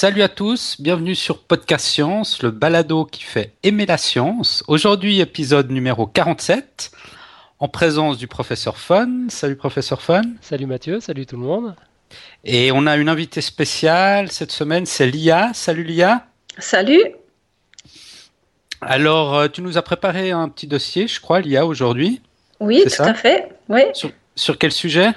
Salut 0.00 0.22
à 0.22 0.28
tous, 0.28 0.80
bienvenue 0.80 1.16
sur 1.16 1.42
Podcast 1.42 1.84
Science, 1.84 2.40
le 2.44 2.52
balado 2.52 3.04
qui 3.04 3.24
fait 3.24 3.54
aimer 3.64 3.84
la 3.84 3.98
science. 3.98 4.62
Aujourd'hui, 4.68 5.18
épisode 5.18 5.72
numéro 5.72 6.06
47, 6.06 6.92
en 7.58 7.66
présence 7.66 8.16
du 8.16 8.28
professeur 8.28 8.76
Fun. 8.76 9.26
Salut 9.28 9.56
professeur 9.56 10.00
Fun. 10.00 10.22
Salut 10.40 10.66
Mathieu, 10.66 11.00
salut 11.00 11.26
tout 11.26 11.34
le 11.34 11.42
monde. 11.42 11.74
Et 12.44 12.70
on 12.70 12.86
a 12.86 12.96
une 12.96 13.08
invitée 13.08 13.40
spéciale 13.40 14.30
cette 14.30 14.52
semaine, 14.52 14.86
c'est 14.86 15.08
Lia. 15.08 15.50
Salut 15.52 15.82
Lia. 15.82 16.28
Salut. 16.58 17.02
Alors, 18.80 19.34
euh, 19.34 19.48
tu 19.48 19.62
nous 19.62 19.78
as 19.78 19.82
préparé 19.82 20.30
un 20.30 20.48
petit 20.48 20.68
dossier, 20.68 21.08
je 21.08 21.20
crois, 21.20 21.40
Lia, 21.40 21.66
aujourd'hui. 21.66 22.22
Oui, 22.60 22.84
tout 22.84 23.02
à 23.02 23.14
fait. 23.14 23.48
Oui. 23.68 23.82
sur 24.36 24.58
quel 24.58 24.70
sujet? 24.70 25.08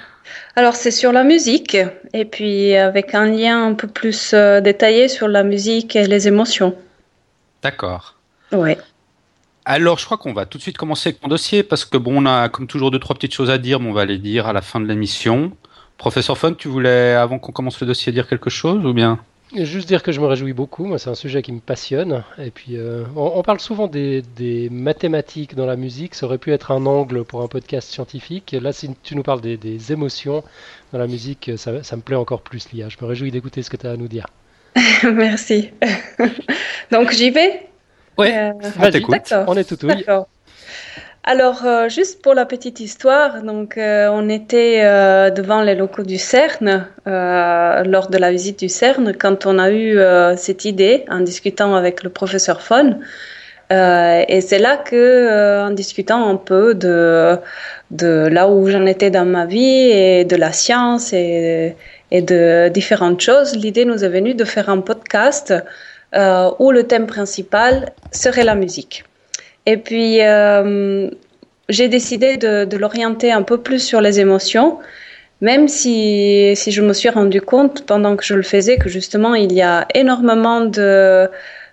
Alors 0.56 0.74
c'est 0.74 0.90
sur 0.90 1.12
la 1.12 1.24
musique 1.24 1.76
et 2.12 2.24
puis 2.24 2.74
avec 2.76 3.14
un 3.14 3.26
lien 3.26 3.66
un 3.66 3.74
peu 3.74 3.88
plus 3.88 4.32
euh, 4.34 4.60
détaillé 4.60 5.08
sur 5.08 5.28
la 5.28 5.42
musique 5.42 5.96
et 5.96 6.06
les 6.06 6.28
émotions. 6.28 6.74
D'accord. 7.62 8.16
Oui. 8.52 8.76
Alors 9.64 9.98
je 9.98 10.04
crois 10.04 10.18
qu'on 10.18 10.32
va 10.32 10.46
tout 10.46 10.58
de 10.58 10.62
suite 10.62 10.76
commencer 10.76 11.10
avec 11.10 11.22
mon 11.22 11.28
dossier 11.28 11.62
parce 11.62 11.84
que 11.84 11.96
bon 11.96 12.22
on 12.22 12.26
a 12.26 12.48
comme 12.48 12.66
toujours 12.66 12.90
deux 12.90 12.98
trois 12.98 13.14
petites 13.14 13.34
choses 13.34 13.50
à 13.50 13.58
dire 13.58 13.80
mais 13.80 13.88
on 13.88 13.92
va 13.92 14.04
les 14.04 14.18
dire 14.18 14.46
à 14.46 14.52
la 14.52 14.62
fin 14.62 14.80
de 14.80 14.86
l'émission. 14.86 15.52
Professeur 15.98 16.36
Fun, 16.36 16.54
tu 16.54 16.68
voulais 16.68 17.12
avant 17.12 17.38
qu'on 17.38 17.52
commence 17.52 17.80
le 17.80 17.86
dossier 17.86 18.10
dire 18.10 18.26
quelque 18.26 18.50
chose 18.50 18.84
ou 18.84 18.92
bien? 18.92 19.20
Juste 19.54 19.86
dire 19.86 20.02
que 20.02 20.12
je 20.12 20.20
me 20.20 20.26
réjouis 20.26 20.54
beaucoup, 20.54 20.86
moi 20.86 20.98
c'est 20.98 21.10
un 21.10 21.14
sujet 21.14 21.42
qui 21.42 21.52
me 21.52 21.60
passionne. 21.60 22.24
Et 22.38 22.50
puis 22.50 22.76
euh, 22.76 23.04
on, 23.16 23.42
parle 23.42 23.60
souvent 23.60 23.86
des, 23.86 24.22
mathématiques 24.70 25.54
dans 25.54 25.66
la 25.66 25.76
musique, 25.76 26.14
ça 26.14 26.26
aurait 26.26 26.38
pu 26.38 26.52
être 26.52 26.70
un 26.70 26.86
angle 26.86 27.24
pour 27.24 27.42
un 27.42 27.48
podcast 27.48 27.90
scientifique. 27.90 28.56
Là 28.58 28.72
si 28.72 28.90
tu 29.02 29.14
nous 29.14 29.22
parles 29.22 29.42
des, 29.42 29.92
émotions 29.92 30.42
dans 30.92 30.98
la 30.98 31.06
musique, 31.06 31.50
ça, 31.56 31.72
me 31.72 32.00
plaît 32.00 32.16
encore 32.16 32.40
plus 32.40 32.72
Lia. 32.72 32.88
Je 32.88 32.96
me 33.00 33.06
réjouis 33.06 33.30
d'écouter 33.30 33.62
ce 33.62 33.68
que 33.68 33.76
tu 33.76 33.86
as 33.86 33.90
à 33.90 33.96
nous 33.96 34.08
dire. 34.08 34.26
Merci. 35.02 35.70
Donc 36.90 37.12
j'y 37.12 37.30
vais? 37.30 37.68
Oui, 38.16 38.28
euh, 38.30 38.52
on 39.46 39.56
est 39.56 39.64
tout 39.64 39.84
oui. 39.86 40.04
Alors, 41.24 41.64
euh, 41.64 41.88
juste 41.88 42.20
pour 42.20 42.34
la 42.34 42.44
petite 42.46 42.80
histoire, 42.80 43.42
donc 43.44 43.78
euh, 43.78 44.08
on 44.10 44.28
était 44.28 44.80
euh, 44.82 45.30
devant 45.30 45.62
les 45.62 45.76
locaux 45.76 46.02
du 46.02 46.18
CERN 46.18 46.88
lors 47.06 48.08
de 48.08 48.18
la 48.18 48.32
visite 48.32 48.58
du 48.58 48.68
CERN 48.68 49.14
quand 49.16 49.46
on 49.46 49.60
a 49.60 49.70
eu 49.70 49.98
cette 50.36 50.64
idée 50.64 51.04
en 51.08 51.20
discutant 51.20 51.76
avec 51.76 52.02
le 52.02 52.10
professeur 52.10 52.60
Fon. 52.60 52.98
et 53.70 54.40
c'est 54.40 54.58
là 54.58 54.76
que, 54.76 55.66
en 55.68 55.70
discutant 55.70 56.28
un 56.28 56.36
peu 56.36 56.74
de, 56.74 57.38
de 57.92 58.26
là 58.26 58.48
où 58.48 58.68
j'en 58.68 58.86
étais 58.86 59.10
dans 59.10 59.24
ma 59.24 59.46
vie 59.46 59.90
et 59.90 60.24
de 60.24 60.36
la 60.36 60.52
science 60.52 61.12
et, 61.12 61.76
et 62.10 62.22
de 62.22 62.68
différentes 62.68 63.20
choses, 63.20 63.54
l'idée 63.56 63.84
nous 63.84 64.04
est 64.04 64.08
venue 64.08 64.34
de 64.34 64.44
faire 64.44 64.68
un 64.68 64.80
podcast 64.80 65.54
où 66.58 66.70
le 66.72 66.82
thème 66.82 67.06
principal 67.06 67.92
serait 68.10 68.44
la 68.44 68.56
musique. 68.56 69.04
Et 69.66 69.76
puis, 69.76 70.20
euh, 70.22 71.10
j'ai 71.68 71.88
décidé 71.88 72.36
de, 72.36 72.64
de 72.64 72.76
l'orienter 72.76 73.32
un 73.32 73.42
peu 73.42 73.60
plus 73.60 73.80
sur 73.80 74.00
les 74.00 74.20
émotions, 74.20 74.78
même 75.40 75.68
si, 75.68 76.52
si 76.56 76.72
je 76.72 76.82
me 76.82 76.92
suis 76.92 77.08
rendu 77.08 77.40
compte 77.40 77.86
pendant 77.86 78.16
que 78.16 78.24
je 78.24 78.34
le 78.34 78.42
faisais 78.42 78.78
que 78.78 78.88
justement, 78.88 79.34
il 79.34 79.52
y 79.52 79.62
a 79.62 79.86
énormément 79.94 80.60
de, 80.62 81.28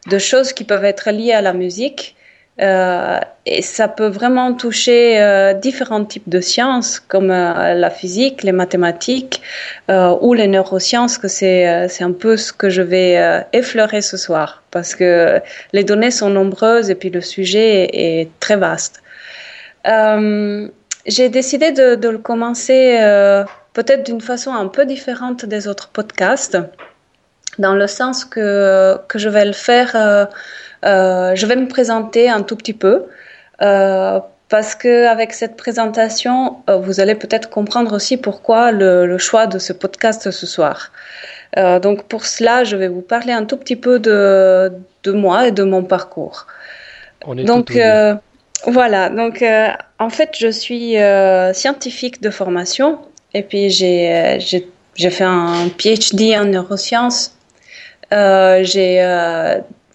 de 0.08 0.18
choses 0.18 0.54
qui 0.54 0.64
peuvent 0.64 0.86
être 0.86 1.12
liées 1.12 1.34
à 1.34 1.42
la 1.42 1.54
musique 1.54 2.16
euh, 2.62 3.20
et 3.46 3.62
ça 3.62 3.88
peut 3.88 4.08
vraiment 4.08 4.54
toucher 4.54 5.22
euh, 5.22 5.54
différents 5.54 6.04
types 6.04 6.28
de 6.28 6.42
sciences 6.42 7.00
comme 7.00 7.32
euh, 7.32 7.74
la 7.74 7.90
physique, 7.90 8.44
les 8.44 8.52
mathématiques 8.52 9.42
ou 9.88 10.34
les 10.34 10.48
neurosciences, 10.48 11.18
que 11.18 11.28
c'est 11.28 11.88
c'est 11.90 12.04
un 12.04 12.12
peu 12.12 12.38
ce 12.38 12.52
que 12.54 12.70
je 12.70 12.82
vais 12.82 13.44
effleurer 13.54 14.02
ce 14.02 14.18
soir 14.18 14.62
parce 14.72 14.94
que 14.94 15.42
les 15.74 15.84
données 15.84 16.12
sont 16.12 16.30
nombreuses 16.30 16.90
et 16.90 16.96
puis 16.96 17.10
le 17.10 17.22
sujet 17.22 17.90
est, 17.94 18.30
très 18.40 18.56
vaste. 18.56 19.02
J'ai 19.86 21.30
décidé 21.30 21.72
de, 21.72 21.96
de, 21.96 22.10
le 22.10 22.20
commencer 22.20 22.98
peut-être 23.74 24.06
d'une 24.06 24.22
façon 24.22 24.54
un 24.54 24.68
peu 24.68 24.86
différente 24.86 25.46
des 25.46 25.68
autres 25.68 25.90
podcasts, 25.90 26.58
dans 27.58 27.74
le 27.74 27.88
sens 27.88 28.26
que, 28.26 28.98
que 29.08 29.18
je 29.18 29.30
vais 29.30 29.46
le 29.46 29.54
faire 29.54 29.96
je 30.84 31.46
vais 31.46 31.56
me 31.56 31.68
présenter 31.68 32.30
un 32.30 32.42
tout 32.42 32.56
petit 32.56 32.74
peu 32.74 33.06
euh, 33.62 34.20
parce 34.48 34.74
que 34.74 35.06
avec 35.06 35.34
cette 35.34 35.58
présentation, 35.58 36.58
euh, 36.70 36.78
vous 36.78 37.00
allez 37.00 37.16
peut-être 37.16 37.50
comprendre 37.50 37.94
aussi 37.94 38.18
pourquoi 38.18 38.72
le, 38.72 39.18
choix 39.18 39.46
de 39.46 39.60
ce 39.60 39.74
podcast 39.74 40.32
ce 40.32 40.46
soir. 40.48 40.92
donc 41.56 42.04
pour 42.04 42.26
cela, 42.26 42.64
je 42.64 42.76
vais 42.76 42.88
vous 42.88 43.02
parler 43.02 43.34
un 43.34 43.46
tout 43.46 43.58
petit 43.58 43.76
peu 43.76 44.00
de, 44.00 44.72
de 45.04 45.12
moi 45.12 45.48
et 45.48 45.52
de 45.52 45.64
mon 45.64 45.84
parcours. 45.84 46.48
donc 47.26 47.78
voilà, 48.68 49.10
donc 49.10 49.44
en 50.00 50.10
fait, 50.10 50.32
je 50.38 50.50
suis 50.50 50.96
scientifique 51.54 52.22
de 52.22 52.30
formation 52.30 53.00
et 53.34 53.44
puis 53.44 53.70
j'ai 53.70 54.40
j'ai 54.96 55.10
fait 55.12 55.24
un 55.24 55.70
PhD 55.78 56.36
en 56.38 56.46
neurosciences. 56.46 57.36
j'ai 58.12 59.02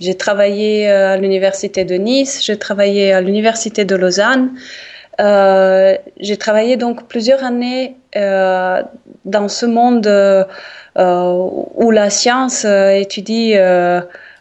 j'ai 0.01 0.17
travaillé 0.17 0.89
euh, 0.89 1.15
à 1.15 1.17
l'université 1.17 1.85
de 1.85 1.95
Nice, 1.95 2.43
j'ai 2.45 2.59
travaillé 2.59 3.13
à 3.13 3.21
l'université 3.21 3.85
de 3.85 3.97
Lausanne. 3.97 4.51
Euh, 5.21 5.97
j'ai 6.19 6.37
travaillé 6.37 6.77
donc 6.77 7.07
plusieurs 7.07 7.45
années 7.45 7.97
euh, 8.17 8.83
dans 9.25 9.49
ce 9.49 9.67
monde 9.67 10.07
euh, 10.07 10.45
où 10.97 11.91
la 11.91 12.11
science 12.11 12.65
euh, 12.65 12.91
étudie 12.91 13.55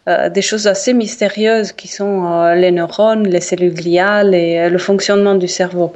des 0.05 0.41
choses 0.41 0.67
assez 0.67 0.93
mystérieuses 0.93 1.71
qui 1.71 1.87
sont 1.87 2.51
les 2.55 2.71
neurones, 2.71 3.25
les 3.25 3.39
cellules 3.39 3.73
gliales 3.73 4.35
et 4.35 4.69
le 4.69 4.77
fonctionnement 4.77 5.35
du 5.35 5.47
cerveau. 5.47 5.93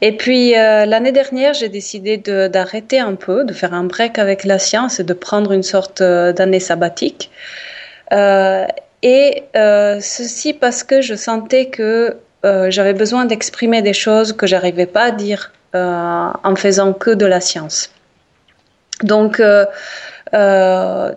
Et 0.00 0.16
puis 0.16 0.54
l'année 0.54 1.12
dernière, 1.12 1.54
j'ai 1.54 1.68
décidé 1.68 2.16
d'arrêter 2.16 2.98
un 2.98 3.14
peu, 3.14 3.44
de 3.44 3.52
faire 3.52 3.74
un 3.74 3.84
break 3.84 4.18
avec 4.18 4.42
la 4.42 4.58
science 4.58 4.98
et 4.98 5.04
de 5.04 5.12
prendre 5.12 5.52
une 5.52 5.62
sorte 5.62 6.02
d'année 6.02 6.58
sabbatique. 6.58 7.30
Euh, 8.12 8.66
et 9.02 9.44
euh, 9.54 10.00
ceci 10.00 10.54
parce 10.54 10.82
que 10.82 11.00
je 11.00 11.14
sentais 11.14 11.66
que 11.66 12.16
euh, 12.44 12.70
j'avais 12.70 12.94
besoin 12.94 13.24
d'exprimer 13.26 13.82
des 13.82 13.92
choses 13.92 14.32
que 14.32 14.46
j'arrivais 14.46 14.86
pas 14.86 15.04
à 15.04 15.10
dire 15.10 15.52
en 15.74 16.56
faisant 16.56 16.94
que 16.94 17.10
de 17.10 17.26
la 17.26 17.40
science. 17.40 17.92
Donc, 19.02 19.42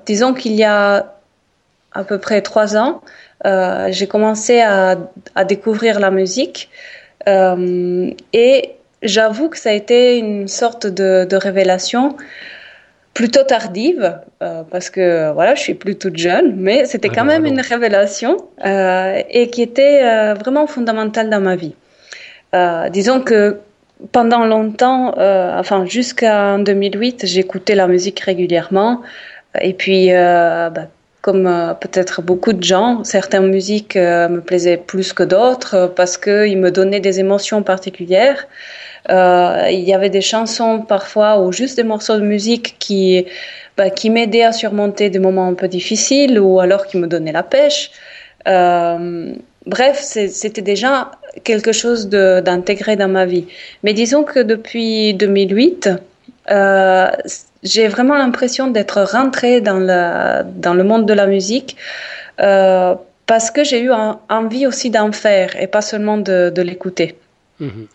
disons 0.05 0.33
qu'il 0.33 0.53
y 0.53 0.63
a 0.65 1.13
à 1.93 2.03
peu 2.03 2.17
près 2.17 2.41
trois 2.41 2.75
ans, 2.75 3.01
j'ai 3.45 4.07
commencé 4.07 4.59
à, 4.59 4.97
découvrir 5.47 6.01
la 6.01 6.11
musique 6.11 6.69
et 7.25 8.71
j'avoue 9.01 9.47
que 9.47 9.57
ça 9.57 9.69
a 9.69 9.73
été 9.73 10.17
une 10.17 10.49
sorte 10.49 10.85
de 10.85 11.35
révélation 11.37 12.17
plutôt 13.13 13.43
tardive, 13.43 14.19
euh, 14.41 14.63
parce 14.69 14.89
que 14.89 15.31
voilà, 15.33 15.55
je 15.55 15.61
suis 15.61 15.73
plus 15.73 15.97
toute 15.97 16.17
jeune, 16.17 16.55
mais 16.55 16.85
c'était 16.85 17.09
quand 17.09 17.25
même 17.25 17.45
une 17.45 17.59
révélation 17.59 18.37
euh, 18.65 19.21
et 19.29 19.49
qui 19.49 19.61
était 19.61 20.01
euh, 20.03 20.33
vraiment 20.33 20.65
fondamentale 20.65 21.29
dans 21.29 21.41
ma 21.41 21.55
vie. 21.55 21.75
Euh, 22.53 22.89
disons 22.89 23.21
que 23.21 23.59
pendant 24.11 24.45
longtemps, 24.45 25.17
euh, 25.17 25.59
enfin 25.59 25.85
jusqu'en 25.85 26.59
2008, 26.59 27.25
j'écoutais 27.25 27.75
la 27.75 27.87
musique 27.87 28.19
régulièrement 28.21 29.01
et 29.59 29.73
puis 29.73 30.09
bah, 30.11 30.87
comme 31.21 31.75
peut-être 31.79 32.21
beaucoup 32.21 32.53
de 32.53 32.63
gens, 32.63 33.03
certaines 33.03 33.47
musiques 33.47 33.95
me 33.95 34.39
plaisaient 34.39 34.77
plus 34.77 35.13
que 35.13 35.23
d'autres 35.23 35.91
parce 35.95 36.17
qu'ils 36.17 36.57
me 36.57 36.71
donnaient 36.71 36.99
des 36.99 37.19
émotions 37.19 37.61
particulières. 37.63 38.47
Euh, 39.09 39.67
il 39.71 39.81
y 39.81 39.93
avait 39.93 40.09
des 40.09 40.21
chansons 40.21 40.81
parfois 40.81 41.41
ou 41.41 41.51
juste 41.51 41.75
des 41.77 41.83
morceaux 41.83 42.17
de 42.17 42.23
musique 42.23 42.75
qui, 42.79 43.25
bah, 43.77 43.89
qui 43.89 44.09
m'aidaient 44.09 44.43
à 44.43 44.51
surmonter 44.51 45.09
des 45.09 45.19
moments 45.19 45.47
un 45.47 45.53
peu 45.55 45.67
difficiles 45.67 46.39
ou 46.39 46.59
alors 46.59 46.85
qui 46.85 46.97
me 46.97 47.07
donnaient 47.07 47.31
la 47.31 47.43
pêche. 47.43 47.91
Euh, 48.47 49.33
bref, 49.65 49.99
c'était 49.99 50.61
déjà 50.61 51.11
quelque 51.43 51.71
chose 51.71 52.09
d'intégrer 52.09 52.95
dans 52.95 53.07
ma 53.07 53.25
vie. 53.25 53.47
Mais 53.83 53.93
disons 53.93 54.23
que 54.23 54.39
depuis 54.39 55.13
2008, 55.15 55.89
euh, 56.51 57.09
j'ai 57.63 57.87
vraiment 57.87 58.15
l'impression 58.17 58.67
d'être 58.67 59.01
rentrée 59.01 59.61
dans 59.61 59.79
le, 59.79 60.43
dans 60.43 60.73
le 60.73 60.83
monde 60.83 61.05
de 61.05 61.13
la 61.13 61.27
musique 61.27 61.77
euh, 62.39 62.95
parce 63.27 63.51
que 63.51 63.63
j'ai 63.63 63.81
eu 63.81 63.91
envie 64.29 64.65
aussi 64.65 64.89
d'en 64.89 65.11
faire 65.11 65.55
et 65.61 65.67
pas 65.67 65.81
seulement 65.81 66.17
de, 66.17 66.51
de 66.53 66.61
l'écouter. 66.61 67.15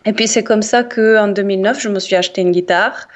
Et 0.05 0.13
puis 0.13 0.29
c'est 0.29 0.45
comme 0.45 0.61
ça 0.61 0.83
que 0.83 1.17
en 1.17 1.27
2009, 1.27 1.81
je 1.81 1.89
me 1.89 1.99
suis 1.99 2.15
acheté 2.15 2.39
une 2.39 2.51
guitare. 2.51 3.09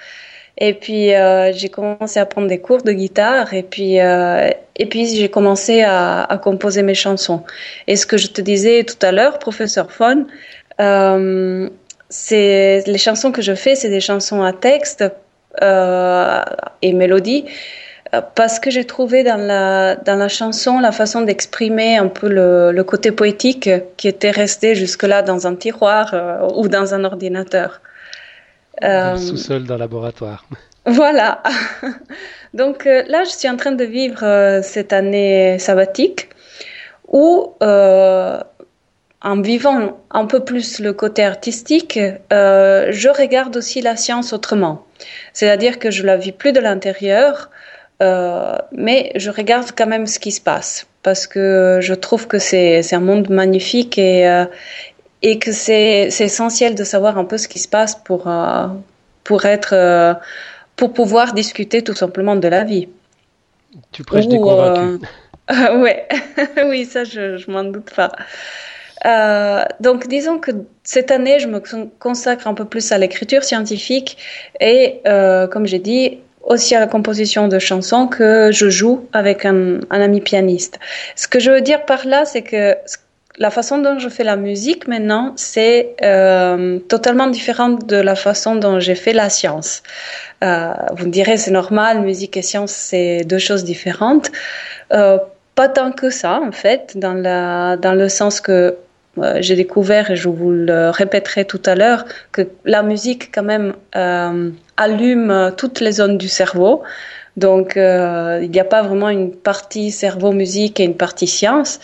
Et 0.58 0.74
puis 0.74 1.16
euh, 1.16 1.54
j'ai 1.54 1.70
commencé 1.70 2.20
à 2.20 2.26
prendre 2.26 2.48
des 2.50 2.60
cours 2.60 2.84
de 2.84 2.92
guitare 2.92 3.54
et 3.54 3.64
puis 3.64 4.02
euh, 4.02 4.50
et 4.76 4.86
puis 4.86 5.08
j'ai 5.16 5.30
commencé 5.30 5.82
à, 5.82 6.24
à, 6.24 6.38
composer 6.38 6.84
mes 6.84 6.94
chansons. 6.94 7.44
Et 7.88 7.96
ce 7.96 8.06
que 8.06 8.18
je 8.18 8.28
te 8.28 8.42
disais 8.42 8.84
tout 8.84 8.98
à 9.02 9.14
l'heure, 9.14 9.40
professeur 9.40 9.94
Fon, 9.94 10.28
c'est 12.10 12.84
les 12.86 12.98
chansons 12.98 13.32
que 13.32 13.42
je 13.42 13.56
fais, 13.56 13.76
c'est 13.76 13.90
des 13.90 14.02
chansons 14.02 14.44
à 14.44 14.52
texte 14.52 15.06
et 15.60 16.94
mélodie 16.94 17.46
parce 18.36 18.60
que 18.60 18.70
j'ai 18.70 18.86
trouvé 18.86 19.24
dans 19.24 19.38
la, 19.38 19.96
dans 19.96 20.16
la 20.16 20.28
chanson 20.28 20.80
la 20.80 20.92
façon 20.92 21.22
d'exprimer 21.22 21.98
un 21.98 22.08
peu 22.08 22.28
le, 22.28 22.72
le, 22.72 22.84
côté 22.84 23.12
poétique 23.12 23.70
qui 23.98 24.08
était 24.08 24.32
resté 24.32 24.76
jusque-là 24.76 25.22
dans 25.22 25.48
un 25.48 25.56
tiroir 25.56 26.12
euh, 26.14 26.48
ou 26.56 26.68
dans 26.68 26.94
un 26.94 27.06
ordinateur. 27.06 27.82
Dans 28.82 29.14
le 29.14 29.18
sous-sol 29.18 29.64
d'un 29.64 29.78
laboratoire. 29.78 30.46
Voilà. 30.88 31.44
Donc 32.56 32.86
là, 32.86 33.24
je 33.24 33.30
suis 33.30 33.48
en 33.48 33.56
train 33.56 33.74
de 33.74 33.84
vivre 33.84 34.62
cette 34.64 34.94
année 34.94 35.60
sabbatique 35.60 36.30
où 37.08 37.54
en 39.24 39.42
vivant 39.42 40.00
un 40.10 40.26
peu 40.26 40.44
plus 40.44 40.80
le 40.80 40.94
côté 40.94 41.24
artistique, 41.24 42.00
euh, 42.34 42.88
je 42.92 43.10
regarde 43.10 43.56
aussi 43.56 43.82
la 43.82 43.96
science 43.96 44.34
autrement. 44.34 44.86
C'est-à-dire 45.34 45.80
que 45.80 45.92
je 45.92 46.04
la 46.04 46.18
vis 46.18 46.32
plus 46.32 46.52
de 46.54 46.60
l'intérieur, 46.60 47.50
euh, 48.02 48.58
mais 48.72 49.12
je 49.16 49.30
regarde 49.30 49.70
quand 49.78 49.86
même 49.86 50.08
ce 50.08 50.18
qui 50.18 50.32
se 50.32 50.42
passe 50.42 50.88
parce 51.04 51.28
que 51.28 51.80
je 51.82 51.94
trouve 51.94 52.28
que 52.28 52.40
c'est 52.40 52.94
un 52.94 53.00
monde 53.00 53.30
magnifique 53.30 53.98
et, 53.98 54.28
euh, 54.28 54.46
et 55.22 55.38
que 55.38 55.52
c'est 55.52 56.08
essentiel 56.08 56.74
de 56.76 56.84
savoir 56.84 57.18
un 57.18 57.26
peu 57.26 57.38
ce 57.38 57.48
qui 57.48 57.60
se 57.60 57.68
passe 57.68 57.96
pour, 57.96 58.32
pour, 59.24 59.46
être, 59.46 60.20
pour 60.76 60.94
pouvoir 60.94 61.34
discuter 61.34 61.84
tout 61.84 61.96
simplement 61.96 62.36
de 62.36 62.48
la 62.48 62.64
vie. 62.64 62.88
Tu 63.92 64.04
prêches 64.04 64.28
des 64.28 64.38
convaincus. 64.38 65.08
ouais, 65.50 66.08
oui, 66.66 66.86
ça 66.86 67.04
je, 67.04 67.38
je 67.38 67.52
m'en 67.52 67.64
doute 67.64 67.92
pas. 67.96 68.12
Euh, 69.06 69.64
donc, 69.80 70.08
disons 70.08 70.40
que 70.40 70.52
cette 70.84 71.12
année, 71.12 71.40
je 71.40 71.48
me 71.48 71.62
consacre 72.00 72.48
un 72.48 72.54
peu 72.54 72.66
plus 72.66 72.92
à 72.92 72.98
l'écriture 72.98 73.44
scientifique 73.44 74.18
et, 74.60 75.02
euh, 75.08 75.48
comme 75.48 75.66
j'ai 75.66 75.80
dit, 75.80 76.20
aussi 76.44 76.76
à 76.76 76.80
la 76.80 76.88
composition 76.88 77.48
de 77.48 77.60
chansons 77.60 78.08
que 78.08 78.52
je 78.52 78.70
joue 78.70 79.08
avec 79.14 79.46
un, 79.46 79.80
ami 79.90 80.22
pianiste. 80.22 80.80
Ce 81.16 81.28
que 81.28 81.40
je 81.40 81.52
veux 81.52 81.62
dire 81.62 81.86
par 81.86 82.06
là, 82.06 82.26
c'est 82.26 82.42
que 82.42 82.76
la 83.38 83.50
façon 83.50 83.78
dont 83.78 83.98
je 83.98 84.10
fais 84.10 84.24
la 84.24 84.36
musique 84.36 84.88
maintenant, 84.88 85.34
c'est 85.36 85.96
euh, 86.02 86.80
totalement 86.80 87.28
différente 87.28 87.88
de 87.88 87.96
la 87.96 88.16
façon 88.16 88.56
dont 88.56 88.80
j'ai 88.80 88.96
fait 88.96 89.14
la 89.14 89.30
science. 89.30 89.84
Vous 90.42 91.06
me 91.06 91.12
direz, 91.12 91.38
c'est 91.38 91.52
normal, 91.52 92.02
musique 92.02 92.36
et 92.38 92.42
science, 92.42 92.72
c'est 92.72 93.24
deux 93.24 93.38
choses 93.38 93.64
différentes. 93.64 94.32
Pas 94.90 95.68
tant 95.68 95.92
que 95.92 96.10
ça, 96.10 96.40
en 96.42 96.52
fait, 96.52 96.98
dans 96.98 97.14
le 97.94 98.10
sens 98.10 98.42
que 98.42 98.78
euh, 99.18 99.38
j'ai 99.42 99.56
découvert, 99.56 100.12
et 100.12 100.16
je 100.16 100.30
vous 100.30 100.52
le 100.52 100.90
répéterai 100.90 101.46
tout 101.46 101.62
à 101.66 101.76
l'heure, 101.76 102.06
que 102.32 102.48
la 102.66 102.84
musique 102.84 103.34
quand 103.34 103.44
même 103.44 103.74
euh, 103.96 104.52
allume 104.78 105.54
toutes 105.58 105.80
les 105.80 105.94
zones 105.94 106.18
du 106.18 106.28
cerveau. 106.28 106.84
Donc 107.38 107.78
euh, 107.78 108.40
il 108.42 108.52
n'y 108.52 108.60
a 108.60 108.66
pas 108.66 108.82
vraiment 108.82 109.10
une 109.10 109.32
partie 109.32 109.92
cerveau-musique 109.92 110.80
et 110.80 110.84
une 110.84 110.98
partie 110.98 111.28
science. 111.28 111.80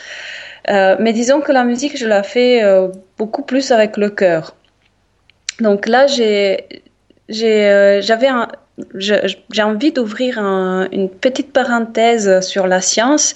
Euh, 0.69 0.97
mais 0.99 1.13
disons 1.13 1.41
que 1.41 1.51
la 1.51 1.63
musique, 1.63 1.97
je 1.97 2.07
la 2.07 2.23
fais 2.23 2.63
euh, 2.63 2.89
beaucoup 3.17 3.43
plus 3.43 3.71
avec 3.71 3.97
le 3.97 4.09
cœur. 4.09 4.55
Donc 5.61 5.87
là, 5.87 6.07
j'ai, 6.07 6.67
envie 9.59 9.91
d'ouvrir 9.91 10.39
un, 10.39 10.89
une 10.91 11.09
petite 11.09 11.53
parenthèse 11.53 12.41
sur 12.41 12.67
la 12.67 12.81
science 12.81 13.33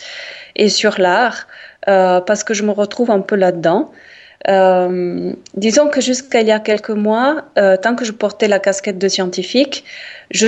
et 0.55 0.67
sur 0.67 0.99
l'art 0.99 1.47
euh, 1.47 1.50
parce 1.85 2.43
que 2.43 2.53
je 2.53 2.63
me 2.63 2.71
retrouve 2.71 3.11
un 3.11 3.21
peu 3.21 3.35
là-dedans. 3.35 3.91
Euh, 4.47 5.33
disons 5.55 5.89
que 5.89 6.01
jusqu'à 6.01 6.41
il 6.41 6.47
y 6.47 6.51
a 6.51 6.59
quelques 6.59 6.89
mois, 6.89 7.43
euh, 7.57 7.77
tant 7.77 7.95
que 7.95 8.05
je 8.05 8.11
portais 8.11 8.47
la 8.47 8.59
casquette 8.59 8.97
de 8.97 9.07
scientifique, 9.07 9.83
je, 10.31 10.47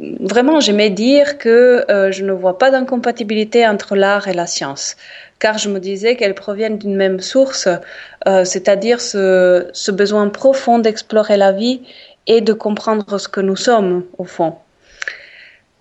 vraiment 0.00 0.60
j'aimais 0.60 0.90
dire 0.90 1.36
que 1.38 1.84
euh, 1.90 2.10
je 2.10 2.24
ne 2.24 2.32
vois 2.32 2.58
pas 2.58 2.70
d'incompatibilité 2.70 3.66
entre 3.66 3.96
l'art 3.96 4.28
et 4.28 4.34
la 4.34 4.46
science, 4.46 4.96
car 5.38 5.58
je 5.58 5.68
me 5.68 5.78
disais 5.78 6.16
qu'elles 6.16 6.34
proviennent 6.34 6.78
d'une 6.78 6.96
même 6.96 7.20
source, 7.20 7.68
euh, 8.26 8.44
c'est-à-dire 8.44 9.00
ce, 9.00 9.68
ce 9.72 9.90
besoin 9.90 10.28
profond 10.28 10.78
d'explorer 10.78 11.36
la 11.36 11.52
vie 11.52 11.82
et 12.26 12.40
de 12.40 12.54
comprendre 12.54 13.18
ce 13.18 13.28
que 13.28 13.40
nous 13.40 13.56
sommes 13.56 14.04
au 14.16 14.24
fond. 14.24 14.54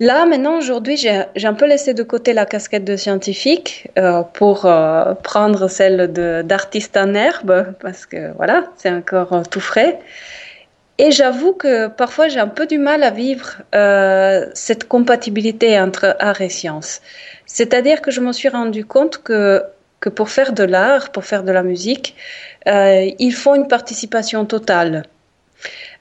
Là, 0.04 0.26
maintenant, 0.26 0.58
aujourd'hui, 0.58 0.98
j'ai 0.98 1.48
un 1.48 1.54
peu 1.54 1.66
laissé 1.66 1.94
de 1.94 2.04
côté 2.04 2.34
la 2.34 2.46
casquette 2.46 2.84
de 2.84 2.98
scientifique 2.98 3.90
euh, 3.98 4.22
pour 4.22 4.66
euh, 4.66 5.14
prendre 5.14 5.70
celle 5.70 6.12
d'artiste 6.44 6.98
en 6.98 7.14
herbe, 7.14 7.74
parce 7.80 8.06
que 8.06 8.34
voilà, 8.36 8.66
c'est 8.76 8.92
encore 8.92 9.32
euh, 9.32 9.44
tout 9.50 9.62
frais. 9.62 9.98
Et 10.98 11.12
j'avoue 11.12 11.54
que 11.54 11.88
parfois, 11.88 12.28
j'ai 12.28 12.42
un 12.42 12.50
peu 12.50 12.66
du 12.66 12.80
mal 12.80 13.02
à 13.02 13.12
vivre 13.12 13.62
cette 14.54 14.90
compatibilité 14.90 15.80
entre 15.80 16.18
art 16.20 16.42
et 16.42 16.50
science. 16.50 17.02
C'est-à-dire 17.46 18.02
que 18.02 18.12
je 18.12 18.20
me 18.20 18.34
suis 18.34 18.50
rendu 18.50 18.84
compte 18.86 19.24
que, 19.24 19.64
que 20.02 20.10
pour 20.10 20.30
faire 20.30 20.52
de 20.52 20.66
l'art, 20.66 21.12
pour 21.12 21.24
faire 21.24 21.44
de 21.44 21.52
la 21.54 21.64
musique, 21.64 22.16
il 22.68 23.34
faut 23.34 23.56
une 23.56 23.68
participation 23.68 24.46
totale. 24.46 25.04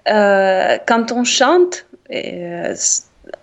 Quand 0.06 1.12
on 1.12 1.24
chante, 1.24 1.86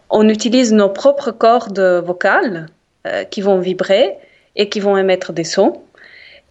on 0.10 0.28
utilise 0.28 0.74
nos 0.74 0.90
propres 0.90 1.32
cordes 1.32 1.80
vocales 1.80 2.68
euh, 3.08 3.24
qui 3.24 3.42
vont 3.42 3.60
vibrer 3.60 4.18
et 4.56 4.70
qui 4.70 4.80
vont 4.80 4.98
émettre 4.98 5.34
des 5.34 5.44
sons. 5.44 5.82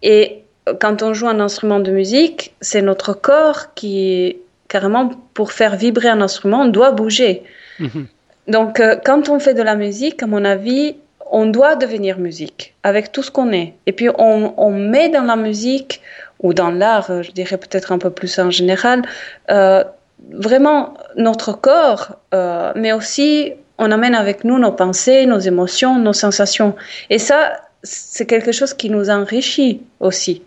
Et 0.02 0.44
quand 0.80 1.02
on 1.02 1.12
joue 1.14 1.28
un 1.28 1.40
instrument 1.40 1.80
de 1.80 1.90
musique, 1.90 2.54
c'est 2.60 2.82
notre 2.82 3.12
corps 3.12 3.74
qui, 3.74 4.36
carrément, 4.68 5.10
pour 5.34 5.52
faire 5.52 5.76
vibrer 5.76 6.08
un 6.08 6.20
instrument, 6.20 6.66
doit 6.66 6.92
bouger. 6.92 7.42
Mmh. 7.78 8.04
Donc, 8.48 8.80
euh, 8.80 8.96
quand 9.04 9.28
on 9.28 9.38
fait 9.38 9.54
de 9.54 9.62
la 9.62 9.74
musique, 9.74 10.22
à 10.22 10.26
mon 10.26 10.44
avis, 10.44 10.96
on 11.30 11.46
doit 11.46 11.76
devenir 11.76 12.18
musique 12.18 12.74
avec 12.82 13.12
tout 13.12 13.22
ce 13.22 13.30
qu'on 13.30 13.52
est. 13.52 13.74
Et 13.86 13.92
puis, 13.92 14.08
on, 14.16 14.54
on, 14.56 14.70
met 14.70 15.08
dans 15.10 15.24
la 15.24 15.36
musique 15.36 16.00
ou 16.40 16.54
dans 16.54 16.70
l'art, 16.70 17.22
je 17.22 17.30
dirais 17.32 17.58
peut-être 17.58 17.92
un 17.92 17.98
peu 17.98 18.10
plus 18.10 18.38
en 18.38 18.50
général, 18.50 19.02
euh, 19.50 19.84
vraiment 20.30 20.94
notre 21.16 21.52
corps, 21.52 22.16
euh, 22.34 22.72
mais 22.76 22.92
aussi 22.92 23.52
on 23.78 23.90
amène 23.92 24.14
avec 24.14 24.44
nous 24.44 24.58
nos 24.58 24.72
pensées, 24.72 25.26
nos 25.26 25.38
émotions, 25.38 25.98
nos 25.98 26.12
sensations. 26.12 26.74
Et 27.10 27.18
ça, 27.18 27.60
c'est 27.82 28.26
quelque 28.26 28.52
chose 28.52 28.74
qui 28.74 28.90
nous 28.90 29.08
enrichit 29.08 29.82
aussi. 30.00 30.42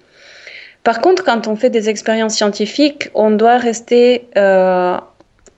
Par 0.83 0.99
contre, 0.99 1.23
quand 1.23 1.47
on 1.47 1.55
fait 1.55 1.69
des 1.69 1.89
expériences 1.89 2.35
scientifiques, 2.35 3.09
on 3.13 3.31
doit 3.31 3.57
rester 3.57 4.27
euh, 4.37 4.97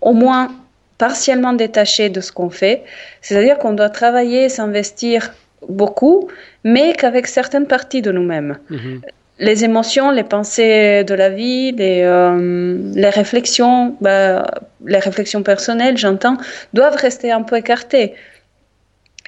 au 0.01 0.13
moins 0.13 0.51
partiellement 0.97 1.53
détaché 1.53 2.09
de 2.09 2.21
ce 2.21 2.31
qu'on 2.31 2.49
fait. 2.49 2.83
C'est-à-dire 3.21 3.57
qu'on 3.57 3.73
doit 3.73 3.89
travailler, 3.89 4.49
s'investir 4.49 5.33
beaucoup, 5.67 6.29
mais 6.63 6.93
qu'avec 6.93 7.25
certaines 7.25 7.67
parties 7.67 8.01
de 8.01 8.11
nous-mêmes. 8.11 8.57
Mmh 8.69 8.99
les 9.39 9.63
émotions, 9.63 10.11
les 10.11 10.23
pensées 10.23 11.03
de 11.03 11.13
la 11.13 11.29
vie, 11.29 11.71
les, 11.71 12.01
euh, 12.03 13.09
réflexions, 13.09 13.95
bah, 13.99 14.45
les 14.85 14.99
réflexions 14.99 15.43
personnelles, 15.43 15.97
j'entends, 15.97 16.37
doivent 16.73 16.95
rester 16.95 17.31
un 17.31 17.41
peu 17.41 17.57
écartées. 17.57 18.13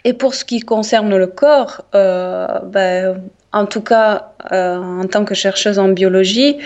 Et 0.03 0.13
pour 0.13 0.35
ce 0.35 0.45
qui 0.45 0.59
concerne 0.59 1.15
le 1.15 1.27
corps, 1.27 1.85
euh, 1.95 2.47
bah, 2.65 3.15
en 3.51 3.65
tout 3.65 3.81
cas, 3.81 4.33
euh, 4.51 4.77
en 4.77 5.07
tant 5.07 5.25
que 5.25 5.33
chercheuse 5.33 5.79
en 5.79 5.89
biologie, 5.89 6.57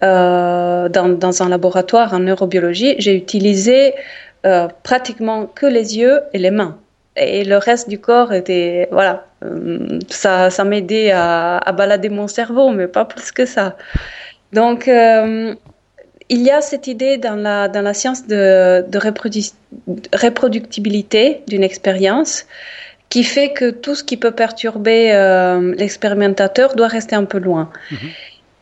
dans, 0.00 1.18
dans, 1.18 1.42
un 1.42 1.48
laboratoire 1.48 2.14
en 2.14 2.20
neurobiologie, 2.20 2.94
j'ai 2.98 3.14
utilisé 3.14 3.94
pratiquement 4.84 5.46
que 5.46 5.66
les 5.66 5.98
yeux 5.98 6.20
et 6.32 6.38
les 6.38 6.52
mains 6.52 6.78
et 7.16 7.44
le 7.44 7.56
reste 7.56 7.88
du 7.88 7.98
corps 7.98 8.32
était 8.32 8.88
voilà 8.90 9.26
euh, 9.44 9.98
ça 10.08 10.50
ça 10.50 10.64
m'aidait 10.64 11.10
à, 11.10 11.58
à, 11.58 11.72
balader 11.72 12.08
mon 12.08 12.28
cerveau 12.28 12.70
mais 12.70 12.88
pas 12.88 13.04
plus 13.04 13.32
que 13.32 13.46
ça 13.46 13.76
donc 14.52 14.88
euh, 14.88 15.54
il 16.28 16.42
y 16.42 16.50
a 16.50 16.60
cette 16.60 16.86
idée 16.86 17.16
dans 17.16 17.36
la 17.36 17.68
dans 17.68 17.82
la 17.82 17.94
science 17.94 18.26
de, 18.26 18.84
de 18.88 18.98
reprodu 18.98 19.40
reproductibilité 20.12 21.42
d'une 21.48 21.64
expérience 21.64 22.46
qui 23.08 23.22
fait 23.22 23.52
que 23.52 23.70
tout 23.70 23.94
ce 23.94 24.04
qui 24.04 24.16
peut 24.16 24.32
perturber 24.32 25.12
euh, 25.12 25.74
l'expérimentateur 25.76 26.74
doit 26.74 26.88
rester 26.88 27.14
un 27.16 27.24
peu 27.24 27.38
loin 27.38 27.70
mm 27.90 27.94
-hmm. 27.94 28.10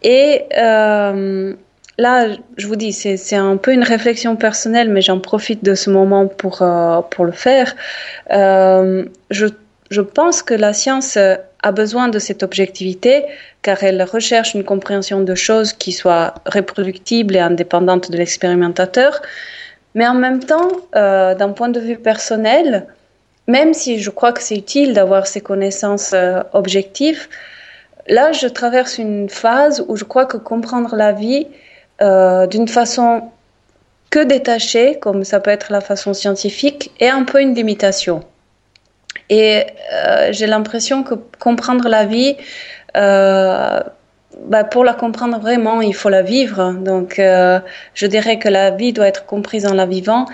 et 0.03 0.45
euh, 0.59 1.55
là, 1.99 2.29
je 2.57 2.67
vous 2.67 2.77
dis, 2.77 2.93
c'est 2.93 3.37
un 3.37 3.57
peu 3.57 3.73
une 3.73 3.83
réflexion 3.83 4.37
personnelle, 4.37 4.91
mais 4.91 5.01
j'en 5.01 5.21
profite 5.21 5.65
de 5.65 5.75
ce 5.75 5.91
moment 5.91 6.27
pour, 6.27 6.63
euh, 6.63 7.01
pour 7.03 7.25
le 7.25 7.33
faire. 7.33 7.75
Euh, 8.31 9.05
je, 9.31 9.47
je 9.91 10.01
pense 10.01 10.43
que 10.43 10.55
la 10.55 10.73
science 10.73 11.17
a 11.17 11.73
besoin 11.73 12.09
de 12.09 12.19
cette 12.19 12.43
objectivité 12.43 13.25
car 13.63 13.83
elle 13.83 14.03
recherche 14.03 14.55
une 14.55 14.65
compréhension 14.65 15.21
de 15.21 15.35
choses 15.35 15.73
qui 15.73 15.93
soit 15.93 16.35
reproductible 16.47 17.37
et 17.37 17.41
indépendante 17.41 18.11
de 18.11 18.17
l'expérimentateur. 18.17 19.23
Mais 19.95 20.07
en 20.07 20.15
même 20.15 20.41
temps, 20.41 20.69
euh, 20.97 21.35
d'un 21.35 21.51
point 21.51 21.69
de 21.69 21.81
vue 21.81 21.97
personnel, 21.97 22.87
même 23.47 23.73
si 23.73 24.01
je 24.01 24.11
crois 24.11 24.33
que 24.33 24.43
c'est 24.43 24.57
utile 24.57 24.93
d'avoir 24.95 25.27
ces 25.27 25.41
connaissances 25.41 26.15
objectives, 26.53 27.29
là, 28.09 28.33
je 28.33 28.49
traverse 28.49 28.99
une 28.99 29.29
phase 29.29 29.85
où 29.87 29.97
je 29.97 30.05
crois 30.05 30.27
que 30.27 30.37
comprendre 30.37 30.97
la 30.97 31.13
vie, 31.13 31.47
euh, 32.03 32.47
d'une 32.47 32.69
façon 32.69 33.31
que 34.11 34.23
détachée, 34.25 34.99
comme 35.01 35.25
ça 35.25 35.41
peut 35.41 35.51
être 35.51 35.73
la 35.73 35.81
façon 35.81 36.15
scientifique, 36.15 36.93
et 37.01 37.09
un 37.09 37.25
peu 37.25 37.41
une 37.41 37.55
limitation. 37.55 38.21
Et 39.31 39.65
j'ai 40.33 40.47
l'impression 40.47 41.03
que 41.03 41.15
comprendre 41.39 41.89
la 41.89 42.05
vie, 42.05 42.37
bah, 42.95 44.65
pour 44.71 44.85
la 44.85 44.93
comprendre 44.93 45.39
vraiment, 45.41 45.81
il 45.81 45.95
faut 45.95 46.11
la 46.11 46.23
vivre. 46.23 46.75
Donc, 46.75 47.15
je 47.17 48.07
dirais 48.07 48.39
que 48.39 48.49
la 48.49 48.71
vie 48.71 48.93
doit 48.93 49.09
être 49.09 49.25
comprise 49.25 49.67
en 49.67 49.73
la 49.73 49.87
vivant 49.87 50.27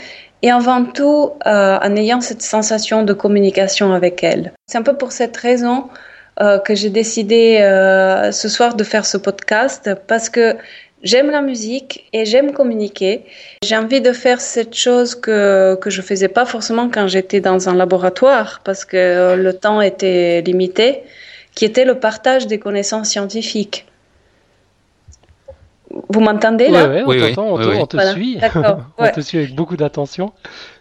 et 0.43 0.51
avant 0.51 0.85
tout 0.85 1.33
en 1.45 1.97
ayant 1.97 2.21
cette 2.21 2.43
sensation 2.43 3.05
de 3.05 3.13
communication 3.13 3.93
avec 3.95 4.25
elle. 4.25 4.53
C'est 4.67 4.79
un 4.79 4.83
peu 4.83 4.97
pour 4.97 5.13
cette 5.13 5.37
raison 5.37 5.89
euh, 6.41 6.59
que 6.59 6.75
j'ai 6.75 6.89
décidé 6.89 7.59
euh, 7.61 8.33
ce 8.33 8.49
soir 8.49 8.75
de 8.75 8.83
faire 8.83 9.05
ce 9.05 9.19
podcast 9.19 9.91
parce 10.07 10.31
que 10.31 10.57
j'aime 11.03 11.31
la 11.31 11.43
musique 11.43 12.07
et 12.13 12.25
j'aime 12.25 12.53
communiquer. 12.53 13.23
J'ai 13.63 13.77
envie 13.77 14.01
de 14.01 14.13
faire 14.13 14.41
cette 14.41 14.75
chose 14.75 15.15
que, 15.15 15.77
que 15.77 15.91
je 15.91 16.03
faisais 16.03 16.29
pas 16.29 16.47
forcément 16.47 16.89
quand 16.89 17.07
j'étais 17.09 17.41
dans 17.41 17.69
un 17.69 17.75
laboratoire 17.75 18.61
parce 18.65 18.85
que 18.85 19.35
le 19.37 19.53
temps 19.53 19.81
était 19.81 20.43
limité, 20.43 21.03
qui 21.55 21.65
était 21.65 21.85
le 21.85 21.99
partage 21.99 22.47
des 22.47 22.59
connaissances 22.59 23.09
scientifiques. 23.09 23.87
Vous 26.09 26.21
m'entendez 26.21 26.69
là 26.69 26.89
Oui, 26.89 27.03
oui, 27.07 27.35
on, 27.37 27.55
on, 27.55 27.87
te 27.87 27.99
suit. 28.13 28.39
on 28.99 29.09
te 29.09 29.21
suit 29.21 29.39
avec 29.39 29.55
beaucoup 29.55 29.77
d'attention. 29.77 30.33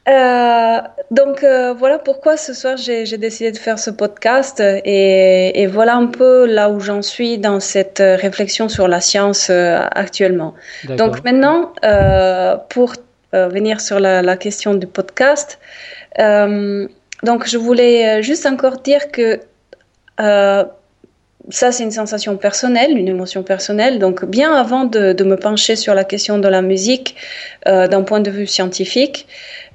Euh, 0.07 0.79
donc 1.11 1.43
euh, 1.43 1.73
voilà 1.73 1.99
pourquoi 1.99 2.37
ce 2.37 2.53
soir 2.53 2.77
j'ai 2.77 3.17
décidé 3.17 3.51
de 3.51 3.57
faire 3.57 3.77
ce 3.77 3.91
podcast 3.91 4.59
et, 4.59 5.61
et, 5.61 5.67
voilà 5.67 5.95
un 5.95 6.07
peu 6.07 6.45
là 6.47 6.69
où 6.69 6.79
j'en 6.79 7.01
suis 7.01 7.37
dans 7.37 7.59
cette 7.59 7.99
réflexion 7.99 8.69
sur 8.69 8.87
la 8.87 9.01
science 9.01 9.49
euh, 9.49 9.85
actuellement. 9.91 10.55
Donc 10.87 11.23
maintenant, 11.23 11.73
euh, 11.83 12.55
pour 12.69 12.93
venir 13.33 13.79
sur 13.81 13.99
la, 13.99 14.23
la, 14.23 14.37
question 14.37 14.73
du 14.73 14.87
podcast, 14.87 15.59
donc 16.17 17.47
je 17.47 17.57
voulais 17.57 18.23
juste 18.23 18.47
encore 18.47 18.77
dire 18.77 19.11
que 19.11 19.39
ça, 21.49 21.71
c'est 21.71 21.83
une 21.83 21.91
sensation 21.91 22.37
personnelle, 22.37 22.97
une 22.97 23.07
émotion 23.07 23.43
personnelle. 23.43 23.97
Donc, 23.97 24.25
bien 24.25 24.53
avant 24.53 24.85
de, 24.85 25.13
de 25.13 25.23
me 25.23 25.35
pencher 25.35 25.75
sur 25.75 25.95
la 25.95 26.03
question 26.03 26.37
de 26.37 26.47
la 26.47 26.61
musique 26.61 27.15
euh, 27.67 27.87
d'un 27.87 28.03
point 28.03 28.19
de 28.19 28.29
vue 28.29 28.45
scientifique, 28.45 29.27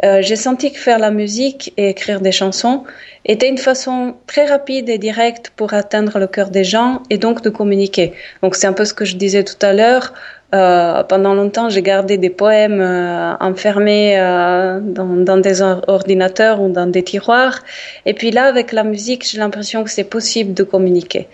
euh, 0.05 0.23
j'ai 0.23 0.37
senti 0.37 0.73
que 0.73 0.79
faire 0.79 0.99
la 0.99 1.11
musique 1.11 1.73
et 1.77 1.89
écrire 1.89 2.21
des 2.21 2.33
chansons 2.33 2.85
était 3.25 3.49
une 3.49 3.59
façon 3.59 4.15
très 4.27 4.47
rapide 4.47 4.89
et 4.89 4.99
directe 4.99 5.53
pour 5.57 5.75
atteindre 5.75 6.19
le 6.19 6.27
cœur 6.27 6.51
des 6.51 6.65
gens 6.65 7.03
et 7.11 7.19
donc 7.19 7.43
de 7.43 7.51
communiquer. 7.51 8.13
Donc, 8.43 8.55
c'est 8.55 8.67
un 8.67 8.73
peu 8.73 8.85
ce 8.85 8.95
que 8.95 9.05
je 9.05 9.17
disais 9.17 9.43
tout 9.43 9.61
à 9.63 9.73
l'heure. 9.73 10.13
Euh, 10.55 11.03
pendant 11.03 11.35
longtemps, 11.35 11.69
j'ai 11.69 11.83
gardé 11.83 12.17
des 12.17 12.31
poèmes 12.31 12.81
euh, 12.81 13.35
enfermés 13.41 14.19
euh, 14.19 14.79
dans, 14.81 15.17
dans, 15.17 15.39
des 15.39 15.63
ordinateurs 15.63 16.61
ou 16.61 16.71
dans 16.71 16.87
des 16.87 17.03
tiroirs. 17.03 17.61
Et 18.07 18.15
puis 18.15 18.31
là, 18.31 18.45
avec 18.45 18.71
la 18.73 18.85
musique, 18.85 19.27
j'ai 19.29 19.39
l'impression 19.39 19.83
que 19.83 19.91
c'est 19.91 20.05
possible 20.05 20.55
de 20.55 20.63
communiquer. 20.63 21.27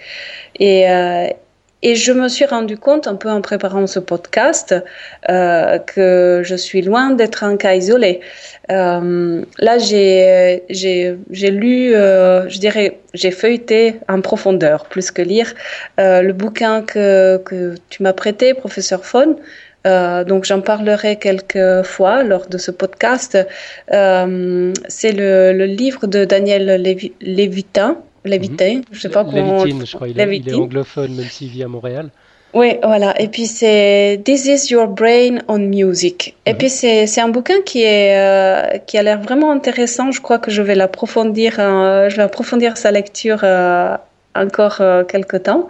Et, 0.58 0.88
euh, 0.88 1.26
et 1.82 1.94
je 1.94 2.12
me 2.12 2.28
suis 2.28 2.44
rendu 2.44 2.76
compte, 2.76 3.06
un 3.06 3.14
peu 3.14 3.30
en 3.30 3.40
préparant 3.40 3.86
ce 3.86 3.98
podcast, 3.98 4.74
euh, 5.28 5.78
que 5.78 6.42
je 6.44 6.54
suis 6.54 6.82
loin 6.82 7.10
d'être 7.10 7.44
un 7.44 7.56
cas 7.56 7.74
isolé. 7.74 8.20
Euh, 8.70 9.42
là, 9.58 9.78
j'ai, 9.78 10.62
j'ai, 10.68 11.16
j'ai 11.30 11.50
lu, 11.50 11.94
euh, 11.94 12.48
je 12.48 12.58
dirais, 12.58 12.98
j'ai 13.14 13.30
feuilleté 13.30 13.96
en 14.08 14.20
profondeur, 14.20 14.86
plus 14.86 15.10
que 15.10 15.22
lire, 15.22 15.54
euh, 15.98 16.22
le 16.22 16.32
bouquin 16.32 16.82
que, 16.82 17.38
que 17.44 17.74
tu 17.88 18.02
m'as 18.02 18.12
prêté, 18.12 18.54
professeur 18.54 19.04
Faune. 19.04 19.36
Euh, 19.86 20.24
donc 20.24 20.44
j'en 20.44 20.60
parlerai 20.60 21.16
quelques 21.16 21.82
fois 21.84 22.22
lors 22.22 22.46
de 22.46 22.58
ce 22.58 22.70
podcast. 22.70 23.38
Euh, 23.92 24.72
c'est 24.88 25.12
le, 25.12 25.52
le, 25.52 25.64
livre 25.64 26.06
de 26.06 26.24
Daniel 26.24 26.82
Lévitin, 27.20 27.96
mhm. 28.24 28.82
je 28.92 29.00
sais 29.00 29.08
pas 29.08 29.24
comment. 29.24 29.64
Lévitine, 29.64 29.86
je 29.86 29.96
crois. 29.96 30.08
Il, 30.08 30.20
est, 30.20 30.36
il 30.36 30.48
est 30.48 30.54
anglophone, 30.54 31.14
même 31.14 31.26
s'il 31.26 31.48
vit 31.48 31.62
à 31.62 31.68
Montréal. 31.68 32.10
Oui, 32.52 32.78
voilà. 32.82 33.20
Et 33.20 33.28
puis 33.28 33.46
c'est 33.46 34.20
This 34.24 34.46
is 34.46 34.72
Your 34.72 34.88
Brain 34.88 35.38
on 35.46 35.58
Music. 35.58 36.36
Et 36.46 36.52
mhm. 36.52 36.58
puis 36.58 36.68
c'est 36.68 37.20
un 37.20 37.28
bouquin 37.28 37.60
qui 37.64 37.82
est 37.82 38.16
euh, 38.18 38.78
qui 38.86 38.98
a 38.98 39.02
l'air 39.02 39.20
vraiment 39.20 39.52
intéressant. 39.52 40.10
Je 40.10 40.20
crois 40.20 40.38
que 40.38 40.50
je 40.50 40.62
vais 40.62 40.74
l'approfondir. 40.74 41.56
Euh, 41.58 42.08
je 42.08 42.16
vais 42.16 42.22
approfondir 42.22 42.76
sa 42.76 42.90
lecture 42.90 43.40
euh, 43.44 43.96
encore 44.34 44.80
euh, 44.80 45.04
quelque 45.04 45.36
temps. 45.36 45.68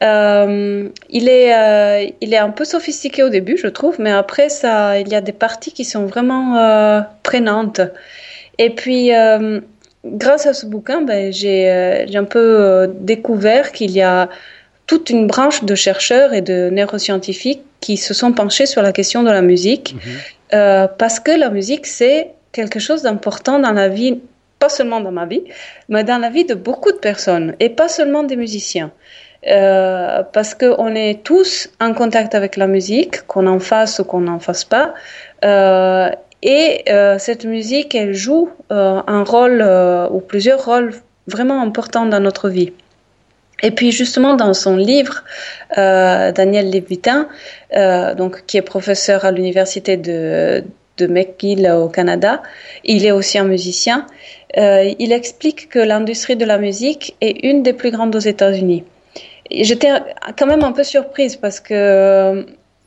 Il 0.00 1.28
est 1.28 2.14
il 2.20 2.34
est 2.34 2.38
un 2.38 2.50
peu 2.50 2.64
sophistiqué 2.64 3.22
au 3.22 3.28
début, 3.28 3.56
je 3.56 3.68
trouve, 3.68 3.96
mais 4.00 4.10
après 4.10 4.48
ça, 4.48 4.98
il 4.98 5.08
y 5.08 5.14
a 5.14 5.20
des 5.20 5.32
parties 5.32 5.72
qui 5.72 5.84
sont 5.84 6.06
vraiment 6.06 7.04
prenantes. 7.22 7.80
Et 8.58 8.70
puis 8.70 9.10
grâce 10.12 10.46
à 10.46 10.54
ce 10.54 10.66
bouquin, 10.66 11.02
ben, 11.02 11.32
j'ai 11.32 11.70
euh, 11.70 12.04
un 12.14 12.24
peu 12.24 12.38
euh, 12.38 12.86
découvert 12.88 13.72
qu'il 13.72 13.90
y 13.90 14.02
a 14.02 14.28
toute 14.86 15.10
une 15.10 15.26
branche 15.26 15.64
de 15.64 15.74
chercheurs 15.74 16.32
et 16.32 16.42
de 16.42 16.70
neuroscientifiques 16.70 17.62
qui 17.80 17.96
se 17.96 18.14
sont 18.14 18.32
penchés 18.32 18.66
sur 18.66 18.82
la 18.82 18.92
question 18.92 19.22
de 19.22 19.30
la 19.30 19.42
musique, 19.42 19.94
mhm. 19.94 20.00
euh, 20.54 20.88
parce 20.98 21.20
que 21.20 21.32
la 21.32 21.50
musique, 21.50 21.86
c'est 21.86 22.30
quelque 22.52 22.78
chose 22.78 23.02
d'important 23.02 23.58
dans 23.58 23.72
la 23.72 23.88
vie, 23.88 24.20
pas 24.58 24.68
seulement 24.68 25.00
dans 25.00 25.12
ma 25.12 25.26
vie, 25.26 25.42
mais 25.88 26.04
dans 26.04 26.18
la 26.18 26.30
vie 26.30 26.44
de 26.44 26.54
beaucoup 26.54 26.92
de 26.92 26.98
personnes, 26.98 27.54
et 27.60 27.68
pas 27.68 27.88
seulement 27.88 28.22
des 28.22 28.36
musiciens. 28.36 28.92
Euh, 29.46 30.24
parce 30.32 30.54
qu'on 30.54 30.94
est 30.96 31.22
tous 31.22 31.68
en 31.80 31.92
contact 31.94 32.34
avec 32.34 32.56
la 32.56 32.66
musique, 32.66 33.26
qu'on 33.26 33.46
en 33.46 33.60
fasse 33.60 34.00
ou 34.00 34.04
qu'on 34.04 34.22
n'en 34.22 34.40
fasse 34.40 34.64
pas. 34.64 34.94
Euh, 35.44 36.10
et 36.42 36.84
euh, 36.88 37.18
cette 37.18 37.44
musique, 37.44 37.94
elle 37.94 38.14
joue 38.14 38.50
euh, 38.70 39.00
un 39.06 39.24
rôle 39.24 39.62
euh, 39.62 40.08
ou 40.10 40.20
plusieurs 40.20 40.64
rôles 40.64 40.92
vraiment 41.26 41.60
importants 41.62 42.06
dans 42.06 42.20
notre 42.20 42.48
vie. 42.48 42.72
Et 43.62 43.70
puis 43.70 43.90
justement 43.90 44.34
dans 44.34 44.52
son 44.52 44.76
livre, 44.76 45.24
euh, 45.78 46.30
Daniel 46.30 46.70
Lévitin, 46.70 47.28
euh, 47.74 48.14
donc 48.14 48.44
qui 48.46 48.58
est 48.58 48.62
professeur 48.62 49.24
à 49.24 49.32
l'université 49.32 49.96
de, 49.96 50.62
de 50.98 51.06
McGill 51.06 51.70
au 51.70 51.88
Canada, 51.88 52.42
il 52.84 53.06
est 53.06 53.12
aussi 53.12 53.38
un 53.38 53.44
musicien. 53.44 54.06
Euh, 54.58 54.92
il 54.98 55.12
explique 55.12 55.70
que 55.70 55.78
l'industrie 55.78 56.36
de 56.36 56.44
la 56.44 56.58
musique 56.58 57.16
est 57.20 57.44
une 57.44 57.62
des 57.62 57.72
plus 57.72 57.90
grandes 57.90 58.14
aux 58.14 58.20
États-Unis. 58.20 58.84
J'étais 59.50 59.90
quand 60.36 60.46
même 60.46 60.64
un 60.64 60.72
peu 60.72 60.84
surprise 60.84 61.36
parce 61.36 61.60
que 61.60 62.44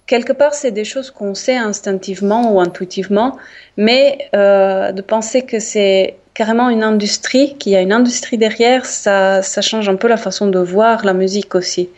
quelque 0.09 0.33
part, 0.33 0.55
c'est 0.55 0.71
des 0.71 0.87
choses 0.93 1.11
qu'on 1.11 1.35
sait 1.35 1.55
instinctivement 1.71 2.51
ou 2.51 2.59
intuitivement, 2.59 3.37
mais 3.77 4.03
euh, 4.35 4.91
de 4.91 5.03
penser 5.03 5.43
que 5.43 5.59
c'est 5.59 6.15
carrément 6.33 6.69
une 6.69 6.83
industrie, 6.83 7.55
qu'il 7.59 7.73
y 7.73 7.75
a 7.75 7.81
une 7.81 7.93
industrie 7.93 8.39
derrière, 8.39 8.85
ça, 8.85 9.43
ça 9.43 9.61
change 9.61 9.87
un 9.87 9.97
peu 9.97 10.07
la 10.07 10.17
façon 10.17 10.47
de 10.47 10.57
voir 10.57 11.05
la 11.05 11.13
musique 11.13 11.53
aussi. 11.53 11.89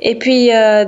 Et 0.00 0.14
puis, 0.14 0.54
euh, 0.54 0.86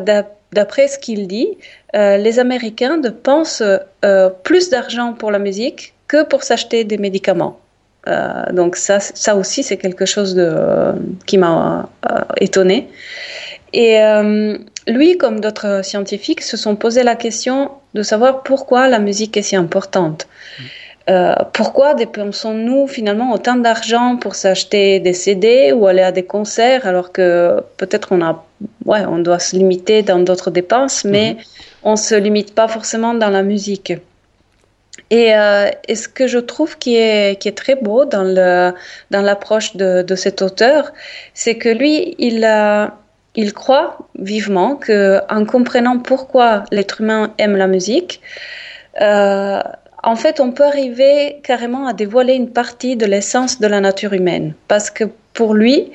d'après 0.52 0.88
ce 0.88 0.98
qu'il 0.98 1.26
dit, 1.26 1.50
euh, 1.94 2.16
les 2.16 2.38
Américains 2.38 2.96
dépensent 2.96 3.62
euh, 4.04 4.30
plus 4.48 4.70
d'argent 4.70 5.12
pour 5.12 5.30
la 5.30 5.38
musique 5.38 5.92
que 6.08 6.24
pour 6.24 6.42
s'acheter 6.42 6.84
des 6.84 6.96
médicaments. 6.96 7.58
Euh, 8.08 8.52
donc 8.52 8.76
ça, 8.76 9.00
ça 9.00 9.36
aussi, 9.36 9.62
c'est 9.62 9.76
quelque 9.76 10.06
chose 10.06 10.34
de, 10.34 10.50
qui 11.26 11.36
m'a 11.38 11.90
euh, 12.10 12.20
étonné. 12.40 12.88
Et 13.72 13.98
lui, 14.86 15.18
comme 15.18 15.40
d'autres 15.40 15.84
scientifiques, 15.84 16.42
se 16.42 16.56
sont 16.56 16.76
posé 16.76 17.02
la 17.02 17.16
question 17.16 17.70
de 17.94 18.02
savoir 18.02 18.42
pourquoi 18.42 18.88
la 18.88 18.98
musique 18.98 19.36
est 19.36 19.42
si 19.42 19.56
importante. 19.56 20.26
Mm. 20.58 20.62
Euh, 21.08 21.34
pourquoi 21.52 21.94
dépensons-nous 21.94 22.88
finalement 22.88 23.32
autant 23.32 23.54
d'argent 23.54 24.16
pour 24.16 24.34
s'acheter 24.34 24.98
des 24.98 25.12
CD 25.12 25.72
ou 25.72 25.86
aller 25.86 26.02
à 26.02 26.10
des 26.10 26.24
concerts 26.24 26.84
alors 26.84 27.12
que 27.12 27.62
peut-être 27.76 28.08
on 28.10 28.20
a, 28.22 28.44
ouais, 28.86 29.04
on 29.06 29.18
doit 29.18 29.38
se 29.38 29.54
limiter 29.54 30.02
dans 30.02 30.18
d'autres 30.18 30.50
dépenses, 30.50 31.04
mais 31.04 31.34
mm 31.34 31.36
-hmm. 31.36 31.90
on 31.92 31.96
se 32.08 32.16
limite 32.16 32.50
pas 32.60 32.68
forcément 32.76 33.14
dans 33.22 33.30
la 33.38 33.44
musique. 33.52 33.92
Et, 35.10 35.28
euh, 35.36 35.70
et, 35.90 35.94
ce 36.02 36.08
que 36.08 36.26
je 36.34 36.40
trouve 36.52 36.72
qui 36.82 36.92
est, 36.96 37.38
qui 37.40 37.46
est 37.50 37.58
très 37.64 37.76
beau 37.86 38.00
dans 38.14 38.26
le 38.38 38.50
dans 39.12 39.22
l'approche 39.28 39.76
de, 39.76 39.90
de 40.10 40.16
cet 40.24 40.42
auteur, 40.48 40.82
c'est 41.40 41.56
que 41.62 41.68
lui, 41.68 41.94
il 42.18 42.44
a 42.44 42.96
il 43.36 43.52
croit 43.52 43.98
vivement 44.18 44.76
que 44.76 45.20
en 45.28 45.44
comprenant 45.44 45.98
pourquoi 45.98 46.64
l'être 46.72 47.02
humain 47.02 47.34
aime 47.38 47.56
la 47.56 47.66
musique, 47.66 48.20
euh, 49.00 49.60
en 50.02 50.16
fait, 50.16 50.40
on 50.40 50.52
peut 50.52 50.64
arriver 50.64 51.40
carrément 51.42 51.86
à 51.86 51.92
dévoiler 51.92 52.34
une 52.34 52.50
partie 52.50 52.96
de 52.96 53.06
l'essence 53.06 53.60
de 53.60 53.66
la 53.66 53.80
nature 53.80 54.12
humaine. 54.12 54.54
Parce 54.68 54.90
que 54.90 55.04
pour 55.34 55.52
lui, 55.52 55.90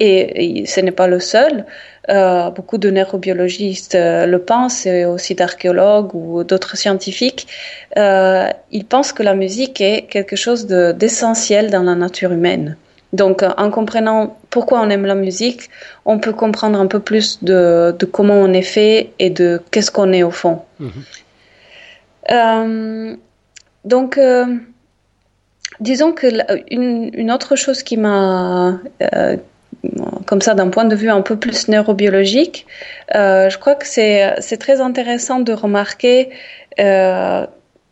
et, 0.00 0.64
ce 0.66 0.80
n'est 0.80 0.92
pas 0.92 1.06
le 1.06 1.20
seul, 1.20 1.66
euh, 2.08 2.50
beaucoup 2.50 2.78
de 2.78 2.88
neurobiologistes 2.90 3.96
euh, 3.96 4.24
le 4.26 4.38
pensent, 4.38 4.86
et 4.86 5.04
aussi 5.04 5.34
d'archéologues 5.34 6.14
ou 6.14 6.44
d'autres 6.44 6.76
scientifiques, 6.76 7.46
ils 7.96 8.84
pensent 8.88 9.12
que 9.12 9.22
la 9.22 9.34
musique 9.34 9.80
est 9.80 10.02
quelque 10.02 10.36
chose 10.36 10.66
d'essentiel 10.66 11.70
dans 11.70 11.82
la 11.82 11.94
nature 11.94 12.32
humaine. 12.32 12.76
Donc, 13.12 13.42
en 13.56 13.70
comprenant 13.70 14.36
pourquoi 14.50 14.80
on 14.80 14.90
aime 14.90 15.06
la 15.06 15.14
musique, 15.14 15.70
on 16.04 16.18
peut 16.18 16.32
comprendre 16.32 16.80
un 16.80 16.86
peu 16.86 17.00
plus 17.00 17.42
de, 17.42 17.94
de 17.98 18.06
comment 18.06 18.34
on 18.34 18.52
est 18.52 18.62
fait 18.62 19.12
et 19.18 19.30
de 19.30 19.62
qu'est-ce 19.70 19.90
qu'on 19.90 20.12
est 20.12 20.22
au 20.22 20.30
fond. 20.30 20.60
Mmh. 20.80 20.88
Euh, 22.30 23.16
donc, 23.84 24.18
euh, 24.18 24.46
disons 25.80 26.12
que 26.12 26.26
une, 26.70 27.30
autre 27.30 27.56
chose 27.56 27.82
qui 27.82 27.96
m'a, 27.96 28.80
euh, 29.00 29.36
comme 30.26 30.40
ça, 30.40 30.54
d'un 30.54 30.68
point 30.68 30.84
de 30.84 30.96
vue 30.96 31.10
un 31.10 31.22
peu 31.22 31.36
plus 31.36 31.68
neurobiologique, 31.68 32.66
euh, 33.14 33.48
je 33.48 33.58
crois 33.58 33.76
que 33.76 33.86
c'est 33.86 34.56
très 34.58 34.80
intéressant 34.80 35.40
de 35.40 35.52
remarquer 35.52 36.30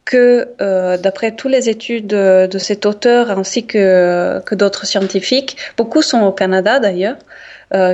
que 0.05 0.49
d'après 0.97 1.33
toutes 1.33 1.51
les 1.51 1.69
études 1.69 2.09
de, 2.09 2.59
cet 2.59 2.87
auteur 2.87 3.31
ainsi 3.31 3.67
que, 3.67 4.41
que 4.45 4.55
d'autres 4.55 4.87
scientifiques, 4.87 5.57
beaucoup 5.77 6.03
sont 6.03 6.23
au 6.23 6.33
Canada 6.33 6.79
d'ailleurs, 6.79 7.17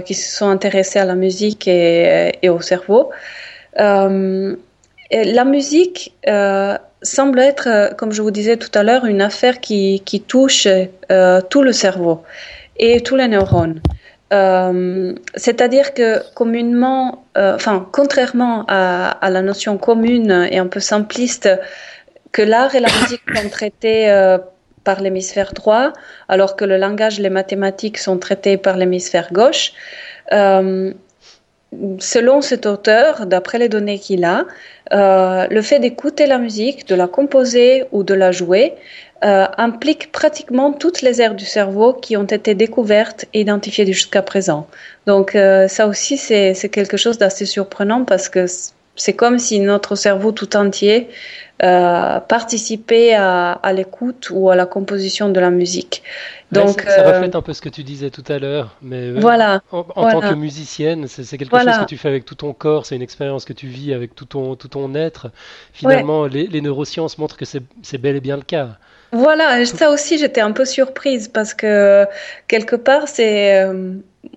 qui 0.04 0.14
se 0.14 0.36
sont 0.36 0.48
intéressés 0.48 0.98
à 0.98 1.04
la 1.04 1.14
musique 1.14 1.68
et, 1.68 2.32
et 2.42 2.48
au 2.48 2.60
cerveau. 2.60 3.10
la 3.76 5.44
musique 5.44 6.14
semble 7.02 7.40
être, 7.40 7.68
euh, 7.68 7.88
comme 7.94 8.12
je 8.12 8.22
vous 8.22 8.30
disais 8.30 8.56
tout 8.56 8.70
à 8.74 8.82
l'heure, 8.82 9.04
une 9.06 9.22
affaire 9.22 9.60
qui, 9.60 10.02
qui 10.04 10.20
touche 10.20 10.66
euh, 11.10 11.40
tout 11.48 11.62
le 11.62 11.72
cerveau 11.72 12.22
et 12.76 13.00
tous 13.00 13.16
les 13.16 13.28
neurones. 13.28 13.80
Euh, 14.32 15.14
C'est-à-dire 15.34 15.92
que 15.92 16.22
communément, 16.34 17.24
euh, 17.36 17.54
enfin, 17.54 17.88
contrairement 17.90 18.64
à, 18.68 19.10
à, 19.10 19.30
la 19.30 19.42
notion 19.42 19.76
commune 19.76 20.46
et 20.50 20.58
un 20.58 20.68
peu 20.68 20.78
simpliste 20.80 21.48
que 22.32 22.42
l'art 22.42 22.74
et 22.74 22.80
la 22.80 22.88
musique 23.02 23.22
sont 23.34 23.48
traités 23.48 24.10
euh, 24.10 24.38
par 24.84 25.00
l'hémisphère 25.00 25.52
droit, 25.52 25.92
alors 26.28 26.56
que 26.56 26.64
le 26.64 26.76
langage 26.76 27.18
et 27.18 27.22
les 27.22 27.30
mathématiques 27.30 27.98
sont 27.98 28.18
traités 28.18 28.56
par 28.56 28.76
l'hémisphère 28.76 29.32
gauche, 29.32 29.72
selon 31.98 32.40
cet 32.40 32.66
auteur, 32.66 33.26
d'après 33.26 33.58
les 33.58 33.68
données 33.68 33.98
qu'il 33.98 34.24
a, 34.24 34.46
euh, 34.92 35.46
le 35.48 35.62
fait 35.62 35.78
d'écouter 35.78 36.26
la 36.26 36.38
musique, 36.38 36.86
de 36.88 36.94
la 36.94 37.06
composer 37.06 37.84
ou 37.92 38.02
de 38.02 38.14
la 38.14 38.32
jouer 38.32 38.74
euh, 39.24 39.46
implique 39.58 40.10
pratiquement 40.12 40.72
toutes 40.72 41.02
les 41.02 41.20
aires 41.20 41.34
du 41.34 41.44
cerveau 41.44 41.92
qui 41.92 42.16
ont 42.16 42.24
été 42.24 42.54
découvertes 42.54 43.26
et 43.34 43.42
identifiées 43.42 43.86
jusqu'à 43.86 44.22
présent. 44.22 44.66
Donc 45.06 45.36
euh, 45.36 45.68
ça 45.68 45.86
aussi, 45.86 46.16
c'est 46.16 46.54
quelque 46.70 46.96
chose 46.96 47.18
d'assez 47.18 47.46
surprenant 47.46 48.04
parce 48.04 48.28
que 48.28 48.46
c'est 48.96 49.14
comme 49.14 49.38
si 49.38 49.60
notre 49.60 49.94
cerveau 49.94 50.32
tout 50.32 50.56
entier 50.56 51.08
euh, 51.62 52.20
participait 52.20 53.12
à, 53.12 53.52
à 53.52 53.72
l'écoute 53.74 54.30
ou 54.30 54.48
à 54.48 54.56
la 54.56 54.64
composition 54.64 55.28
de 55.28 55.38
la 55.38 55.50
musique. 55.50 56.02
Donc, 56.52 56.80
ça, 56.80 57.00
euh, 57.00 57.12
reflète 57.12 57.34
un 57.34 57.42
peu 57.42 57.52
ce 57.52 57.60
que 57.60 57.68
tu 57.68 57.84
disais 57.84 58.08
tout 58.08 58.24
à 58.28 58.38
l'heure, 58.38 58.76
mais 58.80 59.10
euh, 59.10 59.16
voilà, 59.18 59.60
en, 59.70 59.84
tant 59.84 60.20
que 60.20 60.34
musicienne, 60.34 61.06
c'est 61.06 61.36
quelque 61.36 61.58
chose 61.58 61.78
que 61.80 61.84
tu 61.84 61.98
fais 61.98 62.08
avec 62.08 62.24
tout 62.24 62.34
ton 62.34 62.54
corps, 62.54 62.86
c'est 62.86 62.96
une 62.96 63.02
expérience 63.02 63.44
que 63.44 63.52
tu 63.52 63.66
vis 63.66 63.92
avec 63.92 64.14
tout 64.14 64.24
ton, 64.24 64.56
tout 64.56 64.68
ton 64.68 64.94
être. 64.94 65.30
Finalement, 65.74 66.24
les, 66.26 66.46
les, 66.46 66.62
neurosciences 66.62 67.18
montrent 67.18 67.36
que 67.36 67.44
c'est 67.44 67.98
bel 67.98 68.16
et 68.16 68.20
bien 68.20 68.36
le 68.36 68.42
cas. 68.42 68.78
Voilà, 69.12 69.66
ça 69.66 69.90
aussi 69.90 70.18
j'étais 70.18 70.40
un 70.40 70.52
peu 70.52 70.64
surprise 70.64 71.28
parce 71.28 71.52
que 71.52 72.06
quelque 72.48 72.76
part 72.76 73.08
c'est 73.08 73.66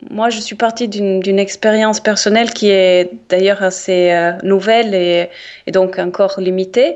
moi 0.09 0.29
je 0.29 0.39
suis 0.39 0.55
partie 0.55 0.87
d'une 0.87 1.39
expérience 1.39 1.99
personnelle 1.99 2.51
qui 2.51 2.69
est 2.69 3.11
d'ailleurs 3.29 3.63
assez 3.63 4.31
nouvelle 4.43 4.95
et, 4.95 5.29
et, 5.67 5.71
donc 5.71 5.99
encore 5.99 6.39
limitée 6.39 6.95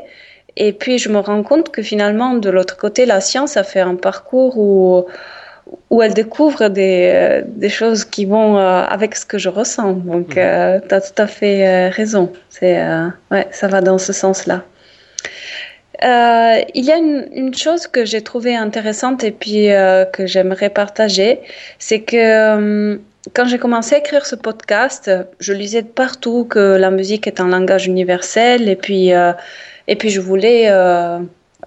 et 0.57 0.73
puis 0.73 0.97
je 0.97 1.09
me 1.09 1.19
rends 1.19 1.43
compte 1.43 1.69
que 1.69 1.83
finalement, 1.83 2.33
de 2.33 2.49
l'autre 2.49 2.77
côté, 2.77 3.05
la 3.05 3.21
science 3.21 3.57
a 3.57 3.63
fait 3.63 3.79
un 3.79 3.95
parcours 3.95 4.57
où, 4.57 5.05
où 5.91 6.01
elle 6.01 6.15
découvre 6.15 6.67
des, 6.69 7.43
des 7.45 7.69
choses 7.69 8.03
qui 8.03 8.25
vont 8.25 8.57
euh, 8.57 8.81
avec 8.81 9.15
ce 9.15 9.25
que 9.25 9.37
je 9.37 9.49
ressens. 9.49 9.93
Donc, 9.93 10.29
mhm. 10.29 10.37
euh, 10.37 10.79
tu 10.87 10.95
as 10.95 11.01
tout 11.01 11.21
à 11.21 11.27
fait 11.27 11.67
euh, 11.67 11.89
raison. 11.89 12.33
C'est, 12.49 12.81
ouais, 13.31 13.47
ça 13.51 13.67
va 13.67 13.81
dans 13.81 13.99
ce 13.99 14.13
sens-là. 14.13 14.63
Il 16.01 16.85
y 16.85 16.91
a 16.91 16.97
une, 16.97 17.27
une 17.31 17.53
chose 17.55 17.87
que 17.87 18.05
j'ai 18.05 18.21
trouvée 18.21 18.55
intéressante 18.55 19.23
et 19.23 19.31
puis 19.31 19.67
que 20.13 20.25
j'aimerais 20.25 20.69
partager, 20.69 21.39
c'est 21.79 22.01
que 22.01 22.99
quand 23.33 23.45
j'ai 23.45 23.57
commencé 23.57 23.95
à 23.95 23.97
écrire 23.97 24.25
ce 24.25 24.35
podcast, 24.35 25.11
je 25.39 25.53
lisais 25.53 25.81
de 25.81 25.87
partout 25.87 26.45
que 26.45 26.77
la 26.77 26.91
musique 26.91 27.27
est 27.27 27.41
un 27.41 27.47
langage 27.47 27.87
universel 27.87 28.69
et 28.69 28.75
puis 28.75 29.11
et 29.87 29.95
puis 29.95 30.09
je 30.09 30.21
voulais 30.21 30.65
euh, 30.69 31.19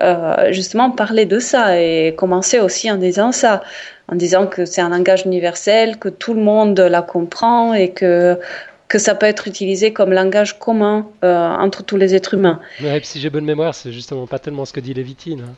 euh, 0.03 0.53
justement 0.53 0.91
parler 0.91 1.27
de 1.27 1.39
ça 1.39 1.81
et 1.81 2.15
commencer 2.17 2.61
aussi 2.61 2.91
en 2.91 2.97
disant 2.97 3.33
ça, 3.33 3.63
en 4.09 4.17
disant 4.17 4.47
que 4.47 4.65
c'est 4.65 4.81
un 4.81 4.91
langage 4.91 5.25
universel, 5.25 5.99
que 5.99 6.09
tout 6.09 6.35
le 6.35 6.43
monde 6.43 6.79
la 6.79 7.03
comprend 7.03 7.75
et 7.75 7.91
que 7.91 8.39
que 8.91 8.99
ça 8.99 9.15
peut 9.15 9.27
être 9.27 9.49
utilisé 9.49 9.95
comme 9.95 10.13
langage 10.13 10.59
commun 10.59 11.07
euh, 11.25 11.49
entre 11.49 11.83
tous 11.83 11.97
les 11.97 12.15
êtres 12.15 12.35
humains. 12.35 12.61
Si 13.03 13.21
j'ai 13.21 13.31
bonne 13.31 13.47
mémoire, 13.47 13.75
c'est 13.75 13.93
justement 13.93 14.27
pas 14.27 14.39
tellement 14.39 14.67
ce 14.67 14.75
que 14.75 14.81
dit 14.81 14.93
Lévitine. 14.93 15.43
Hein. 15.43 15.55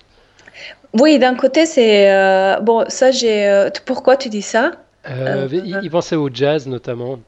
Oui, 0.93 1.19
d'un 1.19 1.35
côté, 1.35 1.65
c'est 1.67 2.13
bon. 2.61 2.85
Ça, 2.89 3.11
j'ai. 3.11 3.69
pourquoi 3.87 4.19
tu 4.19 4.29
dis 4.29 4.43
ça? 4.43 4.73
Il, 5.09 5.89
pensait 5.91 6.15
au 6.15 6.29
jazz 6.33 6.67
notamment. 6.69 7.19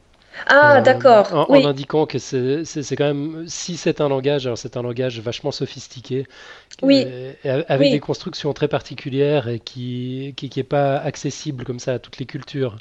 Ah, 0.47 0.79
euh, 0.79 0.81
d'accord. 0.83 1.33
En, 1.49 1.55
en, 1.55 1.67
indiquant 1.67 2.07
que 2.07 2.19
c'est 2.19 2.97
quand 2.97 3.05
même, 3.05 3.45
si 3.47 3.77
c'est 3.77 4.01
un 4.01 4.09
langage, 4.09 4.47
alors 4.47 4.59
c'est 4.59 4.77
un 4.77 4.83
langage 4.83 5.21
vachement 5.21 5.53
sophistiqué, 5.53 6.27
oui. 6.83 7.07
avec 7.45 7.91
des 7.91 8.01
constructions 8.01 8.53
très 8.53 8.69
particulières 8.69 9.49
et 9.49 9.59
qui 9.59 10.35
qui, 10.37 10.49
qui 10.49 10.61
est 10.61 10.65
pas 10.65 10.97
accessible 10.97 11.65
comme 11.65 11.79
ça 11.79 11.95
à 11.95 11.99
toutes 11.99 12.19
les 12.19 12.27
cultures. 12.27 12.77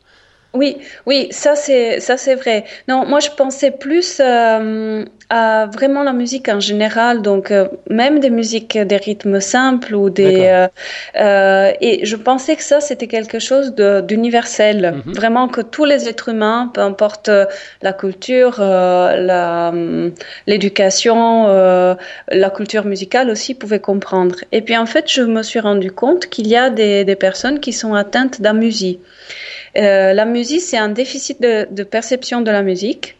Oui, 0.53 0.77
oui, 1.07 1.29
ça 1.31 1.55
c'est 1.55 1.99
ça 1.99 2.15
c'est 2.15 2.35
vrai. 2.35 2.63
Non, 2.87 3.07
moi 3.07 3.19
je 3.19 3.29
pensais 3.31 3.71
plus 3.71 4.21
euh, 4.23 5.03
à 5.31 5.65
vraiment 5.65 6.03
la 6.03 6.13
musique 6.13 6.47
en 6.47 6.59
général, 6.59 7.23
donc 7.23 7.49
euh, 7.49 7.67
même 7.89 8.19
des 8.19 8.29
musiques 8.29 8.77
des 8.77 8.97
rythmes 8.97 9.39
simples 9.39 9.95
ou 9.95 10.11
des 10.11 10.41
euh, 10.41 10.67
euh 11.19 11.71
et 11.81 12.05
je 12.05 12.15
pensais 12.15 12.55
que 12.55 12.61
ça 12.61 12.81
c'était 12.81 13.07
quelque 13.07 13.39
chose 13.39 13.73
d'universel, 13.73 15.01
mhm. 15.03 15.13
vraiment 15.13 15.47
que 15.47 15.61
tous 15.61 15.85
les 15.85 16.07
êtres 16.07 16.29
humains, 16.29 16.69
peu 16.71 16.81
importe 16.81 17.31
la 17.81 17.93
culture, 17.93 18.57
la 18.59 19.73
l'éducation, 20.45 21.47
la 21.47 22.49
culture 22.51 22.85
musicale 22.85 23.31
aussi 23.31 23.55
pouvaient 23.55 23.79
comprendre. 23.79 24.35
Et 24.51 24.61
puis 24.61 24.77
en 24.77 24.85
fait, 24.85 25.05
je 25.11 25.23
me 25.23 25.41
suis 25.41 25.59
rendu 25.59 25.91
compte 25.91 26.27
qu'il 26.27 26.47
y 26.47 26.55
a 26.55 26.69
des, 26.69 27.05
des 27.05 27.15
personnes 27.15 27.59
qui 27.59 27.73
sont 27.73 27.95
atteintes 27.95 28.39
d'amusie. 28.39 28.99
Euh, 29.77 30.13
la 30.13 30.25
musique, 30.25 30.61
c'est 30.61 30.77
un 30.77 30.89
déficit 30.89 31.41
de, 31.41 31.83
perception 31.83 32.41
de 32.41 32.51
la 32.51 32.61
musique 32.61 33.17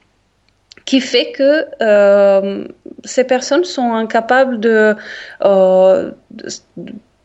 qui 0.85 0.99
fait 0.99 1.31
que 1.31 1.65
euh, 1.81 2.67
ces 3.03 3.23
personnes 3.23 3.63
sont 3.63 3.93
incapables 3.93 4.59
de, 4.59 4.95
euh, 5.43 6.11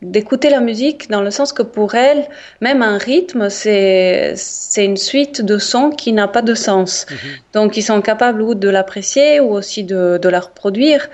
d'écouter 0.01 0.49
la 0.49 0.61
musique 0.61 1.09
dans 1.09 1.21
le 1.21 1.29
sens 1.29 1.51
que 1.51 1.61
pour 1.61 1.95
elles, 1.95 2.29
même 2.61 2.81
un 2.81 2.97
rythme, 2.97 3.49
c'est, 3.49 4.33
c'est 4.35 4.85
une 4.85 4.97
suite 4.97 5.41
de 5.41 5.57
sons 5.57 5.89
qui 5.89 6.13
n'a 6.13 6.27
pas 6.29 6.41
de 6.41 6.55
sens. 6.55 7.05
Mhm. 7.09 7.17
Donc, 7.53 7.77
ils 7.77 7.81
sont 7.81 8.01
capables 8.01 8.41
ou 8.41 8.55
de 8.55 8.69
l'apprécier 8.69 9.41
ou 9.41 9.51
aussi 9.51 9.83
de, 9.83 10.17
de 10.21 10.29
la 10.29 10.39
reproduire. 10.39 11.09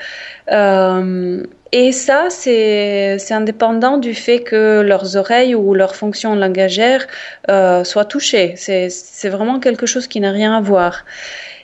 Euh, 0.52 1.44
et 1.72 1.92
ça, 1.92 2.28
c'est, 2.30 3.18
c'est 3.18 3.34
indépendant 3.34 3.98
du 3.98 4.14
fait 4.14 4.42
que 4.42 4.82
leurs 4.82 5.18
oreilles 5.18 5.56
ou 5.56 5.74
leur 5.74 5.96
fonction 5.96 6.36
langagère 6.36 7.08
euh, 7.50 7.84
soient 7.84 8.06
touchées. 8.06 8.54
C'est, 8.56 8.90
c'est 8.90 9.30
vraiment 9.30 9.60
quelque 9.60 9.88
chose 9.88 10.08
qui 10.08 10.20
n'a 10.20 10.32
rien 10.32 10.56
à 10.56 10.62
voir. 10.62 11.06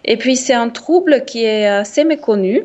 Et 0.05 0.17
puis, 0.17 0.35
c'est 0.35 0.55
un 0.55 0.69
trouble 0.69 1.23
qui 1.25 1.45
est 1.45 1.67
assez 1.67 2.03
méconnu. 2.03 2.63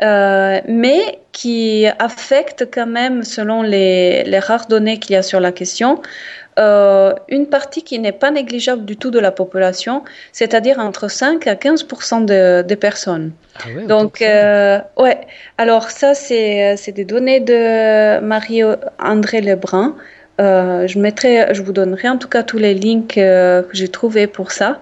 Euh, 0.00 0.60
mais 0.68 1.18
qui 1.32 1.86
affecte 1.98 2.68
quand 2.72 2.86
même, 2.86 3.24
selon 3.24 3.62
les, 3.62 4.24
les 4.24 4.38
rares 4.38 4.66
données 4.66 4.98
qu'il 4.98 5.14
y 5.14 5.16
a 5.16 5.22
sur 5.22 5.40
la 5.40 5.50
question, 5.50 6.00
euh, 6.58 7.14
une 7.28 7.46
partie 7.46 7.82
qui 7.82 7.98
n'est 8.00 8.12
pas 8.12 8.30
négligeable 8.30 8.84
du 8.84 8.96
tout 8.96 9.10
de 9.10 9.20
la 9.20 9.30
population, 9.30 10.02
c'est-à-dire 10.32 10.78
entre 10.80 11.08
5 11.08 11.46
à 11.46 11.54
15% 11.54 12.24
de, 12.24 12.62
des 12.62 12.76
personnes. 12.76 13.32
Ah 13.56 13.68
ouais, 13.74 13.86
Donc, 13.86 14.22
euh, 14.22 14.80
ouais. 14.96 15.20
Alors 15.56 15.90
ça, 15.90 16.14
c'est 16.14 16.92
des 16.92 17.04
données 17.04 17.40
de 17.40 18.20
Marie-André 18.20 19.40
Lebrun. 19.40 19.96
Euh, 20.40 20.86
je 20.86 20.98
mettrai, 20.98 21.52
je 21.52 21.62
vous 21.62 21.72
donnerai 21.72 22.08
en 22.08 22.18
tout 22.18 22.28
cas 22.28 22.42
tous 22.42 22.58
les 22.58 22.74
links 22.74 23.18
euh, 23.18 23.62
que 23.62 23.76
j'ai 23.76 23.88
trouvés 23.88 24.26
pour 24.26 24.52
ça. 24.52 24.80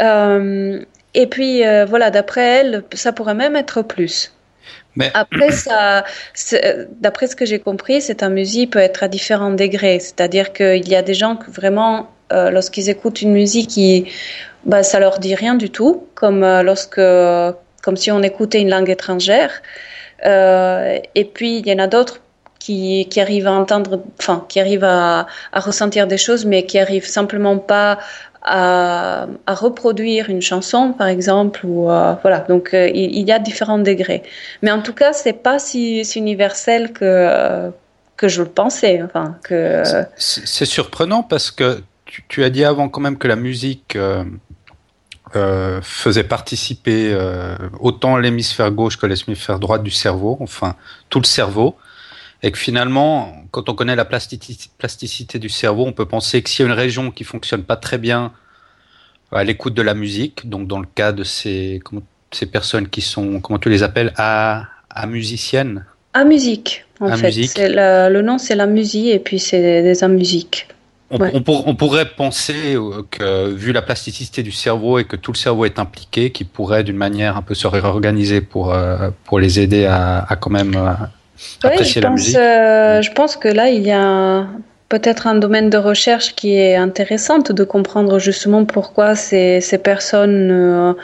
Euh, 0.00 0.80
et 1.14 1.26
puis 1.28 1.62
voilà, 1.88 2.10
d'après 2.10 2.42
elle, 2.42 2.82
ça 2.92 3.12
pourrait 3.12 3.34
même 3.34 3.54
être 3.54 3.82
plus. 3.82 4.33
Après, 5.14 5.50
ça, 5.50 6.04
d'après 7.00 7.26
ce 7.26 7.36
que 7.36 7.44
j'ai 7.44 7.58
compris, 7.58 8.00
cette 8.00 8.22
amusie 8.22 8.66
peut 8.66 8.78
être 8.78 9.02
à 9.02 9.08
différents 9.08 9.50
degrés. 9.50 9.98
C'est-à-dire 10.00 10.52
qu'il 10.52 10.88
y 10.88 10.94
a 10.94 11.02
des 11.02 11.14
gens 11.14 11.36
que 11.36 11.50
vraiment, 11.50 12.10
euh, 12.32 12.50
lorsqu'ils 12.50 12.88
écoutent 12.88 13.22
une 13.22 13.32
musique, 13.32 13.70
qui, 13.70 14.06
bah, 14.64 14.82
ça 14.82 15.00
leur 15.00 15.18
dit 15.18 15.34
rien 15.34 15.54
du 15.54 15.70
tout, 15.70 16.06
comme 16.14 16.42
euh, 16.44 16.62
lorsque, 16.62 17.00
comme 17.82 17.96
si 17.96 18.10
on 18.10 18.22
écoutait 18.22 18.60
une 18.60 18.70
langue 18.70 18.90
étrangère. 18.90 19.50
Euh, 20.24 20.98
et 21.14 21.24
puis, 21.24 21.58
il 21.58 21.66
y 21.66 21.72
en 21.72 21.78
a 21.78 21.86
d'autres 21.86 22.20
qui, 22.58 23.20
arrivent 23.20 23.46
à 23.46 23.52
entendre, 23.52 24.02
enfin, 24.18 24.46
qui 24.48 24.58
arrivent 24.58 24.84
à, 24.84 25.26
ressentir 25.52 26.06
des 26.06 26.16
choses, 26.16 26.46
mais 26.46 26.64
qui 26.64 26.78
arrivent 26.78 27.06
simplement 27.06 27.58
pas 27.58 27.98
à, 28.44 29.26
reproduire 29.46 30.28
une 30.28 30.42
chanson, 30.42 30.92
par 30.92 31.08
exemple, 31.08 31.64
ou 31.64 31.90
euh, 31.90 32.14
voilà. 32.22 32.40
Donc 32.40 32.70
il, 32.72 32.94
il, 32.94 33.26
y 33.26 33.32
a 33.32 33.38
différents 33.38 33.78
degrés. 33.78 34.22
Mais 34.62 34.70
en 34.70 34.82
tout 34.82 34.92
cas, 34.92 35.12
c'est 35.12 35.32
pas 35.32 35.58
si, 35.58 36.04
si 36.04 36.18
universel 36.18 36.92
que 36.92 37.70
que 38.16 38.28
je 38.28 38.42
le 38.42 38.48
pensais. 38.48 39.02
Enfin, 39.02 39.36
que... 39.44 39.82
C'est 40.16 40.64
surprenant 40.64 41.22
parce 41.22 41.50
que 41.50 41.82
tu, 42.28 42.44
as 42.44 42.50
dit 42.50 42.64
avant 42.64 42.88
quand 42.88 43.00
même 43.00 43.18
que 43.18 43.28
la 43.28 43.36
musique 43.36 43.96
euh, 43.96 44.24
euh, 45.34 45.80
faisait 45.82 46.24
participer 46.24 47.12
euh, 47.12 47.56
autant 47.80 48.16
l'hémisphère 48.16 48.70
gauche 48.70 48.96
que 48.98 49.06
l'hémisphère 49.06 49.58
droit 49.58 49.78
du 49.78 49.90
cerveau, 49.90 50.36
enfin 50.40 50.76
tout 51.10 51.20
le 51.20 51.26
cerveau. 51.26 51.76
Et 52.44 52.52
que 52.52 52.58
finalement, 52.58 53.32
quand 53.52 53.70
on 53.70 53.74
connaît 53.74 53.96
la 53.96 54.04
plasticité 54.04 55.38
du 55.38 55.48
cerveau, 55.48 55.86
on 55.86 55.92
peut 55.92 56.04
penser 56.04 56.42
que 56.42 56.50
s'il 56.50 56.66
y 56.66 56.68
a 56.68 56.70
une 56.70 56.78
région 56.78 57.10
qui 57.10 57.24
fonctionne 57.24 57.62
pas 57.62 57.76
très 57.76 57.96
bien 57.96 58.32
à 59.32 59.44
l'écoute 59.44 59.72
de 59.72 59.80
la 59.80 59.94
musique, 59.94 60.46
donc 60.46 60.68
dans 60.68 60.78
le 60.78 60.86
cas 60.94 61.12
de 61.12 61.24
ces, 61.24 61.80
ces 62.32 62.44
personnes 62.44 62.88
qui 62.88 63.00
sont, 63.00 63.40
comment 63.40 63.58
tu 63.58 63.70
les 63.70 63.82
appelles, 63.82 64.12
à, 64.18 64.66
à 64.90 65.06
musiciennes 65.06 65.86
À 66.12 66.24
musique, 66.24 66.84
en 67.00 67.16
fait. 67.16 67.30
le 67.56 68.20
nom, 68.20 68.36
c'est 68.36 68.56
la 68.56 68.66
musique 68.66 69.06
et 69.06 69.20
puis 69.20 69.38
c'est 69.38 69.82
des 69.82 70.08
musique. 70.08 70.68
On, 71.10 71.18
on, 71.46 71.74
pourrait 71.74 72.10
penser 72.10 72.74
euh, 72.74 73.06
que, 73.10 73.48
vu 73.48 73.72
la 73.72 73.80
plasticité 73.80 74.42
du 74.42 74.52
cerveau 74.52 74.98
et 74.98 75.04
que 75.04 75.16
tout 75.16 75.32
le 75.32 75.38
cerveau 75.38 75.64
est 75.64 75.78
impliqué, 75.78 76.30
qu'il 76.30 76.48
pourrait 76.48 76.84
d'une 76.84 76.96
manière 76.96 77.38
un 77.38 77.42
peu 77.42 77.54
se 77.54 77.66
réorganiser 77.66 78.42
pour, 78.42 78.74
euh, 78.74 79.10
pour 79.24 79.38
les 79.38 79.60
aider 79.60 79.86
à, 79.86 80.26
à 80.28 80.36
quand 80.36 80.50
même 80.50 80.76
euh, 81.64 81.68
apprécier 81.68 82.00
la 82.00 82.10
musique. 82.10 82.36
je 82.36 83.12
pense 83.12 83.36
que 83.36 83.48
là, 83.48 83.68
il 83.68 83.82
y 83.82 83.92
a 83.92 84.46
peut-être 84.88 85.26
un 85.26 85.34
domaine 85.34 85.70
de 85.70 85.78
recherche 85.78 86.34
qui 86.34 86.56
est 86.56 86.76
intéressant 86.76 87.38
de 87.38 87.64
comprendre 87.64 88.18
justement 88.18 88.64
pourquoi 88.64 89.14
ces, 89.14 89.60
ces 89.60 89.78
personnes 89.78 90.94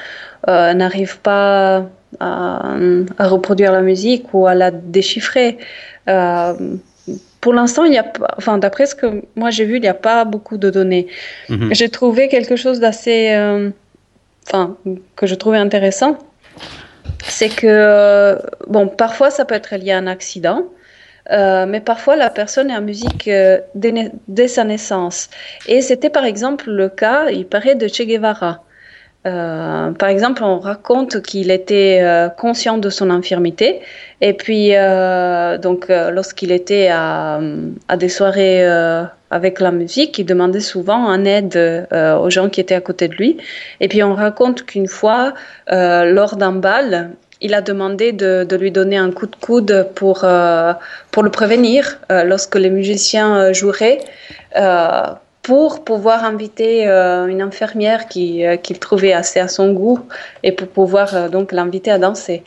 n'arrivent 0.46 1.20
pas 1.20 1.86
à, 2.18 2.74
à, 3.18 3.28
reproduire 3.28 3.72
la 3.72 3.82
musique 3.82 4.32
ou 4.32 4.46
à 4.46 4.54
la 4.54 4.70
déchiffrer. 4.70 5.58
Euh, 6.08 6.54
pour 7.40 7.54
l'instant, 7.54 7.84
il 7.84 7.94
y 7.94 7.98
a 7.98 8.12
enfin, 8.36 8.58
d'après 8.58 8.86
ce 8.86 8.94
que 8.94 9.22
moi 9.36 9.50
j'ai 9.50 9.64
vu, 9.64 9.76
il 9.76 9.82
n'y 9.82 9.88
a 9.88 9.94
pas 9.94 10.24
beaucoup 10.24 10.58
de 10.58 10.70
données. 10.70 11.06
Mhm. 11.48 11.72
J'ai 11.72 11.88
trouvé 11.88 12.28
quelque 12.28 12.56
chose 12.56 12.80
d'assez, 12.80 13.30
euh, 13.30 13.70
enfin, 14.46 14.76
que 15.16 15.26
je 15.26 15.34
trouvais 15.34 15.58
intéressant. 15.58 16.18
C'est 17.24 17.48
que, 17.48 17.66
euh, 17.66 18.36
bon, 18.68 18.88
parfois 18.88 19.30
ça 19.30 19.44
peut 19.44 19.54
être 19.54 19.74
lié 19.76 19.92
à 19.92 19.98
un 19.98 20.06
accident, 20.06 20.64
euh, 21.30 21.66
mais 21.66 21.80
parfois 21.80 22.16
la 22.16 22.30
personne 22.30 22.70
est 22.70 22.76
en 22.76 22.80
musique 22.80 23.30
dès, 23.74 24.12
dès, 24.28 24.48
sa 24.48 24.64
naissance. 24.64 25.30
Et 25.66 25.80
c'était 25.82 26.10
par 26.10 26.24
exemple 26.24 26.70
le 26.70 26.88
cas, 26.88 27.30
il 27.30 27.46
paraît, 27.46 27.74
de 27.74 27.88
Che 27.88 28.02
Guevara. 28.02 28.64
Euh, 29.26 29.90
par 29.92 30.08
exemple, 30.08 30.42
on 30.42 30.58
raconte 30.58 31.20
qu'il 31.22 31.50
était 31.50 32.00
euh, 32.02 32.28
conscient 32.30 32.78
de 32.78 32.88
son 32.88 33.10
infirmité 33.10 33.80
et 34.20 34.34
puis 34.34 34.74
euh, 34.74 35.58
donc 35.58 35.86
lorsqu'il 35.88 36.52
était 36.52 36.88
à, 36.90 37.40
à, 37.88 37.96
des 37.96 38.08
soirées 38.08 38.64
avec 39.30 39.60
la 39.60 39.70
musique, 39.70 40.18
il 40.18 40.24
demandait 40.24 40.60
souvent 40.60 41.06
en 41.06 41.24
aide 41.24 41.56
aux 41.92 42.30
gens 42.30 42.48
qui 42.48 42.60
étaient 42.60 42.74
à 42.74 42.80
côté 42.80 43.08
de 43.08 43.14
lui. 43.14 43.38
Et 43.80 43.88
puis 43.88 44.02
on 44.02 44.14
raconte 44.14 44.64
qu'une 44.64 44.88
fois, 44.88 45.34
lors 45.70 46.36
d'un 46.36 46.52
bal, 46.52 47.10
il 47.40 47.54
a 47.54 47.62
demandé 47.62 48.12
de, 48.12 48.44
de, 48.44 48.56
lui 48.56 48.70
donner 48.70 48.98
un 48.98 49.10
coup 49.12 49.26
de 49.26 49.36
coude 49.36 49.88
pour, 49.94 50.26
pour 51.10 51.22
le 51.22 51.30
prévenir 51.30 51.98
lorsque 52.10 52.56
les 52.56 52.70
musiciens 52.70 53.52
joueraient 53.52 54.00
pour 55.42 55.84
pouvoir 55.84 56.24
inviter 56.24 56.88
euh, 56.88 57.26
une 57.26 57.42
infirmière 57.42 58.04
euh, 58.16 58.56
qu'il 58.56 58.78
trouvait 58.78 59.12
assez 59.12 59.40
à 59.40 59.48
son 59.48 59.72
goût 59.72 60.00
et 60.42 60.52
pour 60.52 60.68
pouvoir 60.68 61.14
euh, 61.14 61.28
donc 61.28 61.52
l'inviter 61.52 61.90
à 61.90 61.98
danser. 61.98 62.42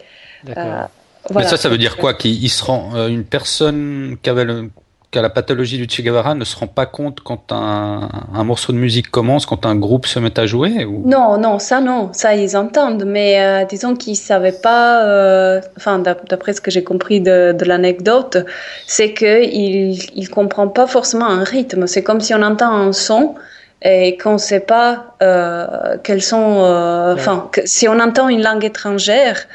Mais 1.33 1.43
ça, 1.43 1.57
ça 1.57 1.69
veut 1.69 1.77
dire 1.77 1.97
quoi 1.97 2.13
Qu'il 2.13 2.49
se 2.49 2.63
rend 2.63 3.07
une 3.07 3.23
personne 3.23 4.17
qui 4.21 4.29
avait 4.29 4.43
le, 4.43 4.69
qu'à 5.13 5.21
la 5.21 5.29
pathologie 5.29 5.77
du 5.77 5.87
Che 5.87 6.01
Guevara 6.01 6.33
ne 6.33 6.43
se 6.43 6.57
rend 6.57 6.67
pas 6.67 6.87
compte 6.87 7.21
quand 7.21 7.51
un, 7.51 8.09
un, 8.33 8.43
morceau 8.43 8.73
de 8.73 8.77
musique 8.79 9.11
commence, 9.11 9.45
quand 9.45 9.65
un 9.65 9.75
groupe 9.75 10.07
se 10.07 10.19
met 10.19 10.37
à 10.39 10.47
jouer 10.47 10.85
ou... 10.85 11.07
Non, 11.07 11.37
non, 11.37 11.59
ça 11.59 11.79
non, 11.79 12.09
ça 12.13 12.35
ils 12.35 12.57
entendent, 12.57 13.05
mais 13.05 13.39
euh, 13.39 13.63
disons 13.65 13.95
qu'ils 13.95 14.13
ne 14.13 14.17
savaient 14.17 14.59
pas, 14.69 15.05
euh, 15.05 15.61
enfin 15.77 15.99
d'après 15.99 16.53
ce 16.53 16.61
que 16.61 16.71
j'ai 16.71 16.83
compris 16.83 17.21
de, 17.21 17.53
de 17.53 17.63
l'anecdote, 17.63 18.37
c'est 18.87 19.13
qu'il 19.13 19.91
ne 20.15 20.27
comprend 20.27 20.67
pas 20.67 20.87
forcément 20.87 21.27
un 21.27 21.43
rythme. 21.43 21.85
C'est 21.85 22.03
comme 22.03 22.19
si 22.19 22.33
on 22.33 22.41
entend 22.41 22.71
un 22.73 22.91
son 22.91 23.35
et 23.83 24.17
qu'on 24.17 24.33
ne 24.33 24.37
sait 24.39 24.61
pas 24.61 25.15
euh, 25.21 25.97
quels 26.03 26.23
sont, 26.23 26.63
euh, 26.63 27.13
enfin, 27.13 27.51
si 27.65 27.87
on 27.87 27.99
entend 27.99 28.29
une 28.29 28.41
langue 28.41 28.65
étrangère, 28.65 29.45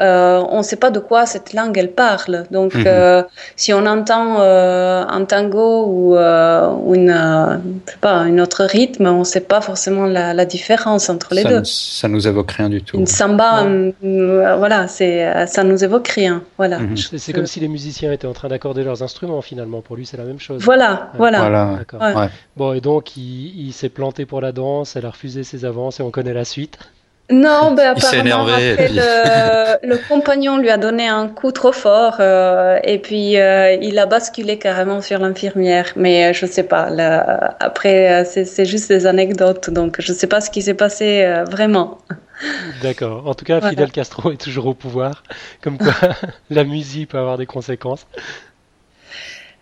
euh, 0.00 0.42
on 0.48 0.58
ne 0.58 0.62
sait 0.62 0.76
pas 0.76 0.90
de 0.90 0.98
quoi 0.98 1.26
cette 1.26 1.52
langue 1.52 1.76
elle 1.76 1.92
parle. 1.92 2.44
Donc, 2.50 2.74
mhm. 2.74 2.84
euh, 2.86 3.22
si 3.56 3.72
on 3.74 3.84
entend 3.86 4.40
euh, 4.40 5.04
un 5.06 5.24
tango 5.24 5.86
ou, 5.86 6.16
une, 6.16 7.60
pas, 8.00 8.12
un 8.12 8.38
autre 8.38 8.64
rythme, 8.64 9.06
on 9.06 9.20
ne 9.20 9.24
sait 9.24 9.40
pas 9.40 9.60
forcément 9.60 10.06
la, 10.06 10.44
différence 10.44 11.10
entre 11.10 11.34
les 11.34 11.44
deux. 11.44 11.62
Ça 11.64 12.08
nous 12.08 12.26
évoque 12.26 12.50
rien 12.52 12.68
du 12.68 12.82
tout. 12.82 12.96
Une 12.96 13.06
samba, 13.06 13.66
voilà, 14.02 14.88
c'est, 14.88 15.46
ça 15.46 15.64
nous 15.64 15.84
évoque 15.84 16.08
rien. 16.08 16.42
Voilà. 16.56 16.78
Mhm. 16.78 16.96
C'est 16.96 17.32
comme 17.32 17.46
si 17.46 17.60
les 17.60 17.68
musiciens 17.68 18.12
étaient 18.12 18.26
en 18.26 18.32
train 18.32 18.48
d'accorder 18.48 18.84
leurs 18.84 19.02
instruments 19.02 19.42
finalement. 19.42 19.82
Pour 19.82 19.96
lui, 19.96 20.06
c'est 20.06 20.16
la 20.16 20.24
même 20.24 20.40
chose. 20.40 20.62
Voilà, 20.62 21.10
voilà. 21.16 21.80
Bon, 22.56 22.72
et 22.72 22.80
donc 22.80 23.16
il, 23.16 23.68
il 23.68 23.72
s'est 23.72 23.88
planté 23.88 24.26
pour 24.26 24.40
la 24.40 24.52
danse, 24.52 24.96
elle 24.96 25.06
a 25.06 25.10
refusé 25.10 25.44
ses 25.44 25.64
avances 25.64 26.00
et 26.00 26.02
on 26.02 26.10
connaît 26.10 26.34
la 26.34 26.44
suite. 26.44 26.78
Non, 27.30 27.72
ben 27.72 27.96
apparemment, 27.96 28.46
après, 28.46 28.88
le, 29.82 30.08
compagnon 30.08 30.58
lui 30.58 30.68
a 30.68 30.76
donné 30.76 31.06
un 31.06 31.28
coup 31.28 31.52
trop 31.52 31.72
fort 31.72 32.16
euh, 32.18 32.78
et 32.82 32.98
puis 32.98 33.38
euh, 33.38 33.72
il 33.80 33.98
a 34.00 34.06
basculé 34.06 34.58
carrément 34.58 35.00
sur 35.00 35.20
l'infirmière. 35.20 35.92
Mais 35.94 36.26
euh, 36.26 36.32
je 36.32 36.46
ne 36.46 36.50
sais 36.50 36.64
pas, 36.64 36.90
là, 36.90 37.56
après, 37.60 38.24
c'est 38.24 38.64
juste 38.64 38.88
des 38.88 39.06
anecdotes, 39.06 39.70
donc 39.70 39.96
je 40.00 40.12
ne 40.12 40.16
sais 40.16 40.26
pas 40.26 40.40
ce 40.40 40.50
qui 40.50 40.62
s'est 40.62 40.74
passé 40.74 41.24
vraiment. 41.48 41.98
D'accord. 42.82 43.26
En 43.26 43.34
tout 43.34 43.44
cas, 43.44 43.60
Fidel 43.60 43.92
Castro 43.92 44.32
est 44.32 44.40
toujours 44.40 44.66
au 44.66 44.74
pouvoir, 44.74 45.22
comme 45.62 45.78
quoi 45.78 45.92
la 46.50 46.64
musique 46.64 47.10
peut 47.10 47.18
avoir 47.18 47.38
des 47.38 47.46
conséquences. 47.46 48.06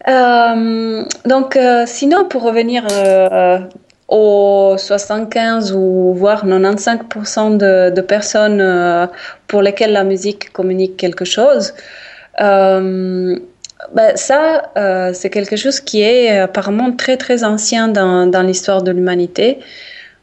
donc, 0.07 1.59
sinon, 1.87 2.24
pour 2.24 2.44
revenir 2.44 2.87
aux 4.09 4.75
75 4.79 5.73
ou 5.73 6.14
voire 6.14 6.47
95% 6.47 7.59
de, 7.59 7.90
de, 7.90 8.01
personnes 8.01 8.61
euh, 8.61 9.07
pour 9.47 9.61
lesquelles 9.61 9.92
la 9.92 10.05
musique 10.05 10.51
communique 10.53 10.97
quelque 10.97 11.27
chose. 11.27 11.75
Euh, 12.40 13.38
ben 13.94 14.16
ça, 14.16 14.71
euh, 14.77 15.12
c'est 15.12 15.31
quelque 15.31 15.57
chose 15.57 15.81
qui 15.81 16.03
est 16.03 16.38
apparemment 16.38 16.92
très 16.92 17.16
très 17.16 17.44
ancien 17.44 17.88
dans, 17.88 18.27
dans 18.27 18.42
l'histoire 18.42 18.83
de 18.83 18.90
l'humanité. 18.90 19.59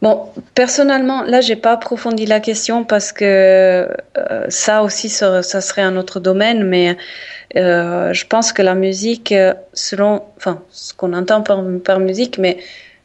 Bon, 0.01 0.27
personnellement, 0.55 1.23
là, 1.23 1.41
j'ai 1.41 1.55
pas 1.55 1.71
approfondi 1.71 2.25
la 2.25 2.39
question 2.39 2.83
parce 2.83 3.11
que 3.11 3.25
euh, 3.25 4.45
ça 4.49 4.83
aussi, 4.83 5.09
ça, 5.09 5.41
serait 5.41 5.81
un 5.81 5.95
autre 5.95 6.19
domaine, 6.19 6.63
mais 6.65 6.97
euh, 7.55 8.13
je 8.13 8.27
pense 8.27 8.51
que 8.51 8.61
la 8.61 8.75
musique, 8.75 9.33
selon, 9.73 10.21
enfin, 10.37 10.61
ce 10.69 10.93
qu'on 10.93 11.13
entend 11.13 11.41
par, 11.41 11.63
par 11.83 11.99
musique, 11.99 12.37
mais 12.37 12.57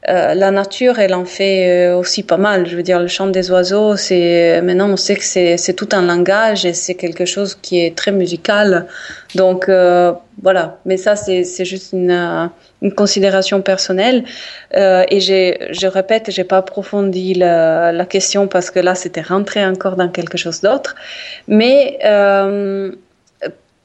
euh, 0.08 0.34
la 0.34 0.50
nature, 0.50 0.98
elle 0.98 1.12
en 1.12 1.26
fait 1.26 1.90
euh, 1.90 1.98
aussi 1.98 2.22
pas 2.22 2.38
mal. 2.38 2.66
Je 2.66 2.74
veux 2.74 2.82
dire, 2.82 2.98
le 2.98 3.06
chant 3.06 3.26
des 3.26 3.50
oiseaux, 3.50 3.96
c'est 3.96 4.62
maintenant 4.62 4.88
on 4.88 4.96
sait 4.96 5.16
que 5.16 5.22
c'est 5.22 5.74
tout 5.74 5.88
un 5.92 6.02
langage 6.02 6.64
et 6.64 6.72
c'est 6.72 6.94
quelque 6.94 7.26
chose 7.26 7.54
qui 7.54 7.84
est 7.84 7.94
très 7.94 8.10
musical. 8.10 8.86
Donc 9.34 9.68
euh, 9.68 10.12
voilà. 10.42 10.78
Mais 10.86 10.96
ça, 10.96 11.16
c'est 11.16 11.64
juste 11.66 11.92
une, 11.92 12.50
une, 12.80 12.94
considération 12.94 13.60
personnelle. 13.60 14.24
et 14.74 15.20
je 15.20 15.86
répète, 15.86 16.30
j'ai 16.30 16.44
pas 16.44 16.58
approfondi 16.58 17.34
la, 17.34 17.92
la, 17.92 18.06
question 18.06 18.48
parce 18.48 18.70
que 18.70 18.80
là, 18.80 18.94
c'était 18.94 19.20
rentré 19.20 19.64
encore 19.66 19.96
dans 19.96 20.08
quelque 20.08 20.38
chose 20.38 20.62
d'autre. 20.62 20.94
Mais 21.46 21.98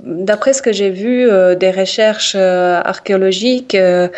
D'après 0.02 0.52
ce 0.52 0.62
que 0.62 0.74
j'ai 0.74 0.90
vu 0.90 1.30
euh, 1.30 1.56
des 1.56 1.72
recherches 1.72 2.36
euh, 2.36 2.82
archéologiques, 2.84 3.76
euh, 3.76 4.10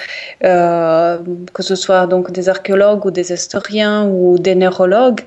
que 0.41 1.63
ce 1.63 1.75
soit 1.75 2.07
donc 2.07 2.31
des 2.31 2.49
archéologues 2.49 3.05
ou 3.05 3.11
des 3.11 3.31
historiens 3.31 4.05
ou 4.05 4.39
des 4.39 4.55
neurologues, 4.55 5.21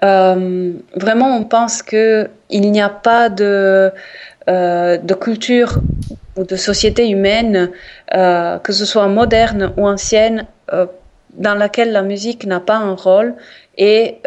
vraiment 0.00 1.36
on 1.36 1.42
pense 1.42 1.82
que 1.82 2.28
il 2.50 2.70
n'y 2.70 2.80
a 2.80 2.88
pas 2.88 3.28
de 3.28 3.92
culture 5.20 5.80
ou 6.36 6.44
de 6.44 6.54
société 6.54 7.08
humaine, 7.10 7.70
que 8.12 8.72
ce 8.72 8.84
soit 8.84 9.08
moderne 9.08 9.72
ou 9.76 9.88
ancienne, 9.88 10.46
dans 11.32 11.54
laquelle 11.54 11.90
la 11.90 12.02
musique 12.02 12.46
n'a 12.46 12.60
pas 12.60 12.76
un 12.76 12.94
rôle 12.94 13.34
et 13.76 14.18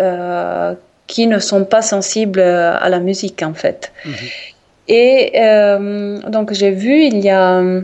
qui 1.08 1.28
ne 1.28 1.39
sont 1.39 1.63
pas 1.63 1.82
sensibles 1.82 2.42
à 2.42 2.89
la 2.89 3.00
musique 3.00 3.42
en 3.44 3.54
fait. 3.54 3.94
Mhm. 4.04 4.13
Et 4.89 5.34
euh, 5.36 6.19
donc 6.28 6.52
j'ai 6.52 6.71
vu, 6.71 7.04
il 7.04 7.19
y 7.19 7.30
a 7.30 7.60
euh, 7.60 7.82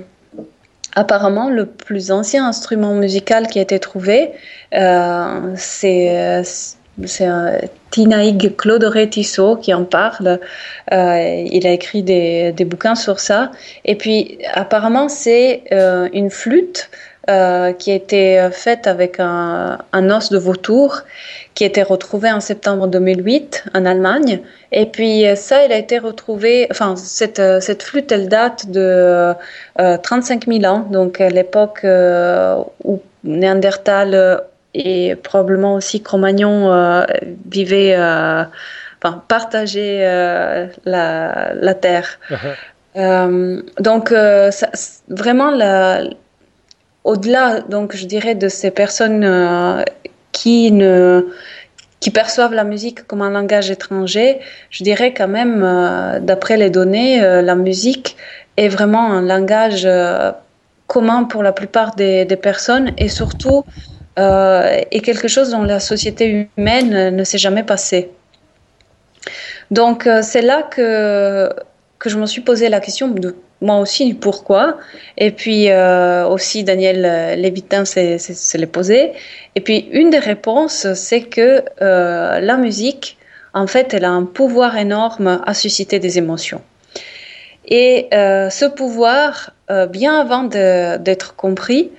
apparemment 0.96 1.50
le 1.50 1.68
plus 1.68 2.12
ancien 2.12 2.48
instrument 2.48 2.96
musical 2.96 3.48
qui 3.48 3.60
a 3.60 3.62
été 3.62 3.80
trouvé, 3.80 4.32
euh, 4.74 5.54
c'est 5.56 6.42
c'est 7.04 7.28
Tinaïg 7.92 8.56
Claude 8.56 9.10
Tissot 9.10 9.58
qui 9.58 9.74
en 9.74 9.84
parle. 9.84 10.40
il 10.92 11.68
a 11.68 11.72
écrit 11.72 12.04
des, 12.04 12.54
des, 12.54 12.64
bouquins 12.64 12.96
sur 12.96 13.20
ça. 13.20 13.52
Et 13.84 13.96
puis, 13.96 14.38
apparemment, 14.54 15.10
c'est 15.10 15.64
une 16.14 16.30
flûte 16.30 16.90
euh, 17.30 17.74
qui 17.74 17.92
a 17.92 17.96
été 17.96 18.50
faite 18.52 18.88
avec 18.88 19.20
un, 19.20 19.80
un, 19.94 20.10
os 20.12 20.30
de 20.30 20.38
vautour 20.38 21.02
qui 21.56 21.64
a 21.64 21.68
été 21.68 21.82
retrouvé 21.82 22.32
en 22.32 22.40
septembre 22.40 22.88
2008 22.88 23.66
en 23.74 23.86
Allemagne. 23.86 24.42
Et 24.72 24.86
puis 24.86 25.26
ça, 25.36 25.66
il 25.66 25.72
a 25.72 25.78
été 25.78 26.00
retrouvé, 26.00 26.68
enfin 26.70 26.96
cette, 26.98 27.42
cette 27.62 27.82
flûte, 27.82 28.12
elle 28.12 28.28
date 28.28 28.70
de 28.70 29.34
euh, 29.80 29.98
35 29.98 30.46
000 30.48 30.66
ans, 30.66 30.86
donc 30.92 31.22
à 31.22 31.30
l'époque 31.30 31.82
euh, 31.84 32.58
où 32.84 33.02
Néandertal 33.24 34.44
et 34.76 35.16
probablement 35.16 35.76
aussi 35.76 36.02
Cro-Magnon 36.04 36.72
euh, 36.72 37.06
vivaient, 37.50 37.96
euh, 37.98 38.44
enfin 39.02 39.24
partageaient 39.28 40.70
la, 40.86 41.54
la, 41.54 41.74
terre. 41.74 42.20
Uh-huh. 42.96 43.64
donc 43.80 44.10
ça, 44.10 44.70
vraiment 45.08 45.50
la 45.50 46.04
au-delà, 47.06 47.62
donc, 47.62 47.96
je 47.96 48.06
dirais, 48.06 48.36
de 48.36 48.50
ces 48.50 48.72
personnes 48.72 49.24
euh, 49.24 49.84
qui 50.32 50.72
ne 50.72 51.22
perçoivent 52.14 52.54
la 52.54 52.64
musique 52.64 53.08
comme 53.08 53.22
un 53.22 53.32
langage 53.32 53.72
étranger, 53.72 54.40
je 54.70 54.84
dirais 54.84 55.14
quand 55.14 55.28
même, 55.28 55.64
euh, 55.64 56.20
d'après 56.20 56.58
les 56.58 56.70
données, 56.70 57.24
euh, 57.24 57.42
la 57.42 57.56
musique 57.56 58.18
est 58.58 58.68
vraiment 58.68 59.12
un 59.12 59.22
langage 59.22 59.88
commun 60.88 61.24
pour 61.26 61.44
la 61.44 61.52
plupart 61.52 61.96
des, 61.96 62.26
des 62.26 62.36
personnes 62.36 62.92
et 62.98 63.10
surtout 63.10 63.64
est 64.18 65.02
quelque 65.04 65.28
chose 65.28 65.50
dont 65.50 65.64
la 65.64 65.82
société 65.82 66.48
humaine 66.58 67.14
ne 67.14 67.24
s'est 67.26 67.38
jamais 67.38 67.64
passée. 67.64 68.12
Donc 69.72 70.08
c'est 70.22 70.42
là 70.42 70.64
que, 70.64 71.50
que 72.00 72.10
je 72.10 72.18
me 72.18 72.26
suis 72.26 72.40
posé 72.40 72.70
la 72.70 72.80
question 72.80 73.10
de 73.10 73.36
moi 73.66 73.80
aussi 73.80 74.14
pourquoi. 74.14 74.78
Et 75.18 75.32
puis 75.32 75.70
euh, 75.70 76.26
aussi 76.28 76.64
Daniel 76.64 77.04
euh, 77.06 77.36
Lévitin 77.36 77.84
s'est 77.84 78.68
posé. 78.72 79.12
Et 79.56 79.62
puis 79.62 79.90
une 79.92 80.10
des 80.10 80.20
réponses, 80.20 80.88
c'est 80.94 81.22
que 81.22 81.64
euh, 81.82 82.40
la 82.40 82.58
musique, 82.58 83.18
en 83.54 83.68
fait, 83.68 83.94
elle 83.94 84.06
a 84.06 84.12
un 84.12 84.24
pouvoir 84.24 84.78
énorme 84.78 85.42
à 85.46 85.54
susciter 85.54 86.00
des 86.00 86.18
émotions. 86.18 86.62
Et 87.68 88.10
ce 88.12 88.66
pouvoir, 88.68 89.52
bien 89.90 90.20
avant 90.20 90.44
d'être 90.44 91.36
compris, 91.36 91.90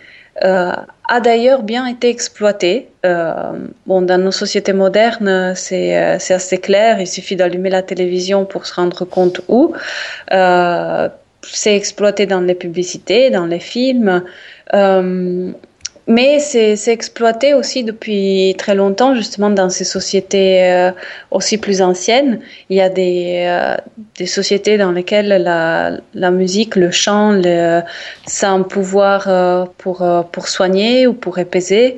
a 0.40 1.20
d'ailleurs 1.20 1.64
bien 1.64 1.86
été 1.86 2.08
exploité. 2.08 2.88
bon, 3.02 4.02
dans 4.02 4.22
nos 4.22 4.30
sociétés 4.30 4.74
modernes, 4.74 5.54
c'est 5.56 5.96
assez 5.96 6.58
clair. 6.58 7.00
Il 7.00 7.08
suffit 7.08 7.34
d'allumer 7.34 7.70
la 7.70 7.82
télévision 7.82 8.44
pour 8.44 8.64
se 8.64 8.74
rendre 8.74 9.04
compte 9.04 9.40
où 9.48 9.74
c'est 11.52 11.76
exploité 11.76 12.26
dans 12.26 12.40
les 12.40 12.54
publicités, 12.54 13.30
dans 13.30 13.46
les 13.46 13.58
films, 13.58 14.22
euh, 14.74 15.52
mais 16.08 16.38
c'est 16.38 16.76
exploité 16.86 17.54
aussi 17.54 17.82
depuis 17.82 18.54
très 18.56 18.76
longtemps, 18.76 19.16
justement, 19.16 19.50
dans 19.50 19.70
ces 19.70 19.82
sociétés 19.84 20.62
euh, 20.62 20.92
aussi 21.32 21.58
plus 21.58 21.82
anciennes. 21.82 22.38
Il 22.70 22.76
y 22.76 22.80
a 22.80 22.88
des, 22.88 23.44
euh, 23.48 24.26
sociétés 24.26 24.78
dans 24.78 24.92
lesquelles 24.92 25.28
la, 25.28 26.30
musique, 26.30 26.76
le 26.76 26.92
chant, 26.92 27.32
le, 27.32 27.80
ça 28.24 28.50
un 28.50 28.62
pouvoir 28.62 29.68
pour, 29.78 30.06
pour 30.30 30.48
soigner 30.48 31.08
ou 31.08 31.12
pour 31.12 31.38
épaiser. 31.40 31.96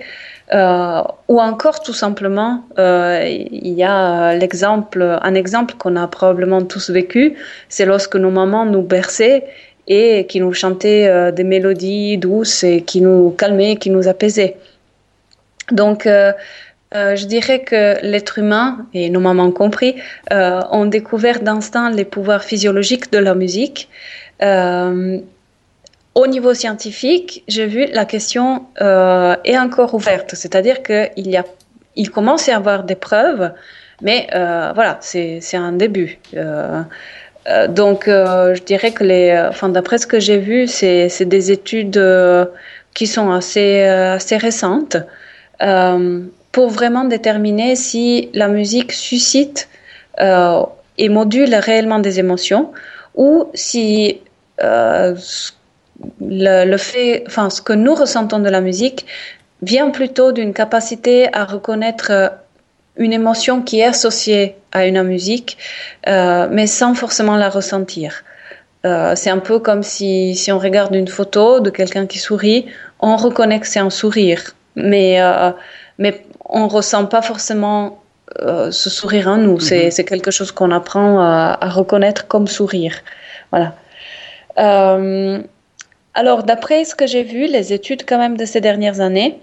Euh, 0.55 1.03
ou 1.29 1.41
encore 1.41 1.81
tout 1.81 1.93
simplement, 1.93 2.65
euh, 2.79 3.23
il 3.27 3.75
y 3.75 3.85
a 3.85 4.35
l'exemple, 4.35 5.19
un 5.21 5.35
exemple 5.35 5.75
qu'on 5.75 5.95
a 5.97 6.07
probablement 6.07 6.63
tous 6.63 6.89
vécu, 6.91 7.37
c'est 7.69 7.85
lorsque 7.85 8.17
nos 8.17 8.31
mamans 8.31 8.65
nous 8.65 8.81
berçaient 8.81 9.45
et 9.89 10.27
qui 10.27 10.41
nous 10.41 10.53
chantaient 10.53 11.09
euh, 11.09 11.33
des 11.33 11.45
mélodies 11.45 12.19
douces 12.19 12.63
et 12.63 12.83
qui 12.83 13.01
nous 13.01 13.31
calmaient, 13.31 13.77
qui 13.77 13.91
nous 13.91 14.07
apaisaient. 14.07 14.57
Donc, 15.73 16.07
euh, 16.07 16.33
euh, 16.95 17.17
je 17.17 17.27
dirais 17.27 17.61
que 17.61 17.97
l'être 18.03 18.39
humain, 18.39 18.87
et 18.95 19.11
nos 19.11 19.21
mamans 19.21 19.51
compris, 19.51 19.97
ont 20.31 20.87
découvert 20.87 21.41
d'instinct 21.41 21.91
les 21.91 22.05
pouvoirs 22.05 22.45
physiologiques 22.45 23.13
de 23.13 23.19
la 23.19 23.35
musique. 23.35 23.89
Au 26.19 26.27
niveau 26.27 26.53
scientifique, 26.53 27.45
j'ai 27.47 27.67
vu 27.67 27.87
la 27.93 28.05
question 28.05 28.67
euh, 28.81 29.37
est 29.45 29.57
encore 29.57 29.95
ouverte, 29.95 30.35
c'est-à-dire 30.35 30.83
qu'il 30.83 31.29
y 31.31 31.37
a, 31.37 31.45
il 31.95 32.11
commence 32.11 32.49
à 32.49 32.53
y 32.53 32.55
avoir 32.57 32.83
des 32.83 32.97
preuves, 32.97 33.53
mais 34.03 34.27
euh, 34.35 34.73
voilà, 34.75 34.99
c'est 35.01 35.41
un 35.55 35.71
début. 35.71 36.19
Euh, 36.35 36.83
donc, 37.69 38.07
je 38.07 38.63
dirais 38.65 38.91
que 38.91 39.05
les, 39.05 39.47
enfin, 39.49 39.69
d'après 39.69 39.99
ce 39.99 40.09
que 40.09 40.19
j'ai 40.19 40.39
vu, 40.39 40.67
c'est 40.67 41.25
des 41.25 41.53
études 41.53 42.03
qui 42.95 43.07
sont 43.07 43.31
assez, 43.31 43.85
assez 43.85 44.39
récentes 44.39 44.97
pour 46.51 46.69
vraiment 46.69 47.05
déterminer 47.05 47.77
si 47.77 48.29
la 48.35 48.49
musique 48.49 48.91
suscite 48.91 49.69
et 50.21 51.09
module 51.09 51.55
réellement 51.55 52.01
des 52.01 52.19
émotions 52.19 52.73
ou 53.15 53.47
si 53.55 54.21
le, 56.21 56.77
fait, 56.77 57.25
enfin, 57.27 57.51
ce 57.51 57.61
que 57.61 57.73
nous 57.73 57.95
ressentons 57.95 58.39
de 58.39 58.49
la 58.49 58.61
musique 58.61 59.07
vient 59.63 59.91
plutôt 59.91 60.33
d'une 60.33 60.53
capacité 60.53 61.29
à 61.35 61.45
reconnaître 61.45 62.11
euh, 62.11 62.29
une 62.99 63.13
émotion 63.13 63.63
qui 63.63 63.81
est 63.81 63.85
associée 63.85 64.57
à 64.73 64.87
une 64.87 65.03
musique, 65.03 65.57
euh, 66.07 66.49
mais 66.51 66.67
sans 66.67 66.95
forcément 66.95 67.37
la 67.37 67.49
ressentir. 67.49 68.25
Euh, 68.85 69.15
c'est 69.17 69.31
un 69.31 69.39
peu 69.39 69.59
comme 69.59 69.83
si, 69.83 70.35
si 70.37 70.53
on 70.53 70.59
regarde 70.59 70.95
une 70.95 71.09
photo 71.09 71.61
de 71.61 71.71
quelqu'un 71.71 72.07
qui 72.07 72.19
sourit, 72.19 72.67
on 73.01 73.17
reconnaît 73.17 73.61
que 73.61 73.67
c'est 73.67 73.81
un 73.81 73.91
sourire, 73.91 74.55
mais, 74.77 75.21
euh, 75.21 75.51
mais 75.99 76.25
on 76.45 76.65
ne 76.65 76.69
ressent 76.69 77.07
pas 77.07 77.23
forcément 77.23 78.03
ce 78.71 78.91
sourire 78.91 79.27
en 79.29 79.39
nous. 79.39 79.57
Mm-hmm. 79.57 79.91
C'est 79.91 80.05
quelque 80.05 80.31
chose 80.31 80.53
qu'on 80.53 80.71
apprend 80.71 81.19
à, 81.19 81.57
à, 81.61 81.71
reconnaître 81.71 82.29
comme 82.29 82.47
sourire. 82.47 82.95
Voilà. 83.51 83.75
Alors, 86.19 86.43
d'après 86.43 86.85
ce 86.85 86.97
que 86.97 87.07
j'ai 87.07 87.23
vu, 87.23 87.47
les 87.47 87.73
études 87.73 88.03
quand 88.05 88.19
même 88.19 88.37
de 88.37 88.45
ces 88.45 88.61
dernières 88.61 89.01
années 89.01 89.39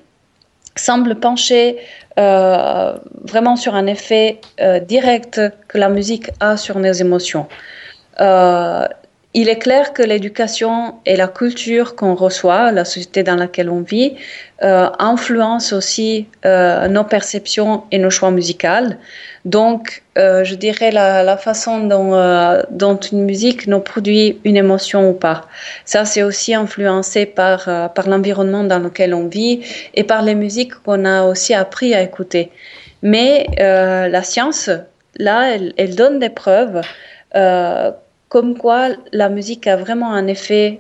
semblent 0.76 1.16
pencher 1.16 1.78
euh, 2.20 2.98
vraiment 3.24 3.56
sur 3.56 3.76
un 3.76 3.88
effet 3.88 4.42
euh, 4.60 4.82
direct 4.82 5.40
que 5.70 5.78
la 5.78 5.88
musique 5.88 6.32
a 6.42 6.58
sur 6.58 6.78
nos 6.80 6.92
émotions. 6.92 7.48
Euh, 8.20 8.86
il 9.34 9.48
est 9.48 9.58
clair 9.58 9.94
que 9.94 10.04
l'éducation 10.04 10.96
et 11.06 11.16
la 11.16 11.30
culture 11.30 11.96
qu'on 11.96 12.14
reçoit, 12.14 12.74
la 12.74 12.84
société 12.84 13.24
dans 13.24 13.36
laquelle 13.36 13.70
on 13.70 13.82
vit, 13.82 14.16
influencent 14.62 15.76
aussi 15.76 16.28
nos 16.46 17.04
perceptions 17.04 17.84
et 17.92 17.98
nos 17.98 18.10
choix 18.10 18.32
musicaux. 18.32 18.96
Donc, 19.46 20.02
euh, 20.18 20.44
je 20.44 20.56
dirais 20.56 20.90
la, 20.90 21.38
façon 21.38 21.82
dont, 21.82 22.16
euh, 22.16 22.64
dont, 22.72 22.98
une 22.98 23.24
musique 23.24 23.68
nous 23.68 23.80
produit 23.80 24.40
une 24.44 24.58
émotion 24.58 25.10
ou 25.10 25.14
pas. 25.14 25.46
Ça, 25.86 26.04
c'est 26.04 26.24
aussi 26.24 26.56
influencé 26.56 27.28
par, 27.28 27.70
euh, 27.70 27.88
par 27.88 28.10
l'environnement 28.10 28.64
dans 28.64 28.80
lequel 28.80 29.14
on 29.14 29.28
vit 29.28 29.62
et 29.94 30.04
par 30.04 30.24
les 30.24 30.34
musiques 30.34 30.74
qu'on 30.84 31.06
a 31.06 31.24
aussi 31.26 31.54
appris 31.54 31.94
à 31.94 32.02
écouter. 32.02 32.50
Mais 33.04 33.46
la 33.60 34.24
science, 34.24 34.72
là, 35.20 35.56
elle, 35.78 35.96
donne 35.96 36.18
des 36.18 36.30
preuves 36.30 36.82
comme 38.30 38.58
quoi 38.58 38.88
la 39.12 39.30
musique 39.30 39.68
a 39.68 39.76
vraiment 39.76 40.12
un 40.12 40.26
effet 40.26 40.80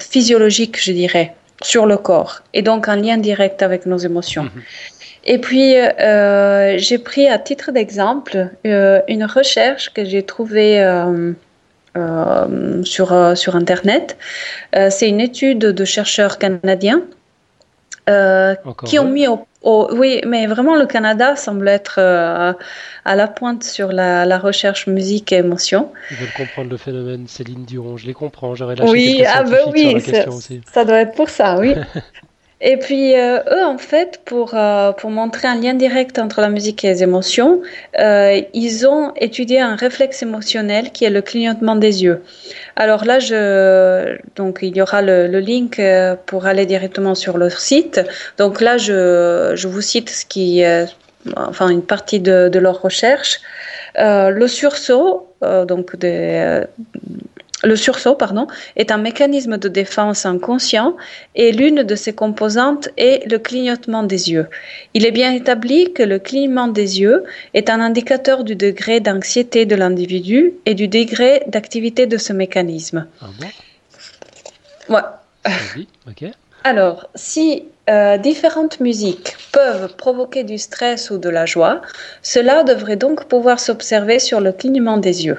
physiologique, 0.00 0.82
je 0.82 0.90
dirais, 0.90 1.32
sur 1.62 1.86
le 1.86 1.96
corps, 1.96 2.40
et 2.54 2.62
donc 2.62 2.88
un 2.88 2.96
lien 2.96 3.18
direct 3.18 3.62
avec 3.62 3.86
nos 3.86 3.98
émotions. 3.98 4.46
-hmm. 4.46 4.93
Et 5.24 5.38
puis, 5.38 5.76
euh, 5.76 6.76
j'ai 6.78 6.98
pris 6.98 7.28
à 7.28 7.38
titre 7.38 7.72
d'exemple 7.72 8.50
euh, 8.66 9.00
une 9.08 9.24
recherche 9.24 9.92
que 9.92 10.04
j'ai 10.04 10.22
trouvée 10.22 10.82
euh, 10.82 11.32
euh, 11.96 12.82
sur, 12.84 13.12
euh, 13.12 13.34
sur 13.34 13.56
Internet. 13.56 14.16
C'est 14.90 15.08
une 15.08 15.20
étude 15.20 15.58
de 15.58 15.84
chercheurs 15.84 16.38
canadiens 16.38 17.02
qui 18.84 18.98
ont 18.98 19.08
mis 19.08 19.26
au 19.28 19.46
oui, 19.64 20.20
mais 20.26 20.46
vraiment, 20.46 20.76
le 20.76 20.86
Canada 20.86 21.36
semble 21.36 21.68
être 21.68 21.96
euh, 21.98 22.52
à 23.04 23.16
la 23.16 23.28
pointe 23.28 23.64
sur 23.64 23.92
la, 23.92 24.26
la, 24.26 24.38
recherche 24.38 24.86
musique 24.86 25.32
et 25.32 25.36
émotion. 25.36 25.90
Ils 26.10 26.18
veulent 26.18 26.32
comprendre 26.36 26.70
le 26.70 26.76
phénomène 26.76 27.26
Céline 27.26 27.64
Dion, 27.64 27.96
je 27.96 28.06
les 28.06 28.12
comprends, 28.12 28.54
j'aurais 28.54 28.76
lâché 28.76 28.90
oui, 28.90 29.24
ah 29.26 29.42
ben 29.42 29.60
oui, 29.72 29.96
ça 30.70 30.84
doit 30.84 31.00
être 31.00 31.14
pour 31.14 31.30
ça, 31.30 31.58
oui. 31.58 31.74
Et 32.60 32.76
puis, 32.76 33.14
euh, 33.18 33.40
eux, 33.50 33.64
en 33.64 33.78
fait, 33.78 34.20
pour, 34.24 34.54
euh, 34.54 34.92
pour 34.92 35.10
montrer 35.10 35.48
un 35.48 35.60
lien 35.60 35.74
direct 35.74 36.18
entre 36.18 36.40
la 36.40 36.48
musique 36.48 36.84
et 36.84 36.88
les 36.88 37.02
émotions, 37.02 37.60
euh, 37.98 38.40
ils 38.54 38.86
ont 38.86 39.12
étudié 39.16 39.60
un 39.60 39.76
réflexe 39.76 40.22
émotionnel 40.22 40.90
qui 40.92 41.04
est 41.04 41.10
le 41.10 41.20
clignotement 41.20 41.76
des 41.76 42.04
yeux. 42.04 42.22
Alors 42.76 43.04
là, 43.04 43.18
donc, 44.36 44.60
il 44.62 44.76
y 44.76 44.80
aura 44.80 45.02
le, 45.02 45.26
le 45.26 45.40
link 45.40 45.80
pour 46.26 46.46
aller 46.46 46.64
directement 46.64 47.14
sur 47.14 47.38
leur 47.38 47.58
site. 47.58 48.00
Donc 48.38 48.60
là, 48.60 48.78
je, 48.78 49.52
je 49.54 49.68
vous 49.68 49.82
cite 49.82 50.10
ce 50.10 50.24
qui, 50.24 50.62
enfin 51.36 51.68
une 51.68 51.82
partie 51.82 52.20
de, 52.20 52.48
de 52.48 52.58
leurs 52.58 52.80
recherches. 52.80 53.40
le 53.96 54.46
sursaut, 54.46 55.28
donc 55.42 55.96
des, 55.96 56.62
le 57.64 57.76
sursaut 57.76 58.14
pardon, 58.14 58.46
est 58.76 58.90
un 58.90 58.98
mécanisme 58.98 59.58
de 59.58 59.68
défense 59.68 60.26
inconscient 60.26 60.96
et 61.34 61.52
l'une 61.52 61.82
de 61.82 61.94
ses 61.94 62.12
composantes 62.12 62.88
est 62.96 63.28
le 63.30 63.38
clignotement 63.38 64.02
des 64.02 64.30
yeux. 64.30 64.48
Il 64.94 65.06
est 65.06 65.10
bien 65.10 65.32
établi 65.32 65.92
que 65.92 66.02
le 66.02 66.18
clignement 66.18 66.68
des 66.68 67.00
yeux 67.00 67.24
est 67.54 67.70
un 67.70 67.80
indicateur 67.80 68.44
du 68.44 68.56
degré 68.56 69.00
d'anxiété 69.00 69.66
de 69.66 69.74
l'individu 69.74 70.54
et 70.66 70.74
du 70.74 70.88
degré 70.88 71.42
d'activité 71.46 72.06
de 72.06 72.18
ce 72.18 72.32
mécanisme. 72.32 73.06
Ah 73.20 73.26
bon 73.38 73.46
ouais. 74.94 75.00
Alors, 76.64 77.08
si 77.14 77.64
euh, 77.90 78.16
différentes 78.16 78.80
musiques 78.80 79.36
peuvent 79.52 79.94
provoquer 79.96 80.44
du 80.44 80.56
stress 80.58 81.10
ou 81.10 81.18
de 81.18 81.28
la 81.28 81.44
joie, 81.44 81.82
cela 82.22 82.64
devrait 82.64 82.96
donc 82.96 83.26
pouvoir 83.26 83.60
s'observer 83.60 84.18
sur 84.18 84.40
le 84.40 84.52
clignement 84.52 84.96
des 84.96 85.26
yeux. 85.26 85.38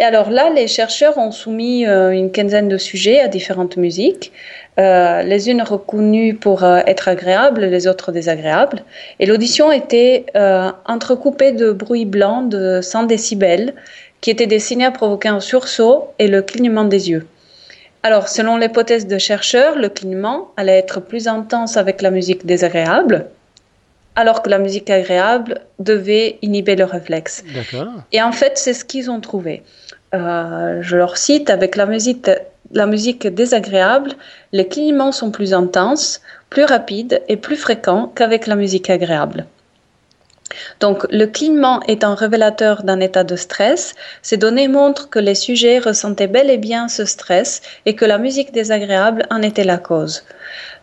Et 0.00 0.02
alors 0.02 0.30
là, 0.30 0.48
les 0.48 0.66
chercheurs 0.66 1.18
ont 1.18 1.30
soumis 1.30 1.86
euh, 1.86 2.08
une 2.08 2.32
quinzaine 2.32 2.70
de 2.70 2.78
sujets 2.78 3.20
à 3.20 3.28
différentes 3.28 3.76
musiques, 3.76 4.32
euh, 4.78 5.20
les 5.20 5.50
unes 5.50 5.60
reconnues 5.60 6.34
pour 6.34 6.64
euh, 6.64 6.80
être 6.86 7.06
agréables, 7.08 7.66
les 7.66 7.86
autres 7.86 8.10
désagréables. 8.10 8.82
Et 9.18 9.26
l'audition 9.26 9.70
était 9.70 10.24
entrecoupée 10.86 11.52
de 11.52 11.70
bruits 11.72 12.06
blancs 12.06 12.48
de 12.48 12.80
100 12.80 13.02
décibels 13.02 13.74
qui 14.22 14.30
étaient 14.30 14.46
destinés 14.46 14.86
à 14.86 14.90
provoquer 14.90 15.28
un 15.28 15.40
sursaut 15.40 16.08
et 16.18 16.28
le 16.28 16.40
clignement 16.40 16.84
des 16.84 17.10
yeux. 17.10 17.26
Alors, 18.02 18.28
selon 18.28 18.56
l'hypothèse 18.56 19.06
de 19.06 19.18
chercheurs, 19.18 19.76
le 19.76 19.90
clignement 19.90 20.52
allait 20.56 20.78
être 20.78 21.00
plus 21.00 21.28
intense 21.28 21.76
avec 21.76 22.00
la 22.00 22.10
musique 22.10 22.46
désagréable, 22.46 23.26
alors 24.16 24.42
que 24.42 24.48
la 24.48 24.58
musique 24.58 24.88
agréable 24.88 25.60
devait 25.78 26.38
inhiber 26.40 26.74
le 26.74 26.84
réflexe. 26.84 27.44
Et 28.12 28.22
en 28.22 28.32
fait, 28.32 28.56
c'est 28.56 28.74
ce 28.74 28.86
qu'ils 28.86 29.10
ont 29.10 29.20
trouvé. 29.20 29.62
Euh, 30.14 30.82
je 30.82 30.96
leur 30.96 31.16
cite, 31.16 31.50
avec 31.50 31.76
la 31.76 31.86
musique, 31.86 32.30
la 32.72 32.86
musique 32.86 33.26
désagréable, 33.26 34.12
les 34.52 34.66
clignements 34.66 35.12
sont 35.12 35.30
plus 35.30 35.54
intenses, 35.54 36.20
plus 36.48 36.64
rapides 36.64 37.22
et 37.28 37.36
plus 37.36 37.56
fréquents 37.56 38.10
qu'avec 38.14 38.46
la 38.46 38.56
musique 38.56 38.90
agréable. 38.90 39.46
Donc, 40.80 41.06
le 41.10 41.26
clignement 41.26 41.80
est 41.86 42.04
un 42.04 42.14
révélateur 42.14 42.82
d'un 42.82 43.00
état 43.00 43.24
de 43.24 43.36
stress. 43.36 43.94
Ces 44.22 44.36
données 44.36 44.68
montrent 44.68 45.08
que 45.08 45.18
les 45.18 45.34
sujets 45.34 45.78
ressentaient 45.78 46.26
bel 46.26 46.50
et 46.50 46.58
bien 46.58 46.88
ce 46.88 47.04
stress 47.04 47.62
et 47.86 47.94
que 47.94 48.04
la 48.04 48.18
musique 48.18 48.52
désagréable 48.52 49.26
en 49.30 49.42
était 49.42 49.64
la 49.64 49.78
cause. 49.78 50.24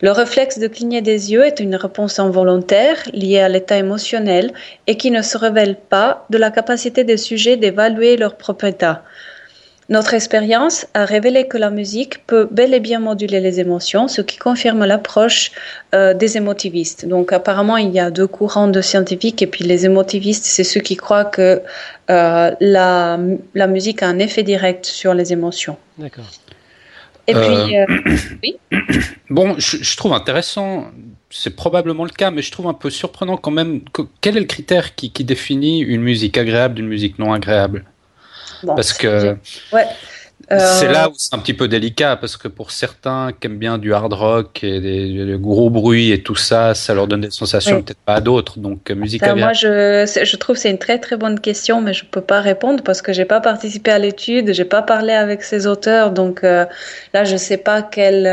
Le 0.00 0.10
réflexe 0.12 0.58
de 0.58 0.68
cligner 0.68 1.02
des 1.02 1.32
yeux 1.32 1.44
est 1.44 1.60
une 1.60 1.76
réponse 1.76 2.18
involontaire 2.18 2.96
liée 3.12 3.40
à 3.40 3.48
l'état 3.48 3.76
émotionnel 3.76 4.52
et 4.86 4.96
qui 4.96 5.10
ne 5.10 5.22
se 5.22 5.36
révèle 5.36 5.76
pas 5.76 6.24
de 6.30 6.38
la 6.38 6.50
capacité 6.50 7.04
des 7.04 7.16
sujets 7.16 7.56
d'évaluer 7.56 8.16
leur 8.16 8.36
propre 8.36 8.64
état. 8.64 9.02
Notre 9.90 10.12
expérience 10.12 10.86
a 10.92 11.06
révélé 11.06 11.48
que 11.48 11.56
la 11.56 11.70
musique 11.70 12.26
peut 12.26 12.46
bel 12.50 12.74
et 12.74 12.80
bien 12.80 13.00
moduler 13.00 13.40
les 13.40 13.58
émotions, 13.58 14.06
ce 14.06 14.20
qui 14.20 14.36
confirme 14.36 14.84
l'approche 14.84 15.50
euh, 15.94 16.12
des 16.12 16.36
émotivistes. 16.36 17.06
Donc 17.06 17.32
apparemment, 17.32 17.78
il 17.78 17.90
y 17.92 17.98
a 17.98 18.10
deux 18.10 18.26
courants 18.26 18.68
de 18.68 18.82
scientifiques, 18.82 19.40
et 19.40 19.46
puis 19.46 19.64
les 19.64 19.86
émotivistes, 19.86 20.44
c'est 20.44 20.64
ceux 20.64 20.82
qui 20.82 20.96
croient 20.96 21.24
que 21.24 21.62
euh, 22.10 22.50
la, 22.60 23.18
la, 23.54 23.66
musique 23.66 24.02
a 24.02 24.08
un 24.08 24.18
effet 24.18 24.42
direct 24.42 24.84
sur 24.84 25.14
les 25.14 25.32
émotions. 25.32 25.78
D'accord. 25.96 26.30
Et 27.26 27.32
puis, 27.32 27.78
euh, 27.78 27.86
oui. 28.42 28.56
Bon, 29.30 29.54
je, 29.58 29.96
trouve 29.96 30.12
intéressant, 30.12 30.88
c'est 31.30 31.56
probablement 31.56 32.04
le 32.04 32.10
cas, 32.10 32.30
mais 32.30 32.42
je 32.42 32.52
trouve 32.52 32.66
un 32.66 32.74
peu 32.74 32.90
surprenant 32.90 33.38
quand 33.38 33.50
même. 33.50 33.80
quel 34.20 34.36
est 34.36 34.40
le 34.40 34.46
critère 34.46 34.94
qui, 34.94 35.12
qui 35.12 35.24
définit 35.24 35.80
une 35.80 36.02
musique 36.02 36.36
agréable 36.36 36.74
d'une 36.74 36.88
musique 36.88 37.18
non 37.18 37.32
agréable? 37.32 37.84
Parce 38.66 38.92
que 38.92 39.36
c'est 40.48 40.88
là 40.88 41.06
euh, 41.06 41.08
où 41.08 41.14
c'est 41.16 41.34
un 41.34 41.38
petit 41.38 41.54
peu 41.54 41.68
délicat, 41.68 42.16
parce 42.16 42.36
que 42.36 42.48
pour 42.48 42.70
certains 42.70 43.32
qui 43.38 43.46
aiment 43.46 43.58
bien 43.58 43.76
du 43.76 43.92
hard 43.92 44.12
rock 44.12 44.62
et 44.62 44.80
des, 44.80 45.36
gros 45.38 45.68
bruits 45.68 46.12
et 46.12 46.22
tout 46.22 46.36
ça, 46.36 46.74
ça 46.74 46.94
leur 46.94 47.06
donne 47.06 47.22
des 47.22 47.30
sensations 47.30 47.82
peut-être 47.82 47.98
pas 47.98 48.14
à 48.14 48.20
d'autres. 48.20 48.58
Donc, 48.58 48.90
euh, 48.90 48.94
musique 48.94 49.22
Moi, 49.22 49.52
je, 49.52 50.06
je 50.24 50.36
trouve 50.36 50.56
que 50.56 50.62
c'est 50.62 50.70
une 50.70 50.78
très 50.78 50.98
très 50.98 51.16
bonne 51.16 51.40
question, 51.40 51.80
mais 51.80 51.92
je 51.92 52.04
peux 52.04 52.20
pas 52.20 52.40
répondre 52.40 52.82
parce 52.82 53.02
que 53.02 53.12
j'ai 53.12 53.26
pas 53.26 53.40
participé 53.40 53.90
à 53.90 53.98
l'étude, 53.98 54.52
j'ai 54.52 54.64
pas 54.64 54.82
parlé 54.82 55.12
avec 55.12 55.42
ces 55.42 55.66
auteurs, 55.66 56.12
donc 56.12 56.44
euh, 56.44 56.64
là, 57.12 57.24
je 57.24 57.36
sais 57.36 57.58
pas 57.58 57.82
quel. 57.82 58.26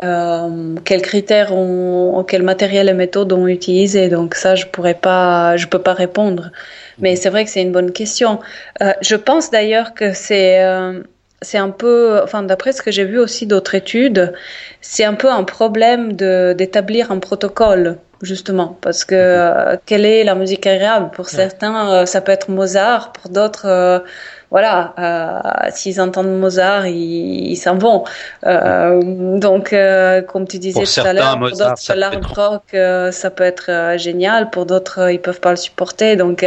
Quels 0.00 1.02
critères 1.02 1.52
ont, 1.52 2.24
quel 2.26 2.42
matériel 2.42 2.88
et 2.88 2.94
méthodes 2.94 3.32
ont 3.32 3.46
utilisé. 3.46 4.08
Donc 4.08 4.34
ça, 4.34 4.54
je 4.54 4.66
pourrais 4.66 4.94
pas, 4.94 5.56
je 5.56 5.66
peux 5.66 5.80
pas 5.80 5.94
répondre. 5.94 6.50
Mais 6.98 7.16
c'est 7.16 7.30
vrai 7.30 7.44
que 7.44 7.50
c'est 7.50 7.62
une 7.62 7.72
bonne 7.72 7.92
question. 7.92 8.40
Euh, 8.82 8.92
je 9.00 9.16
pense 9.16 9.50
d'ailleurs 9.50 9.94
que 9.94 10.12
c'est 10.12 10.62
euh, 10.62 11.02
c'est 11.40 11.58
un 11.58 11.70
peu, 11.70 12.20
enfin 12.22 12.42
d'après 12.42 12.72
ce 12.72 12.82
que 12.82 12.90
j'ai 12.90 13.04
vu 13.04 13.18
aussi 13.18 13.46
d'autres 13.46 13.74
études, 13.76 14.32
c'est 14.80 15.04
un 15.04 15.14
peu 15.14 15.30
un 15.30 15.44
problème 15.44 16.14
d'établir 16.14 17.12
un 17.12 17.20
protocole 17.20 17.98
justement 18.22 18.76
parce 18.80 19.04
que 19.04 19.14
euh, 19.14 19.76
quelle 19.86 20.04
est 20.04 20.24
la 20.24 20.34
musique 20.34 20.66
agréable? 20.66 21.10
Pour 21.12 21.28
certains 21.28 22.04
ça 22.06 22.20
peut 22.20 22.32
être 22.32 22.50
Mozart 22.50 23.12
pour 23.12 23.30
d'autres 23.30 24.02
voilà, 24.50 24.94
euh, 24.98 25.68
s'ils 25.70 26.00
entendent 26.00 26.38
Mozart, 26.38 26.86
ils 26.86 27.56
s'en 27.56 27.76
vont. 27.76 28.04
Euh, 28.46 29.38
donc, 29.38 29.72
euh, 29.72 30.22
comme 30.22 30.48
tu 30.48 30.58
disais 30.58 30.84
tout 30.84 31.06
à 31.06 31.12
l'heure, 31.12 31.38
pour 31.38 31.50
d'autres, 31.50 31.94
l'art 31.94 32.34
rock, 32.34 33.12
ça 33.12 33.30
peut 33.30 33.44
être 33.44 33.98
génial. 33.98 34.50
Pour 34.50 34.64
d'autres, 34.64 35.10
ils 35.10 35.20
peuvent 35.20 35.40
pas 35.40 35.50
le 35.50 35.56
supporter. 35.56 36.16
Donc, 36.16 36.46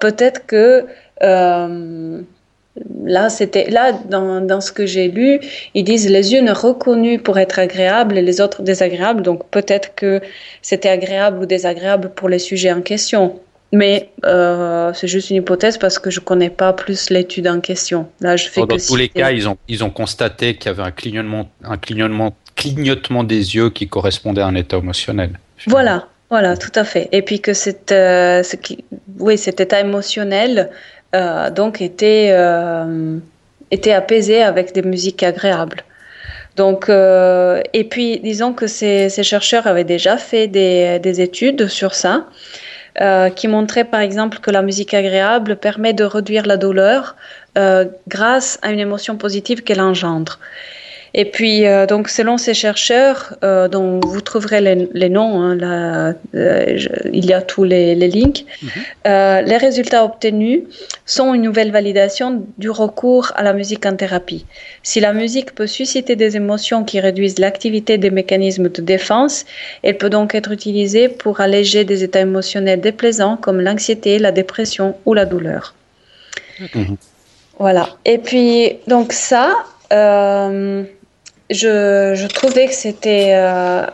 peut-être 0.00 0.46
que 0.46 0.86
là, 1.20 3.28
c'était 3.28 3.68
là 3.68 3.92
dans, 3.92 4.40
dans 4.40 4.62
ce 4.62 4.72
que 4.72 4.86
j'ai 4.86 5.08
lu, 5.08 5.40
ils 5.74 5.84
disent 5.84 6.08
les 6.08 6.34
unes 6.34 6.50
reconnues 6.50 7.18
pour 7.18 7.38
être 7.38 7.58
agréables 7.58 8.16
et 8.16 8.22
les 8.22 8.40
autres 8.40 8.62
désagréables. 8.62 9.20
Donc, 9.20 9.46
peut-être 9.50 9.94
que 9.94 10.22
c'était 10.62 10.88
agréable 10.88 11.40
ou 11.40 11.46
désagréable 11.46 12.08
pour 12.08 12.30
les 12.30 12.38
sujets 12.38 12.72
en 12.72 12.80
question. 12.80 13.38
Mais 13.72 14.10
euh, 14.26 14.92
c'est 14.92 15.08
juste 15.08 15.30
une 15.30 15.36
hypothèse 15.36 15.78
parce 15.78 15.98
que 15.98 16.10
je 16.10 16.20
ne 16.20 16.24
connais 16.24 16.50
pas 16.50 16.74
plus 16.74 17.08
l'étude 17.08 17.48
en 17.48 17.60
question. 17.60 18.06
Là, 18.20 18.36
je 18.36 18.48
fais 18.48 18.60
Dans 18.60 18.76
tous 18.76 18.96
les 18.96 19.08
cas, 19.08 19.30
ils 19.30 19.48
ont, 19.48 19.56
ils 19.66 19.82
ont 19.82 19.88
constaté 19.88 20.56
qu'il 20.56 20.66
y 20.66 20.74
avait 20.74 20.82
un 20.82 20.90
clignotement, 20.90 21.50
un 21.64 21.78
clignotement, 21.78 22.36
clignotement 22.54 23.24
des 23.24 23.54
yeux 23.54 23.70
qui 23.70 23.88
correspondait 23.88 24.42
à 24.42 24.46
un 24.46 24.54
état 24.56 24.76
émotionnel. 24.76 25.38
Voilà, 25.66 26.06
voilà, 26.28 26.58
tout 26.58 26.72
à 26.74 26.84
fait. 26.84 27.08
Et 27.12 27.22
puis 27.22 27.40
que 27.40 27.54
cette, 27.54 27.92
euh, 27.92 28.42
ce 28.42 28.56
qui, 28.56 28.84
oui, 29.18 29.38
cet 29.38 29.58
état 29.60 29.80
émotionnel 29.80 30.68
euh, 31.14 31.48
donc 31.48 31.80
était, 31.80 32.30
était 33.70 33.92
apaisé 33.92 34.42
avec 34.42 34.74
des 34.74 34.82
musiques 34.82 35.22
agréables. 35.22 35.82
Donc, 36.56 36.90
et 36.90 37.84
puis, 37.84 38.20
disons 38.20 38.52
que 38.52 38.66
ces, 38.66 39.08
ces, 39.08 39.22
chercheurs 39.22 39.66
avaient 39.66 39.84
déjà 39.84 40.18
fait 40.18 40.46
des, 40.46 40.98
des 40.98 41.22
études 41.22 41.68
sur 41.68 41.94
ça. 41.94 42.26
Euh, 43.00 43.30
qui 43.30 43.48
montrait 43.48 43.84
par 43.84 44.00
exemple 44.00 44.40
que 44.40 44.50
la 44.50 44.60
musique 44.60 44.92
agréable 44.92 45.56
permet 45.56 45.94
de 45.94 46.04
réduire 46.04 46.44
la 46.44 46.58
douleur 46.58 47.16
euh, 47.56 47.86
grâce 48.06 48.58
à 48.60 48.70
une 48.70 48.80
émotion 48.80 49.16
positive 49.16 49.62
qu'elle 49.62 49.80
engendre. 49.80 50.38
Et 51.14 51.26
puis, 51.26 51.66
euh, 51.66 51.86
donc, 51.86 52.08
selon 52.08 52.38
ces 52.38 52.54
chercheurs, 52.54 53.36
euh, 53.44 53.68
dont 53.68 54.00
vous 54.00 54.20
trouverez 54.20 54.60
les, 54.60 54.88
les 54.94 55.08
noms, 55.10 55.40
hein, 55.40 55.54
là, 55.54 56.14
euh, 56.34 56.78
il 57.12 57.26
y 57.26 57.34
a 57.34 57.42
tous 57.42 57.64
les, 57.64 57.94
les 57.94 58.08
links, 58.08 58.44
mhm. 58.62 58.70
les 59.04 59.56
résultats 59.56 60.04
obtenus 60.04 60.62
sont 61.04 61.34
une 61.34 61.42
nouvelle 61.42 61.70
validation 61.70 62.44
du 62.56 62.70
recours 62.70 63.32
à 63.34 63.42
la 63.42 63.52
musique 63.52 63.84
en 63.84 63.94
thérapie. 63.94 64.46
Si 64.82 65.00
la 65.00 65.12
musique 65.12 65.54
peut 65.54 65.66
susciter 65.66 66.16
des 66.16 66.36
émotions 66.36 66.84
qui 66.84 66.98
réduisent 67.00 67.38
l'activité 67.38 67.98
des 67.98 68.10
mécanismes 68.10 68.68
de 68.68 68.80
défense, 68.80 69.44
elle 69.82 69.98
peut 69.98 70.10
donc 70.10 70.34
être 70.34 70.50
utilisée 70.52 71.08
pour 71.08 71.40
alléger 71.40 71.84
des 71.84 72.04
états 72.04 72.20
émotionnels 72.20 72.80
déplaisants 72.80 73.36
comme 73.36 73.60
l'anxiété, 73.60 74.18
la 74.18 74.32
dépression 74.32 74.96
ou 75.04 75.12
la 75.12 75.26
douleur. 75.26 75.74
Voilà. 77.58 77.88
Et 78.04 78.18
puis, 78.18 78.78
donc 78.86 79.12
ça, 79.12 79.52
euh, 79.92 80.84
je, 81.52 82.26
trouvais 82.28 82.66
que 82.66 82.74
c'était 82.74 83.32
euh, 83.34 83.84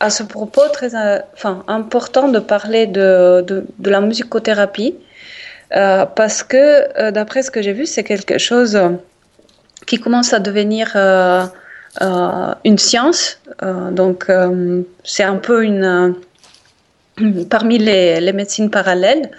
à 0.00 0.10
ce 0.10 0.22
propos 0.22 0.68
très 0.72 0.94
euh, 0.94 1.18
important 1.66 2.28
de 2.28 2.38
parler 2.38 2.86
de, 2.86 3.66
la 3.84 4.00
musicothérapie 4.00 4.94
euh, 5.76 6.06
parce 6.06 6.42
que 6.42 7.10
d'après 7.10 7.42
ce 7.42 7.50
que 7.50 7.62
j'ai 7.62 7.72
vu, 7.72 7.86
c'est 7.86 8.04
quelque 8.04 8.38
chose 8.38 8.78
qui 9.86 9.98
commence 9.98 10.32
à 10.32 10.38
devenir 10.38 10.96
une 12.64 12.78
science. 12.78 13.40
donc 13.92 14.26
c'est 15.04 15.24
un 15.24 15.36
peu 15.36 15.64
une 15.64 16.14
parmi 17.50 17.78
les, 17.78 18.32
médecines 18.32 18.70
parallèles, 18.70 19.30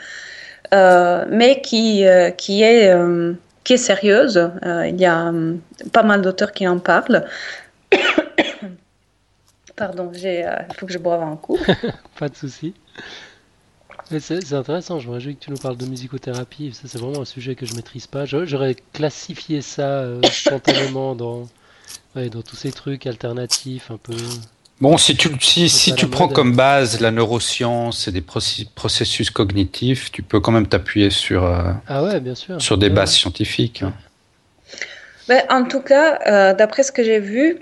mais 0.72 1.62
qui 1.62 2.04
est 2.04 3.78
sérieuse. 3.78 4.50
il 4.64 5.00
y 5.00 5.06
a 5.06 5.32
pas 5.94 6.04
mal 6.04 6.22
d'auteurs 6.22 6.52
qui 6.52 6.68
en 6.68 6.80
parlent. 6.80 7.26
Pardon, 9.76 10.12
il 10.14 10.26
euh, 10.26 10.58
faut 10.78 10.86
que 10.86 10.94
je 10.94 10.98
boive 10.98 11.22
un 11.22 11.36
coup. 11.36 11.58
Pas 12.20 12.30
de 12.30 12.36
souci. 12.36 12.74
C'est 14.20 14.54
intéressant, 14.54 15.00
je 15.00 15.08
me 15.08 15.14
réjouis 15.14 15.36
que 15.36 15.46
tu 15.46 15.52
nous 15.52 15.58
parles 15.58 15.78
de 15.78 15.86
musicothérapie. 15.86 16.74
Ça, 16.74 16.88
c'est 16.88 16.98
vraiment 16.98 17.22
un 17.22 17.26
sujet 17.26 17.54
que 17.54 17.68
je 17.68 17.76
maîtrise 17.76 18.08
pas. 18.08 18.26
J'aurais 18.26 18.76
classifié 18.92 19.62
ça 19.62 19.84
euh, 19.84 20.22
spontanément 20.24 21.14
dans, 21.14 21.48
dans 22.16 22.42
tous 22.42 22.56
ces 22.56 22.72
trucs 22.72 23.06
alternatifs 23.06 23.92
un 23.92 23.98
peu. 23.98 24.16
Bon, 24.82 24.98
si 24.98 25.18
tu, 25.18 25.30
si, 25.42 25.68
si 25.68 25.94
tu 25.94 26.08
prends 26.08 26.30
comme 26.30 26.56
base 26.56 27.02
la 27.02 27.12
neuroscience 27.12 28.08
et 28.08 28.14
des 28.14 28.22
processus 28.22 29.30
cognitifs, 29.30 30.10
tu 30.10 30.24
peux 30.24 30.40
quand 30.40 30.54
même 30.54 30.68
t'appuyer 30.68 31.10
sur, 31.10 31.44
euh, 31.44 31.74
ah 31.88 32.04
ouais, 32.04 32.22
bien 32.22 32.36
sûr. 32.36 32.62
sur 32.62 32.78
des 32.78 32.90
bases 32.90 33.14
scientifiques. 33.14 33.84
Hein. 33.84 33.94
Ben, 35.28 35.44
en 35.50 35.66
tout 35.66 35.82
cas, 35.82 36.20
euh, 36.28 36.54
d'après 36.54 36.84
ce 36.84 36.94
que 36.94 37.04
j'ai 37.04 37.20
vu, 37.20 37.60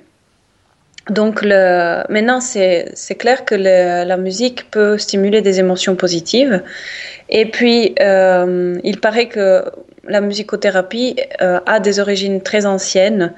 donc 1.09 1.41
le, 1.41 2.03
maintenant 2.09 2.41
c'est 2.41 3.15
clair 3.17 3.45
que 3.45 3.55
le, 3.55 4.05
la 4.05 4.17
musique 4.17 4.69
peut 4.71 4.97
stimuler 4.97 5.41
des 5.41 5.59
émotions 5.59 5.95
positives. 5.95 6.61
Et 7.29 7.45
puis, 7.45 7.93
euh, 7.99 8.79
il 8.83 8.99
paraît 8.99 9.27
que 9.27 9.65
la 10.07 10.21
musicothérapie 10.21 11.17
euh, 11.41 11.59
a 11.65 11.79
des 11.79 11.99
origines 11.99 12.41
très 12.41 12.65
anciennes. 12.65 13.33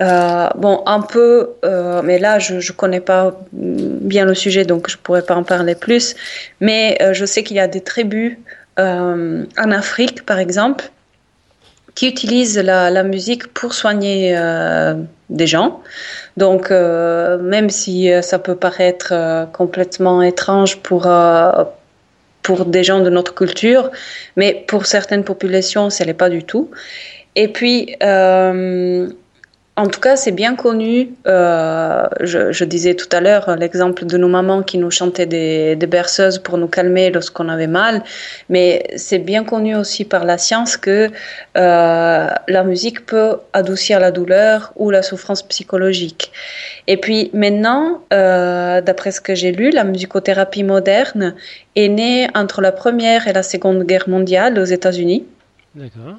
Euh, 0.00 0.48
bon, 0.56 0.82
un 0.86 1.00
peu, 1.00 1.50
euh, 1.64 2.02
mais 2.02 2.18
là, 2.18 2.38
je 2.38 2.54
ne 2.54 2.76
connais 2.76 3.00
pas 3.00 3.36
bien 3.52 4.24
le 4.24 4.34
sujet, 4.34 4.64
donc 4.64 4.88
je 4.88 4.96
ne 4.96 5.02
pourrais 5.02 5.22
pas 5.22 5.34
en 5.34 5.42
parler 5.42 5.74
plus. 5.74 6.14
Mais 6.60 6.98
euh, 7.02 7.12
je 7.12 7.24
sais 7.24 7.42
qu'il 7.42 7.56
y 7.56 7.60
a 7.60 7.68
des 7.68 7.80
tribus 7.80 8.38
euh, 8.78 9.44
en 9.58 9.70
Afrique, 9.70 10.24
par 10.24 10.38
exemple, 10.38 10.90
qui 11.94 12.08
utilisent 12.08 12.58
la, 12.58 13.02
musique 13.02 13.52
pour 13.52 13.74
soigner 13.74 14.34
des 15.30 15.46
gens. 15.46 15.80
Donc, 16.36 16.70
même 16.70 17.68
si 17.70 18.10
ça 18.22 18.38
peut 18.38 18.56
paraître 18.56 19.12
complètement 19.52 20.22
étrange 20.22 20.78
pour 20.78 21.06
pour 22.42 22.64
des 22.64 22.84
gens 22.84 23.00
de 23.00 23.10
notre 23.10 23.34
culture, 23.34 23.90
mais 24.36 24.64
pour 24.66 24.86
certaines 24.86 25.24
populations, 25.24 25.90
ce 25.90 26.04
n'est 26.04 26.14
pas 26.14 26.28
du 26.28 26.42
tout. 26.42 26.70
Et 27.36 27.48
puis, 27.48 27.96
euh, 28.02 29.08
en 29.74 29.86
tout 29.86 30.00
cas, 30.00 30.16
c'est 30.16 30.32
bien 30.32 30.54
connu. 30.54 31.14
Euh, 31.26 32.06
je, 32.20 32.52
je, 32.52 32.64
disais 32.64 32.94
tout 32.94 33.08
à 33.10 33.22
l'heure 33.22 33.56
l'exemple 33.56 34.04
de 34.04 34.18
nos 34.18 34.28
mamans 34.28 34.62
qui 34.62 34.76
nous 34.76 34.90
chantaient 34.90 35.24
des, 35.24 35.76
des 35.76 35.86
berceuses 35.86 36.38
pour 36.38 36.58
nous 36.58 36.66
calmer 36.66 37.10
lorsqu'on 37.10 37.48
avait 37.48 37.66
mal, 37.66 38.02
mais 38.50 38.84
c'est 38.96 39.18
bien 39.18 39.44
connu 39.44 39.74
aussi 39.74 40.04
par 40.04 40.26
la 40.26 40.36
science 40.36 40.76
que 40.76 41.08
euh, 41.56 42.28
la 42.48 42.64
musique 42.64 43.06
peut 43.06 43.38
adoucir 43.54 43.98
la 43.98 44.10
douleur 44.10 44.74
ou 44.76 44.90
la 44.90 45.02
souffrance 45.02 45.42
psychologique. 45.42 46.32
Et 46.86 46.98
puis 46.98 47.30
maintenant, 47.32 48.02
euh, 48.12 48.82
d'après 48.82 49.10
ce 49.10 49.22
que 49.22 49.34
j'ai 49.34 49.52
lu, 49.52 49.70
la 49.70 49.84
musicothérapie 49.84 50.64
moderne 50.64 51.34
est 51.76 51.88
née 51.88 52.28
entre 52.34 52.60
la 52.60 52.72
Première 52.72 53.26
et 53.26 53.32
la 53.32 53.42
Seconde 53.42 53.84
Guerre 53.84 54.06
mondiale 54.06 54.58
aux 54.58 54.64
États-Unis. 54.64 55.24
D'accord. 55.74 56.16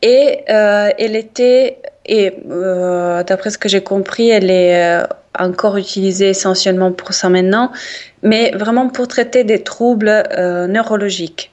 Et 0.00 0.40
elle 0.48 1.14
était 1.14 1.78
et 2.06 2.34
euh, 2.50 3.22
d'après 3.22 3.50
ce 3.50 3.58
que 3.58 3.68
j'ai 3.68 3.82
compris, 3.82 4.30
elle 4.30 4.50
est 4.50 4.84
euh, 4.84 5.06
encore 5.38 5.76
utilisée 5.76 6.30
essentiellement 6.30 6.92
pour 6.92 7.12
ça 7.12 7.28
maintenant, 7.28 7.72
mais 8.22 8.50
vraiment 8.52 8.88
pour 8.88 9.08
traiter 9.08 9.44
des 9.44 9.62
troubles 9.62 10.08
euh, 10.08 10.66
neurologiques. 10.66 11.50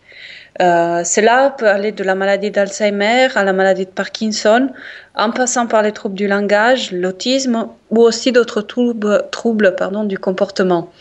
Cela 0.59 1.55
peut 1.57 1.67
aller 1.67 1.91
de 1.91 2.03
la 2.03 2.13
maladie 2.13 2.51
d'Alzheimer 2.51 3.29
à 3.33 3.43
la 3.43 3.51
maladie 3.51 3.85
de 3.85 3.89
Parkinson, 3.89 4.69
en 5.15 5.31
passant 5.31 5.65
par 5.65 5.81
les 5.81 5.91
troubles 5.91 6.13
du 6.13 6.27
langage, 6.27 6.91
l'autisme 6.91 7.65
ou 7.89 8.01
aussi 8.01 8.31
d'autres 8.31 8.61
troubles, 8.61 9.23
troubles 9.31 9.75
pardon, 9.75 10.03
du 10.03 10.19
comportement. 10.19 10.91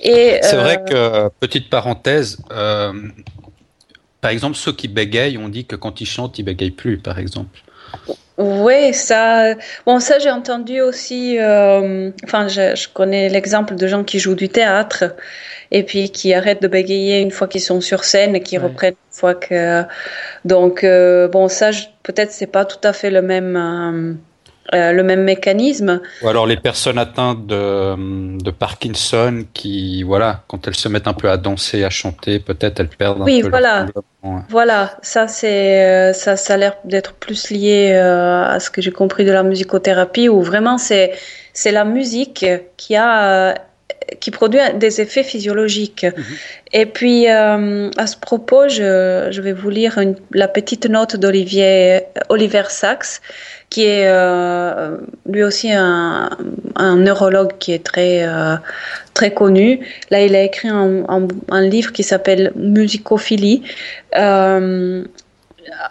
C'est 0.00 0.54
vrai 0.54 0.84
que, 0.88 1.28
petite 1.40 1.70
parenthèse, 1.70 2.38
par 4.20 4.30
exemple, 4.30 4.56
ceux 4.56 4.72
qui 4.72 4.86
bégayent, 4.86 5.38
on 5.38 5.48
dit 5.48 5.64
que 5.64 5.74
quand 5.74 6.00
ils 6.00 6.06
chantent, 6.06 6.38
ils 6.38 6.44
bégayent 6.44 6.70
plus, 6.70 6.98
par 6.98 7.18
exemple. 7.18 7.58
Oui, 8.36 8.92
ça, 8.94 9.54
bon, 9.86 10.00
ça 10.00 10.18
j'ai 10.18 10.30
entendu 10.30 10.80
aussi. 10.80 11.38
Euh, 11.38 12.10
enfin, 12.24 12.48
je, 12.48 12.74
je, 12.74 12.88
connais 12.88 13.28
l'exemple 13.28 13.76
de 13.76 13.86
gens 13.86 14.02
qui 14.02 14.18
jouent 14.18 14.34
du 14.34 14.48
théâtre 14.48 15.14
et 15.70 15.84
puis 15.84 16.10
qui 16.10 16.34
arrêtent 16.34 16.62
de 16.62 16.66
bégayer 16.68 17.20
une 17.20 17.30
fois 17.30 17.46
qu'ils 17.46 17.60
sont 17.60 17.80
sur 17.80 18.02
scène 18.02 18.34
et 18.34 18.42
qui 18.42 18.58
ouais. 18.58 18.64
reprennent 18.64 18.94
une 18.94 19.18
fois 19.18 19.34
que. 19.34 19.84
Donc, 20.44 20.82
euh, 20.82 21.28
bon, 21.28 21.48
ça, 21.48 21.70
peut-être 22.02 22.32
c'est 22.32 22.48
pas 22.48 22.64
tout 22.64 22.78
à 22.82 22.92
fait 22.92 23.10
le 23.10 23.22
même. 23.22 23.56
Euh, 23.56 24.14
euh, 24.74 24.92
le 24.92 25.02
même 25.02 25.22
mécanisme. 25.22 26.00
Ou 26.22 26.28
alors 26.28 26.46
les 26.46 26.56
personnes 26.56 26.98
atteintes 26.98 27.46
de, 27.46 28.38
de, 28.42 28.50
Parkinson 28.50 29.44
qui, 29.52 30.02
voilà, 30.02 30.42
quand 30.48 30.66
elles 30.66 30.76
se 30.76 30.88
mettent 30.88 31.08
un 31.08 31.14
peu 31.14 31.30
à 31.30 31.36
danser, 31.36 31.84
à 31.84 31.90
chanter, 31.90 32.38
peut-être 32.38 32.80
elles 32.80 32.88
perdent 32.88 33.22
un 33.22 33.24
oui, 33.24 33.42
peu 33.42 33.48
voilà. 33.48 33.86
Ouais. 34.22 34.40
Voilà, 34.48 34.96
ça 35.02 35.28
c'est 35.28 35.84
euh, 35.84 36.12
ça, 36.14 36.36
ça 36.36 36.54
a 36.54 36.56
l'air 36.56 36.76
d'être 36.84 37.12
plus 37.12 37.50
lié 37.50 37.92
euh, 37.92 38.44
à 38.44 38.58
ce 38.58 38.70
que 38.70 38.80
j'ai 38.80 38.92
compris 38.92 39.24
de 39.24 39.32
la 39.32 39.42
musicothérapie 39.42 40.28
où 40.30 40.40
vraiment 40.40 40.78
c'est 40.78 41.12
c'est 41.52 41.72
la 41.72 41.84
musique 41.84 42.46
qui 42.76 42.96
a 42.96 43.50
euh, 43.50 43.54
qui 44.20 44.30
produit 44.30 44.60
des 44.76 45.00
effets 45.00 45.24
physiologiques. 45.24 46.04
Mmh. 46.04 46.22
Et 46.72 46.86
puis, 46.86 47.28
euh, 47.28 47.90
à 47.96 48.06
ce 48.06 48.16
propos, 48.16 48.68
je, 48.68 49.28
je, 49.30 49.40
vais 49.40 49.52
vous 49.52 49.70
lire 49.70 49.98
une, 49.98 50.16
la 50.32 50.48
petite 50.48 50.86
note 50.86 51.16
d'Olivier 51.16 52.02
Oliver 52.28 52.64
Sacks, 52.68 53.20
qui 53.70 53.84
est 53.84 54.06
euh, 54.06 54.96
lui 55.28 55.42
aussi 55.42 55.72
un, 55.72 56.30
neurologue 56.76 57.52
qui 57.58 57.72
est 57.72 57.84
très, 57.84 58.26
euh, 58.26 58.56
très 59.14 59.32
connu. 59.32 59.80
Là, 60.10 60.22
il 60.22 60.34
a 60.36 60.42
écrit 60.42 60.68
un, 60.68 61.26
livre 61.62 61.92
qui 61.92 62.02
s'appelle 62.02 62.52
Musicophilie. 62.56 63.62
Euh, 64.16 65.04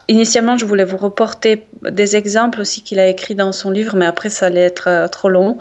initialement, 0.07 0.57
je 0.57 0.65
voulais 0.65 0.85
vous 0.85 0.97
reporter 0.97 1.65
des 1.81 2.15
exemples 2.15 2.61
aussi 2.61 2.83
qu'il 2.83 2.99
a 2.99 3.07
écrit 3.07 3.35
dans 3.35 3.51
son 3.51 3.71
livre, 3.71 3.95
mais 3.95 4.05
après, 4.05 4.29
ça 4.29 4.45
allait 4.45 4.61
être 4.61 4.87
euh, 4.87 5.07
trop 5.07 5.29
long. 5.29 5.57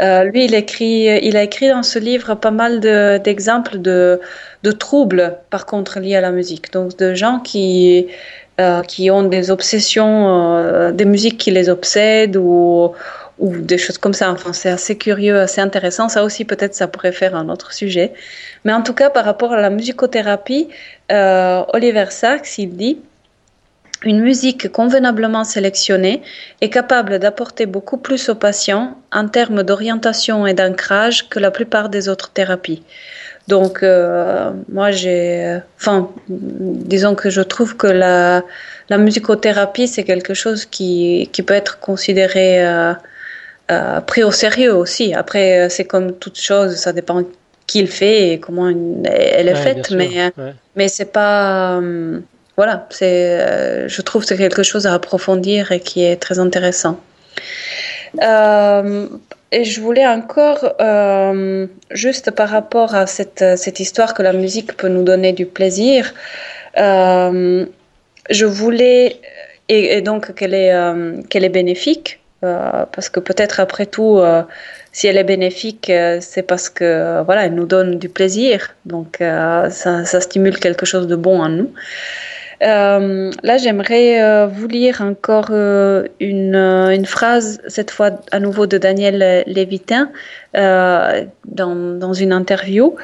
Euh, 0.00 0.24
lui, 0.24 0.46
il, 0.46 0.54
écrit, 0.54 1.04
il 1.22 1.36
a 1.36 1.42
écrit 1.42 1.68
dans 1.68 1.82
ce 1.82 1.98
livre 1.98 2.34
pas 2.34 2.50
mal 2.50 2.80
d'exemples 3.22 3.78
de, 3.78 3.80
de, 3.80 4.20
de, 4.70 4.72
troubles, 4.72 5.36
par 5.50 5.66
contre, 5.66 6.00
liés 6.00 6.16
à 6.16 6.20
la 6.20 6.32
musique. 6.32 6.72
Donc, 6.72 6.96
de 6.96 7.14
gens 7.14 7.38
qui, 7.38 8.08
euh, 8.60 8.82
qui 8.82 9.10
ont 9.10 9.22
des 9.22 9.50
obsessions, 9.50 10.28
euh, 10.28 10.92
des 10.92 11.06
musiques 11.06 11.38
qui 11.38 11.50
les 11.50 11.70
obsèdent 11.70 12.36
ou, 12.36 12.92
des 13.38 13.78
choses 13.78 13.96
comme 13.96 14.12
ça. 14.12 14.30
Enfin, 14.30 14.52
c'est 14.52 14.68
assez 14.68 14.98
curieux, 14.98 15.38
assez 15.40 15.62
intéressant. 15.62 16.10
Ça 16.10 16.24
aussi, 16.24 16.44
peut-être, 16.44 16.74
ça 16.74 16.86
pourrait 16.86 17.12
faire 17.12 17.34
un 17.34 17.48
autre 17.48 17.72
sujet. 17.72 18.12
Mais 18.64 18.74
en 18.74 18.82
tout 18.82 18.92
cas, 18.92 19.08
par 19.08 19.24
rapport 19.24 19.52
à 19.54 19.60
la 19.62 19.70
musicothérapie, 19.70 20.68
euh, 21.10 21.62
Oliver 21.72 22.04
Sacks, 22.10 22.58
il 22.58 22.76
dit 22.76 22.98
une 24.02 24.20
musique 24.20 24.70
convenablement 24.70 25.44
sélectionnée 25.44 26.20
est 26.60 26.70
capable 26.70 27.18
d'apporter 27.18 27.64
beaucoup 27.64 27.96
plus 27.96 28.28
aux 28.28 28.34
patients 28.34 28.98
en 29.10 29.26
termes 29.28 29.62
d'orientation 29.62 30.46
et 30.46 30.52
d'ancrage 30.52 31.30
que 31.30 31.38
la 31.38 31.50
plupart 31.50 31.88
des 31.88 32.10
autres 32.10 32.30
thérapies. 32.30 32.82
Donc, 33.54 33.82
euh, 33.82 34.50
moi, 34.76 34.88
j'ai. 34.92 35.58
Enfin, 35.78 35.96
disons 36.28 37.14
que 37.20 37.28
je 37.36 37.42
trouve 37.52 37.76
que 37.76 37.88
la, 37.88 38.42
la 38.88 38.98
musicothérapie, 39.06 39.88
c'est 39.94 40.04
quelque 40.12 40.34
chose 40.42 40.60
qui, 40.74 41.28
qui 41.32 41.42
peut 41.42 41.58
être 41.62 41.74
considéré. 41.80 42.48
Euh, 42.66 42.94
euh, 43.72 44.00
pris 44.00 44.24
au 44.24 44.32
sérieux 44.32 44.74
aussi. 44.82 45.14
Après, 45.14 45.68
c'est 45.74 45.84
comme 45.92 46.08
toute 46.22 46.38
chose, 46.48 46.74
ça 46.84 46.92
dépend 46.92 47.22
qui 47.68 47.80
le 47.82 47.92
fait 48.00 48.16
et 48.30 48.40
comment 48.40 48.68
une, 48.68 49.06
elle 49.06 49.46
est 49.48 49.52
Ouais, 49.52 49.66
faite, 49.66 49.92
mais, 49.92 50.08
ouais. 50.36 50.54
mais 50.76 50.88
c'est 50.88 51.12
pas. 51.20 51.80
voilà, 52.56 52.74
c'est, 52.90 53.88
je 53.94 54.02
trouve 54.02 54.22
que 54.22 54.28
c'est 54.28 54.36
quelque 54.46 54.64
chose 54.64 54.84
à 54.88 54.92
approfondir 54.94 55.70
et 55.70 55.78
qui 55.88 55.98
est 56.04 56.16
très 56.16 56.40
intéressant. 56.40 56.98
Euh, 58.22 59.06
et 59.52 59.64
je 59.64 59.80
voulais 59.80 60.06
encore, 60.06 60.74
euh, 60.80 61.66
juste 61.90 62.30
par 62.30 62.48
rapport 62.48 62.94
à 62.94 63.06
cette, 63.06 63.44
cette 63.56 63.80
histoire 63.80 64.14
que 64.14 64.22
la 64.22 64.32
musique 64.32 64.76
peut 64.76 64.88
nous 64.88 65.02
donner 65.02 65.32
du 65.32 65.46
plaisir, 65.46 66.14
euh, 66.78 67.66
je 68.30 68.46
voulais, 68.46 69.16
et, 69.68 70.00
donc 70.02 70.34
qu'elle 70.34 70.54
est, 70.54 70.72
euh, 70.72 71.20
qu'elle 71.28 71.44
est 71.44 71.48
bénéfique, 71.48 72.20
parce 72.40 73.10
que 73.10 73.20
peut-être 73.20 73.60
après 73.60 73.84
tout, 73.84 74.18
si 74.92 75.06
elle 75.08 75.18
est 75.18 75.24
bénéfique, 75.24 75.92
c'est 76.20 76.42
parce 76.42 76.70
que 76.70 77.22
voilà, 77.22 77.44
elle 77.44 77.54
nous 77.54 77.66
donne 77.66 77.98
du 77.98 78.08
plaisir, 78.08 78.74
donc 78.86 79.18
ça 79.20 80.20
stimule 80.22 80.58
quelque 80.58 80.86
chose 80.86 81.06
de 81.06 81.16
bon 81.16 81.42
en 81.42 81.50
nous. 81.50 81.70
Euh, 82.62 83.30
là, 83.42 83.56
j'aimerais 83.56 84.22
euh, 84.22 84.46
vous 84.46 84.66
lire 84.66 85.00
encore 85.00 85.48
euh, 85.50 86.06
une, 86.20 87.06
phrase, 87.06 87.60
cette 87.68 87.90
fois 87.90 88.10
à 88.32 88.40
nouveau 88.40 88.66
de 88.66 88.76
Daniel 88.76 89.44
Lévitin, 89.46 90.10
dans, 90.54 92.12
une 92.12 92.32
interview, 92.32 92.96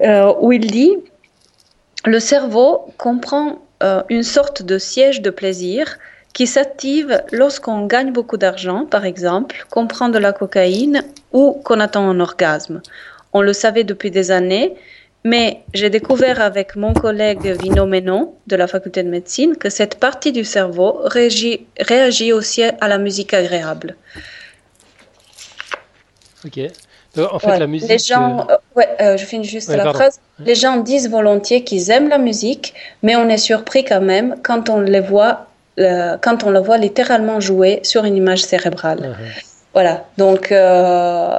où 0.00 0.52
il 0.52 0.66
dit 0.66 0.96
Le 2.04 2.20
cerveau 2.20 2.86
comprend 2.96 3.58
une 4.08 4.22
sorte 4.22 4.62
de 4.62 4.78
siège 4.78 5.22
de 5.22 5.30
plaisir 5.30 5.98
qui 6.34 6.46
s'active 6.46 7.22
lorsqu'on 7.32 7.86
gagne 7.86 8.12
beaucoup 8.12 8.36
d'argent, 8.36 8.86
par 8.86 9.04
exemple, 9.04 9.66
qu'on 9.70 9.86
prend 9.88 10.08
de 10.08 10.18
la 10.18 10.32
cocaïne 10.32 11.02
ou 11.32 11.60
qu'on 11.64 11.80
attend 11.80 12.08
un 12.08 12.20
orgasme. 12.20 12.80
On 13.32 13.42
le 13.42 13.52
savait 13.52 13.84
depuis 13.84 14.10
des 14.10 14.30
années, 14.30 14.74
Mais 15.24 15.62
j'ai 15.74 15.90
découvert 15.90 16.40
avec 16.40 16.76
mon 16.76 16.94
collègue 16.94 17.46
Vino 17.60 17.86
Menon 17.86 18.34
de 18.46 18.56
la 18.56 18.66
faculté 18.66 19.02
de 19.02 19.08
médecine 19.08 19.56
que 19.56 19.68
cette 19.68 19.96
partie 19.96 20.32
du 20.32 20.44
cerveau 20.44 21.00
réagit, 21.04 21.66
réagit 21.80 22.32
aussi 22.32 22.62
à 22.62 22.88
la 22.88 22.98
musique 22.98 23.34
agréable. 23.34 23.96
Ok. 26.44 26.60
en 27.18 27.38
fait, 27.40 27.58
la 27.58 27.66
musique. 27.66 27.88
Les 27.88 27.98
gens, 27.98 28.46
euh, 28.48 28.56
ouais, 28.76 28.88
euh, 29.00 29.16
je 29.16 29.24
finis 29.24 29.44
juste 29.44 29.70
la 29.70 29.92
phrase. 29.92 30.20
Les 30.38 30.54
gens 30.54 30.76
disent 30.76 31.10
volontiers 31.10 31.64
qu'ils 31.64 31.90
aiment 31.90 32.08
la 32.08 32.18
musique, 32.18 32.74
mais 33.02 33.16
on 33.16 33.28
est 33.28 33.38
surpris 33.38 33.84
quand 33.84 34.00
même 34.00 34.36
quand 34.44 34.70
on 34.70 34.80
les 34.80 35.00
voit, 35.00 35.46
quand 35.76 36.44
on 36.44 36.50
la 36.50 36.60
voit 36.60 36.78
littéralement 36.78 37.40
jouer 37.40 37.80
sur 37.82 38.04
une 38.04 38.16
image 38.16 38.42
cérébrale. 38.42 39.00
Uh-huh. 39.00 39.44
Voilà. 39.74 40.06
Donc 40.16 40.52
euh, 40.52 41.38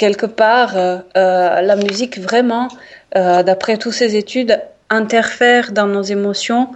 quelque 0.00 0.26
part, 0.26 0.74
la 1.14 1.76
musique 1.76 2.18
vraiment, 2.18 2.68
d'après 3.14 3.76
toutes 3.76 3.92
ces 3.92 4.16
études, 4.16 4.58
interfère 4.88 5.72
dans 5.72 5.86
nos 5.86 6.02
émotions 6.02 6.68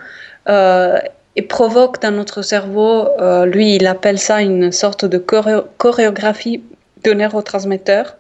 et 1.37 1.43
provoque 1.43 2.01
dans 2.03 2.13
notre 2.13 2.43
cerveau, 2.43 3.09
lui, 3.47 3.77
il 3.77 3.87
appelle 3.87 4.19
ça 4.19 4.43
une 4.43 4.71
sorte 4.73 5.05
de 5.07 5.19
chorégraphie 5.19 6.63
de 7.05 7.13
neurotransmetteurs, 7.13 8.17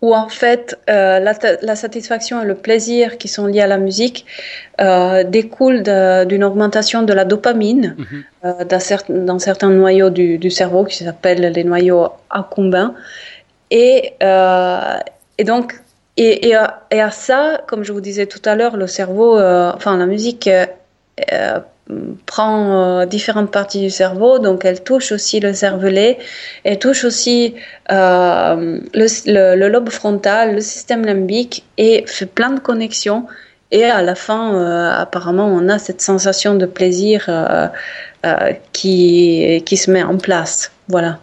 où 0.00 0.14
en 0.14 0.28
fait 0.28 0.78
euh, 0.88 1.18
la, 1.18 1.76
satisfaction 1.76 2.42
et 2.42 2.46
le 2.46 2.54
plaisir 2.54 3.18
qui 3.18 3.26
sont 3.26 3.46
liés 3.46 3.60
à 3.60 3.66
la 3.66 3.78
musique 3.78 4.26
euh, 4.80 5.24
découlent 5.24 5.82
d'une 6.26 6.44
augmentation 6.44 7.02
de 7.02 7.12
la 7.12 7.24
dopamine 7.24 7.96
mhm. 7.98 8.24
euh, 8.44 8.64
dans, 8.64 9.38
certains 9.38 9.70
noyaux 9.70 10.10
du, 10.10 10.50
cerveau 10.50 10.84
qui 10.84 11.02
s'appellent 11.04 11.52
les 11.52 11.64
noyaux 11.64 12.10
accumbens. 12.30 12.94
Et, 13.70 14.14
et 14.20 15.44
donc, 15.44 15.80
et, 16.16 16.54
à, 16.54 17.10
ça, 17.10 17.60
comme 17.66 17.84
je 17.84 17.92
vous 17.92 18.00
disais 18.00 18.26
tout 18.26 18.42
à 18.44 18.54
l'heure, 18.54 18.76
le 18.76 18.86
cerveau, 18.86 19.38
enfin 19.38 19.96
la 19.96 20.06
musique 20.06 20.48
prend 22.26 23.00
euh, 23.00 23.06
différentes 23.06 23.50
parties 23.50 23.80
du 23.80 23.90
cerveau, 23.90 24.38
donc 24.38 24.64
elle 24.64 24.82
touche 24.82 25.12
aussi 25.12 25.40
le 25.40 25.54
cervelet, 25.54 26.18
elle 26.64 26.78
touche 26.78 27.04
aussi 27.04 27.54
euh, 27.90 28.78
le, 28.94 29.68
lobe 29.68 29.88
frontal, 29.90 30.54
le 30.54 30.60
système 30.60 31.04
limbique 31.04 31.64
et 31.78 32.04
fait 32.06 32.26
plein 32.26 32.50
de 32.50 32.60
connexions. 32.60 33.26
Et 33.70 33.84
à 33.84 34.00
la 34.02 34.14
fin, 34.14 34.54
euh, 34.54 34.90
apparemment, 34.90 35.46
on 35.46 35.68
a 35.68 35.78
cette 35.78 36.00
sensation 36.00 36.54
de 36.54 36.64
plaisir 36.64 37.28
qui, 38.72 39.62
qui 39.64 39.76
se 39.76 39.90
met 39.90 40.02
en 40.02 40.16
place. 40.16 40.72
Voilà. 40.88 41.18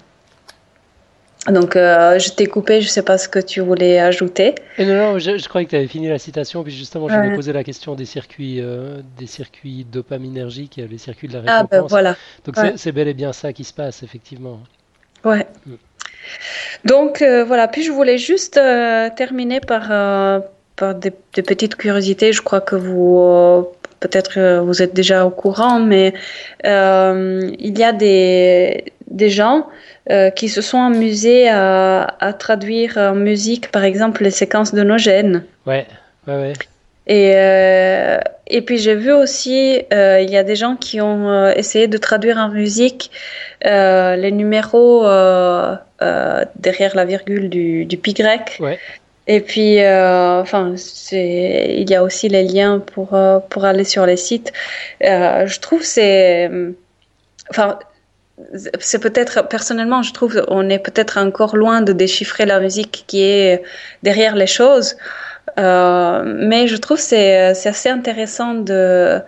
Donc, 1.49 1.75
euh, 1.75 2.17
je 2.17 2.31
t'ai 2.31 2.47
coupé, 2.47 2.81
je 2.81 2.87
ne 2.87 2.91
sais 2.91 3.03
pas 3.03 3.19
ce 3.19 3.29
que 3.29 3.37
tu 3.37 3.61
voulais 3.61 3.99
ajouter. 3.99 4.55
Et 4.79 4.85
non, 4.85 4.95
non, 4.95 5.19
je, 5.19 5.47
croyais 5.47 5.65
que 5.65 5.71
tu 5.71 5.75
avais 5.75 5.87
fini 5.87 6.09
la 6.09 6.17
citation, 6.17 6.63
puis 6.63 6.73
justement, 6.73 7.07
je 7.07 7.15
me 7.15 7.35
posé 7.35 7.53
la 7.53 7.63
question 7.63 7.93
des 7.93 8.05
circuits, 8.05 8.59
euh, 8.61 9.01
des 9.19 9.27
circuits 9.27 9.85
dopaminergiques, 9.85 10.77
les 10.77 10.97
circuits 10.97 11.27
de 11.27 11.33
la 11.33 11.39
récompense. 11.41 11.67
Ah, 11.71 11.81
ben 11.81 11.87
voilà. 11.87 12.15
Donc, 12.45 12.55
c'est 12.77 12.91
bel 12.91 13.07
et 13.07 13.13
bien 13.13 13.31
ça 13.31 13.53
qui 13.53 13.63
se 13.63 13.73
passe, 13.73 14.01
effectivement. 14.01 14.59
Ouais. 15.23 15.45
Mm. 15.67 15.73
Donc, 16.85 17.21
euh, 17.21 17.43
voilà. 17.43 17.67
Puis, 17.67 17.83
je 17.83 17.91
voulais 17.91 18.17
juste 18.17 18.59
terminer 19.15 19.59
par, 19.59 20.41
par 20.75 20.95
des, 20.95 21.11
petites 21.11 21.75
curiosités. 21.75 22.33
Je 22.33 22.41
crois 22.41 22.61
que 22.61 22.75
vous, 22.75 23.67
peut-être, 23.99 24.61
vous 24.61 24.81
êtes 24.81 24.95
déjà 24.95 25.27
au 25.27 25.29
courant, 25.29 25.79
mais 25.79 26.15
il 26.63 27.77
y 27.77 27.83
a 27.83 27.93
des, 27.93 28.93
des 29.07 29.29
gens 29.29 29.67
euh, 30.09 30.29
qui 30.29 30.49
se 30.49 30.61
sont 30.61 30.81
amusés 30.81 31.49
à, 31.49 32.35
traduire 32.37 32.97
en 32.97 33.15
musique, 33.15 33.71
par 33.71 33.83
exemple, 33.83 34.23
les 34.23 34.31
séquences 34.31 34.73
de 34.73 34.83
nos 34.83 34.97
gènes. 34.97 35.43
Ouais, 35.65 35.85
ouais, 36.27 36.35
ouais. 36.35 36.53
Et, 37.07 37.33
euh, 37.35 38.17
et 38.47 38.61
puis 38.61 38.79
j'ai 38.79 38.95
vu 38.95 39.11
aussi, 39.11 39.79
euh, 39.93 40.19
il 40.21 40.29
y 40.31 40.37
a 40.37 40.43
des 40.43 40.55
gens 40.55 40.75
qui 40.75 41.01
ont 41.01 41.49
essayé 41.49 41.87
de 41.87 41.97
traduire 41.97 42.37
en 42.37 42.49
musique 42.49 43.11
les 43.63 44.31
numéros 44.31 45.03
derrière 46.55 46.95
la 46.95 47.05
virgule 47.05 47.49
du, 47.49 47.85
du 47.85 47.97
pi 47.97 48.13
grec. 48.13 48.57
Ouais. 48.59 48.79
Et 49.27 49.39
puis, 49.41 49.79
enfin, 49.79 50.73
c'est, 50.77 51.75
il 51.77 51.89
y 51.89 51.95
a 51.95 52.03
aussi 52.03 52.27
les 52.27 52.43
liens 52.43 52.79
pour 52.79 53.17
pour 53.49 53.65
aller 53.65 53.83
sur 53.83 54.05
les 54.05 54.17
sites. 54.17 54.51
je 55.01 55.59
trouve 55.59 55.83
c'est, 55.83 56.49
enfin, 57.49 57.79
c'est 58.79 58.99
peut-être, 58.99 59.47
personnellement, 59.47 60.03
je 60.03 60.11
trouve 60.11 60.43
on 60.49 60.69
est 60.69 60.79
peut-être 60.79 61.17
encore 61.17 61.55
loin 61.55 61.81
de 61.81 61.93
déchiffrer 61.93 62.45
la 62.45 62.59
musique 62.59 63.05
qui 63.07 63.23
est 63.23 63.63
derrière 64.03 64.35
les 64.35 64.47
choses. 64.47 64.97
Euh, 65.57 66.23
mais 66.25 66.67
je 66.67 66.75
trouve 66.75 66.99
c'est 66.99 67.53
c'est 67.53 67.69
assez 67.69 67.89
intéressant 67.89 68.55
de 68.55 69.19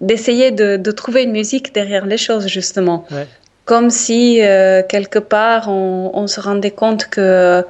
d'essayer 0.00 0.50
de, 0.50 0.76
de, 0.76 0.90
trouver 0.92 1.24
une 1.24 1.32
musique 1.32 1.74
derrière 1.74 2.06
les 2.06 2.18
choses 2.18 2.46
justement. 2.46 3.04
Comme 3.64 3.90
si 3.90 4.40
euh, 4.42 4.82
quelque 4.88 5.18
part 5.18 5.68
on, 5.68 6.10
on, 6.14 6.26
se 6.26 6.40
rendait 6.40 6.70
compte 6.70 7.06
que 7.06 7.64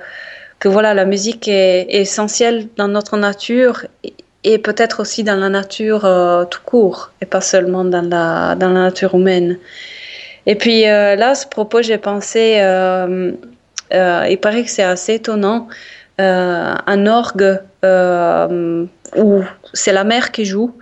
que 0.58 0.68
voilà 0.68 0.92
la 0.94 1.06
musique 1.06 1.48
est, 1.48 1.86
essentielle 1.88 2.68
dans 2.76 2.88
notre 2.88 3.16
nature 3.16 3.86
et, 4.44 4.58
peut-être 4.58 5.00
aussi 5.00 5.24
dans 5.24 5.36
la 5.36 5.48
nature 5.48 6.04
euh, 6.04 6.44
tout 6.44 6.60
court 6.64 7.12
et 7.20 7.26
pas 7.26 7.40
seulement 7.40 7.84
dans 7.84 8.08
la 8.08 8.56
dans 8.56 8.68
la 8.68 8.82
nature 8.82 9.14
humaine 9.14 9.58
et 10.46 10.54
puis 10.54 10.86
euh, 10.86 11.16
là, 11.16 11.30
à 11.30 11.34
ce 11.34 11.46
propos, 11.46 11.82
j'ai 11.82 11.98
pensé, 11.98 12.58
euh, 12.60 13.32
euh, 13.92 14.26
il 14.28 14.38
paraît 14.38 14.64
que 14.64 14.70
c'est 14.70 14.82
assez 14.82 15.14
étonnant, 15.14 15.68
un 16.18 17.06
orgue 17.06 17.60
où 19.16 19.42
c'est 19.72 19.92
la 19.92 20.04
mère 20.04 20.32
qui 20.32 20.44
joue, 20.44 20.74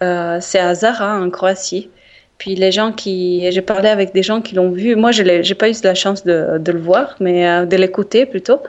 c'est 0.00 0.58
à 0.58 0.74
Zara 0.74 1.20
en 1.20 1.28
Croatie. 1.28 1.90
Puis 2.38 2.54
les 2.54 2.72
gens 2.72 2.92
qui, 2.92 3.46
j'ai 3.50 3.60
parlé 3.60 3.88
avec 3.88 4.14
des 4.14 4.22
gens 4.22 4.40
qui 4.40 4.54
l'ont 4.54 4.70
vu. 4.70 4.96
Moi, 4.96 5.10
je 5.10 5.22
n'ai 5.22 5.54
pas 5.54 5.68
eu 5.68 5.74
la 5.82 5.94
chance 5.94 6.24
de, 6.24 6.58
le 6.64 6.78
voir, 6.78 7.16
mais 7.20 7.66
de 7.66 7.76
l'écouter 7.76 8.24
plutôt. 8.24 8.62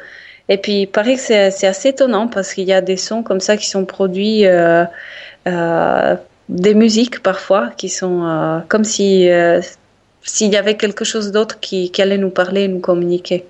Et 0.50 0.58
puis, 0.58 0.82
il 0.82 0.88
paraît 0.88 1.16
que 1.16 1.22
c'est 1.22 1.68
assez 1.68 1.90
étonnant 1.90 2.28
parce 2.28 2.54
qu'il 2.54 2.66
y 2.66 2.74
a 2.74 2.82
des 2.82 2.98
sons 2.98 3.24
comme 3.24 3.40
ça 3.40 3.56
qui 3.56 3.70
sont 3.70 3.86
produits, 3.86 4.44
des 5.46 6.74
musiques 6.74 7.24
parfois 7.24 7.70
qui 7.78 7.88
sont 7.88 8.62
comme 8.68 8.84
si 8.84 9.30
s'il 10.22 10.52
y 10.52 10.58
avait 10.58 10.78
quelque 10.78 11.06
chose 11.06 11.32
d'autre 11.32 11.60
qui, 11.60 11.92
allait 12.00 12.18
nous 12.18 12.30
parler 12.30 12.64
et 12.64 12.68
nous 12.68 12.80
communiquer. 12.80 13.46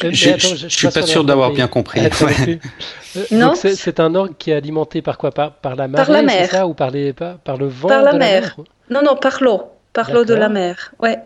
Je, 0.00 0.06
ne 0.06 0.68
suis 0.68 0.88
pas 0.88 1.02
sûr 1.02 1.24
d'avoir 1.24 1.50
bien 1.50 1.66
compris. 1.66 2.00
Euh, 2.00 2.56
non. 3.32 3.54
C'est 3.54 3.98
un 3.98 4.14
orgue 4.14 4.34
qui 4.38 4.52
est 4.52 4.54
alimenté 4.54 5.02
par 5.02 5.18
quoi? 5.18 5.32
Par, 5.32 5.52
par 5.52 5.74
la 5.74 5.88
mer, 5.88 5.96
par 5.96 6.10
la 6.10 6.22
mer. 6.22 6.48
Ça, 6.48 6.66
ou 6.66 6.74
par, 6.74 6.90
les, 6.90 7.12
par, 7.12 7.38
par, 7.38 7.56
le 7.56 7.66
vent 7.66 7.88
Par 7.88 8.02
la, 8.02 8.12
mer. 8.12 8.56
Non, 8.88 9.02
non, 9.02 9.16
par 9.16 9.42
l'eau. 9.42 9.62
Par 9.92 10.12
l'eau 10.12 10.24
de 10.24 10.34
la 10.34 10.48
mer. 10.48 10.92
Ouais. 11.00 11.18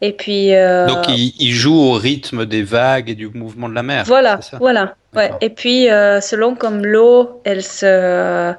Et 0.00 0.12
puis. 0.12 0.54
Euh, 0.54 0.86
Donc 0.86 1.08
il, 1.08 1.52
joue 1.52 1.74
au 1.74 1.92
rythme 1.92 2.46
des 2.46 2.62
vagues 2.62 3.10
et 3.10 3.14
du 3.14 3.28
mouvement 3.28 3.68
de 3.68 3.74
la 3.74 3.82
mer. 3.82 4.04
Voilà, 4.06 4.40
voilà. 4.58 4.94
Ouais. 5.14 5.30
Et 5.40 5.50
puis 5.50 5.90
euh, 5.90 6.20
selon 6.20 6.54
comme 6.54 6.84
l'eau, 6.84 7.40
elle 7.44 7.62
se, 7.62 8.54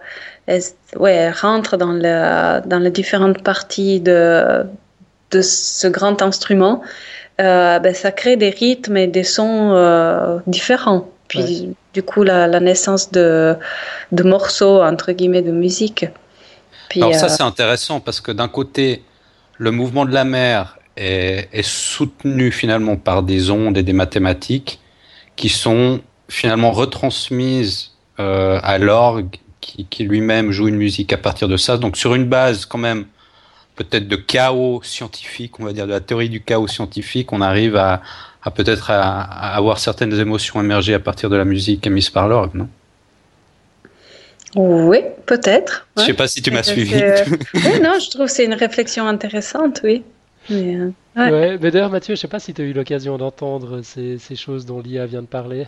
elle, 0.47 0.61
ouais, 0.97 1.13
elle 1.13 1.33
rentre 1.33 1.77
dans, 1.77 1.91
le, 1.91 2.65
dans 2.67 2.79
les 2.79 2.91
différentes 2.91 3.43
parties 3.43 3.99
de, 3.99 4.63
de 5.32 5.41
ce 5.41 5.88
grand 5.88 6.21
instrument, 6.21 6.82
euh, 7.41 7.80
ben, 7.80 7.93
ça 7.93 8.11
crée 8.11 8.38
des 8.38 8.49
rythmes 8.49 8.97
et 8.97 9.07
des 9.07 9.23
sons 9.23 9.71
euh, 9.73 10.39
différents. 10.47 11.09
Puis 11.28 11.73
du 11.93 12.03
coup, 12.03 12.23
la, 12.23 12.47
naissance 12.59 13.11
de, 13.11 13.55
de, 14.11 14.23
morceaux, 14.23 14.82
entre 14.82 15.11
guillemets, 15.11 15.41
de 15.41 15.51
musique. 15.51 16.05
Puis, 16.89 17.01
Alors 17.01 17.15
ça, 17.15 17.26
euh, 17.26 17.30
c'est 17.30 17.43
intéressant 17.43 17.99
parce 17.99 18.21
que 18.21 18.32
d'un 18.32 18.47
côté, 18.47 19.03
le 19.57 19.71
mouvement 19.71 20.05
de 20.05 20.13
la 20.13 20.23
mer 20.23 20.78
est, 20.97 21.63
soutenu 21.63 22.51
finalement 22.51 22.95
par 22.95 23.23
des 23.23 23.49
ondes 23.49 23.78
et 23.78 23.84
des 23.84 23.93
mathématiques 23.93 24.80
qui 25.36 25.49
sont 25.49 25.99
finalement 26.30 26.71
retransmises 26.71 27.91
à 28.17 28.78
l'orgue 28.78 29.36
qui, 29.59 29.86
qui 29.86 30.03
lui-même 30.03 30.51
joue 30.51 30.69
une 30.69 30.78
musique 30.78 31.11
à 31.11 31.17
partir 31.17 31.49
de 31.49 31.57
ça. 31.57 31.78
Donc 31.78 31.97
sur 31.97 32.15
une 32.15 32.26
base 32.26 32.65
quand 32.65 32.78
même 32.78 33.05
peut-être 33.76 34.07
de 34.07 34.15
chaos 34.15 34.82
scientifique, 34.84 35.59
on 35.59 35.65
va 35.65 35.73
dire 35.73 35.86
de 35.86 35.91
la 35.91 35.99
théorie 35.99 36.30
du 36.30 36.41
chaos 36.41 36.67
scientifique, 36.67 37.34
on 37.34 37.41
arrive 37.41 37.76
à, 37.76 38.01
peut-être 38.55 38.91
à, 38.91 39.21
avoir 39.55 39.80
certaines 39.80 40.17
émotions 40.19 40.61
émerger 40.61 40.93
à 40.93 40.99
partir 40.99 41.30
de 41.30 41.36
la 41.36 41.45
musique 41.45 41.86
émise 41.86 42.09
par 42.09 42.28
l'orgue, 42.28 42.55
non? 42.55 42.69
Oui, 44.55 44.99
peut-être. 45.26 45.86
Je 45.97 46.01
Je 46.01 46.05
sais 46.07 46.13
pas 46.13 46.28
si 46.28 46.41
tu 46.41 46.49
m'as 46.49 46.63
suivi. 46.63 46.95
oui, 47.53 47.80
non, 47.84 47.99
je 47.99 48.09
trouve 48.09 48.28
que 48.28 48.32
c'est 48.32 48.45
une 48.45 48.53
réflexion 48.53 49.05
intéressante, 49.05 49.82
oui. 49.84 50.03
Mais, 50.49 50.76
euh, 50.78 50.91
ouais. 51.17 51.57
mais 51.59 51.71
d'ailleurs, 51.71 51.89
Mathieu, 51.89 52.15
je 52.15 52.19
ne 52.19 52.21
sais 52.21 52.28
pas 52.30 52.39
si 52.39 52.53
tu 52.53 52.61
as 52.61 52.65
eu 52.65 52.71
l'occasion 52.71 53.17
d'entendre 53.17 53.82
ces, 53.82 54.17
choses 54.36 54.65
dont 54.65 54.80
l'IA 54.80 55.07
vient 55.07 55.23
de 55.23 55.28
parler. 55.28 55.67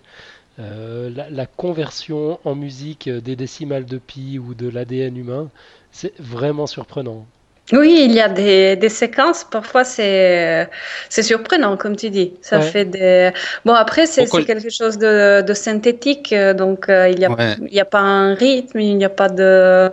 Euh, 0.59 1.09
la, 1.13 1.29
la, 1.29 1.45
conversion 1.45 2.39
en 2.45 2.55
musique 2.55 3.09
des 3.09 3.35
décimales 3.35 3.85
de 3.85 3.97
pi 3.97 4.39
ou 4.39 4.53
de 4.53 4.69
l'ADN 4.69 5.17
humain, 5.17 5.49
c'est 5.91 6.13
vraiment 6.19 6.65
surprenant. 6.65 7.25
Oui, 7.73 8.03
il 8.05 8.13
y 8.13 8.21
a 8.21 8.29
des, 8.29 8.77
des 8.77 8.87
séquences, 8.87 9.43
parfois 9.43 9.83
c'est 9.83 10.69
c'est 11.09 11.21
surprenant, 11.21 11.75
comme 11.75 11.97
tu 11.97 12.09
dis. 12.09 12.33
Ça 12.41 12.61
fait 12.61 12.85
des... 12.85 13.31
Bon, 13.65 13.73
après, 13.73 14.05
c'est 14.05 14.25
quelque 14.25 14.69
chose 14.69 14.97
de, 14.97 15.41
de 15.41 15.53
synthétique, 15.53 16.33
donc 16.55 16.85
il 16.87 17.15
n'y 17.19 17.25
a, 17.25 17.57
il 17.69 17.79
a 17.79 17.85
pas 17.85 17.99
un 17.99 18.35
rythme, 18.35 18.79
il 18.79 18.97
n'y 18.97 19.03
a 19.03 19.09
pas 19.09 19.27
de... 19.27 19.91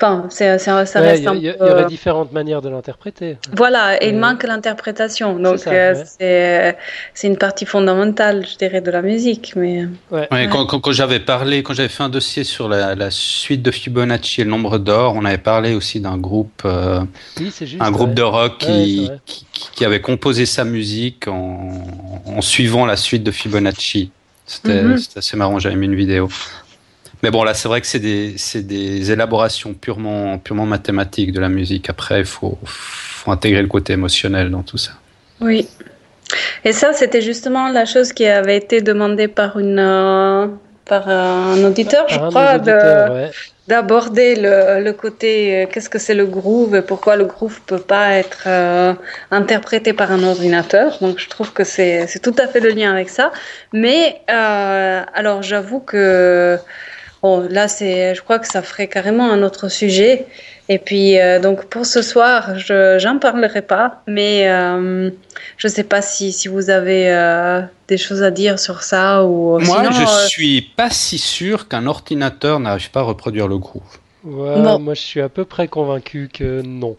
Enfin, 0.00 0.26
c'est, 0.30 0.58
ça 0.58 0.76
reste 0.76 0.96
un 0.96 1.34
Il 1.34 1.42
y, 1.42 1.50
aurait 1.50 1.86
différentes 1.86 2.32
manières 2.32 2.62
de 2.62 2.68
l'interpréter. 2.68 3.36
Voilà, 3.56 4.00
et 4.00 4.10
il 4.10 4.16
manque 4.16 4.44
l'interprétation. 4.44 5.40
Donc, 5.40 5.58
c'est, 5.58 6.76
c'est, 7.14 7.26
une 7.26 7.36
partie 7.36 7.66
fondamentale, 7.66 8.46
je 8.46 8.56
dirais, 8.56 8.80
de 8.80 8.92
la 8.92 9.02
musique. 9.02 9.54
Mais... 9.56 9.86
Quand, 10.52 10.66
quand, 10.66 10.92
j'avais 10.92 11.18
parlé, 11.18 11.64
quand 11.64 11.74
j'avais 11.74 11.88
fait 11.88 12.04
un 12.04 12.08
dossier 12.08 12.44
sur 12.44 12.68
la, 12.68 12.94
la, 12.94 13.10
suite 13.10 13.62
de 13.62 13.72
Fibonacci 13.72 14.42
et 14.42 14.44
le 14.44 14.50
nombre 14.50 14.78
d'or, 14.78 15.14
on 15.16 15.24
avait 15.24 15.36
parlé 15.36 15.74
aussi 15.74 15.98
d'un 15.98 16.16
groupe, 16.16 16.62
euh, 16.64 17.00
un 17.80 17.90
groupe 17.90 18.14
de 18.14 18.22
rock 18.22 18.58
qui, 18.58 19.10
qui, 19.52 19.84
avait 19.84 20.00
composé 20.00 20.46
sa 20.46 20.62
musique 20.62 21.26
en, 21.26 21.72
en, 22.24 22.40
suivant 22.40 22.86
la 22.86 22.96
suite 22.96 23.24
de 23.24 23.32
Fibonacci. 23.32 24.12
C'était, 24.46 24.82
mhm. 24.82 24.96
c'était 24.98 25.18
assez 25.18 25.36
marrant, 25.36 25.58
j'avais 25.58 25.74
mis 25.74 25.86
une 25.86 25.96
vidéo. 25.96 26.28
Mais 27.22 27.30
bon, 27.30 27.42
là, 27.42 27.54
c'est 27.54 27.68
vrai 27.68 27.80
que 27.80 27.86
c'est 27.86 27.98
des, 27.98 28.36
des, 28.54 29.10
élaborations 29.10 29.74
purement, 29.74 30.38
purement 30.38 30.66
mathématiques 30.66 31.32
de 31.32 31.40
la 31.40 31.48
musique. 31.48 31.90
Après, 31.90 32.20
il 32.20 32.26
faut, 32.26 32.58
faut, 32.64 33.30
intégrer 33.30 33.60
le 33.60 33.68
côté 33.68 33.94
émotionnel 33.94 34.50
dans 34.50 34.62
tout 34.62 34.78
ça. 34.78 34.92
Oui. 35.40 35.68
Et 36.64 36.72
ça, 36.72 36.92
c'était 36.92 37.22
justement 37.22 37.68
la 37.68 37.86
chose 37.86 38.12
qui 38.12 38.26
avait 38.26 38.56
été 38.56 38.82
demandée 38.82 39.26
par, 39.26 39.58
une, 39.58 39.80
euh, 39.80 40.46
par 40.84 41.08
un 41.08 41.62
auditeur, 41.64 42.06
je 42.08 42.18
crois, 42.18 42.58
d'aborder 43.66 44.34
le, 44.34 44.82
le, 44.82 44.92
côté 44.94 45.64
euh, 45.64 45.66
qu'est-ce 45.70 45.90
que 45.90 45.98
c'est 45.98 46.14
le 46.14 46.24
groove 46.24 46.74
et 46.74 46.80
pourquoi 46.80 47.16
le 47.16 47.26
groove 47.26 47.60
peut 47.66 47.80
pas 47.80 48.12
être 48.12 48.44
euh, 48.46 48.94
interprété 49.30 49.92
par 49.92 50.10
un 50.10 50.22
ordinateur. 50.22 50.96
Donc, 51.00 51.18
je 51.18 51.28
trouve 51.28 51.52
que 51.52 51.64
c'est 51.64 52.06
tout 52.22 52.34
à 52.38 52.46
fait 52.46 52.60
le 52.60 52.70
lien 52.70 52.92
avec 52.92 53.08
ça. 53.08 53.32
Mais, 53.72 54.22
alors, 54.28 55.42
j'avoue 55.42 55.80
que 55.80 56.58
Bon, 57.22 57.40
là, 57.48 57.68
c'est, 57.68 58.14
je 58.14 58.22
crois 58.22 58.38
que 58.38 58.46
ça 58.46 58.62
ferait 58.62 58.86
carrément 58.86 59.30
un 59.30 59.42
autre 59.42 59.68
sujet. 59.68 60.26
Et 60.68 60.78
puis, 60.78 61.18
euh, 61.18 61.40
donc, 61.40 61.64
pour 61.66 61.86
ce 61.86 62.02
soir, 62.02 62.58
je 62.58 63.02
n'en 63.04 63.18
parlerai 63.18 63.62
pas, 63.62 64.02
mais 64.06 64.48
euh, 64.48 65.10
je 65.56 65.66
ne 65.66 65.72
sais 65.72 65.84
pas 65.84 66.02
si, 66.02 66.30
si 66.30 66.48
vous 66.48 66.68
avez 66.68 67.10
euh, 67.10 67.62
des 67.88 67.96
choses 67.96 68.22
à 68.22 68.30
dire 68.30 68.58
sur 68.58 68.82
ça. 68.82 69.24
Ou, 69.24 69.58
Moi, 69.58 69.82
je 69.90 70.00
ne 70.00 70.28
suis 70.28 70.60
pas 70.60 70.90
si 70.90 71.16
sûr 71.16 71.68
qu'un 71.68 71.86
ordinateur 71.86 72.60
n'arrive 72.60 72.90
pas 72.90 73.00
à 73.00 73.04
reproduire 73.04 73.48
le 73.48 73.58
groove. 73.58 73.82
Moi, 74.24 74.94
je 74.94 75.00
suis 75.00 75.20
à 75.22 75.30
peu 75.30 75.44
près 75.44 75.68
convaincu 75.68 76.28
que 76.32 76.60
non. 76.60 76.96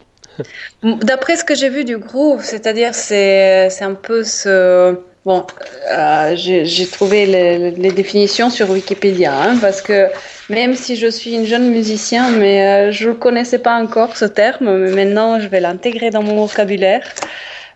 D'après 0.82 1.36
ce 1.36 1.44
que 1.44 1.54
j'ai 1.54 1.68
vu 1.68 1.84
du 1.84 1.98
groove, 1.98 2.42
c'est-à-dire, 2.42 2.94
c'est, 2.94 3.68
c'est 3.70 3.84
un 3.84 3.94
peu 3.94 4.24
ce 4.24 4.96
Bon, 5.26 5.46
euh, 5.92 6.32
j'ai 6.34 6.86
trouvé 6.86 7.26
les, 7.26 7.72
les, 7.72 7.92
définitions 7.92 8.48
sur 8.48 8.70
Wikipédia, 8.70 9.34
hein, 9.34 9.58
parce 9.60 9.82
que 9.82 10.06
même 10.48 10.74
si 10.74 10.96
je 10.96 11.08
suis 11.08 11.34
une 11.34 11.44
jeune 11.44 11.68
musicien, 11.70 12.30
mais 12.30 12.88
euh, 12.88 12.90
je 12.90 13.10
ne 13.10 13.14
connaissais 13.14 13.58
pas 13.58 13.74
encore 13.74 14.16
ce 14.16 14.24
terme, 14.24 14.78
mais 14.78 14.92
maintenant 14.92 15.38
je 15.38 15.46
vais 15.48 15.60
l'intégrer 15.60 16.08
dans 16.08 16.22
mon 16.22 16.46
vocabulaire, 16.46 17.06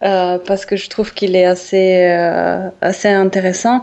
euh, 0.03 0.39
parce 0.39 0.65
que 0.65 0.77
je 0.77 0.89
trouve 0.89 1.13
qu'il 1.13 1.37
est 1.37 1.45
assez, 1.45 2.07
euh, 2.07 2.69
assez 2.81 3.09
intéressant. 3.09 3.83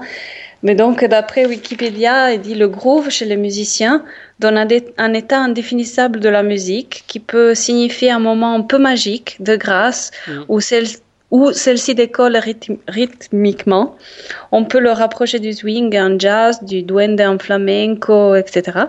Mais 0.64 0.76
donc, 0.76 1.04
d'après 1.04 1.46
Wikipédia, 1.48 2.34
il 2.34 2.42
dit 2.42 2.54
le 2.54 2.68
groove 2.68 3.10
chez 3.10 3.26
les 3.26 3.38
musiciens 3.38 4.04
donne 4.40 4.58
un, 4.58 4.68
un, 4.98 5.14
état 5.14 5.40
indéfinissable 5.40 6.20
de 6.20 6.30
la 6.30 6.44
musique 6.44 7.04
qui 7.08 7.20
peut 7.20 7.56
signifier 7.56 8.12
un 8.12 8.20
moment 8.20 8.54
un 8.54 8.62
peu 8.62 8.78
magique 8.78 9.38
de 9.40 9.56
grâce 9.56 10.12
mm. 10.28 10.32
où 10.50 10.60
celle 10.60 10.86
où 11.32 11.54
celle-ci 11.54 11.96
décolle 11.96 12.38
rythmiquement. 12.88 13.96
On 14.52 14.66
peut 14.66 14.80
le 14.80 14.92
rapprocher 14.92 15.40
du 15.40 15.54
swing 15.54 15.98
en 15.98 16.20
jazz, 16.20 16.64
du 16.64 16.84
duende 16.84 17.22
en 17.22 17.40
flamenco, 17.40 18.36
etc. 18.36 18.80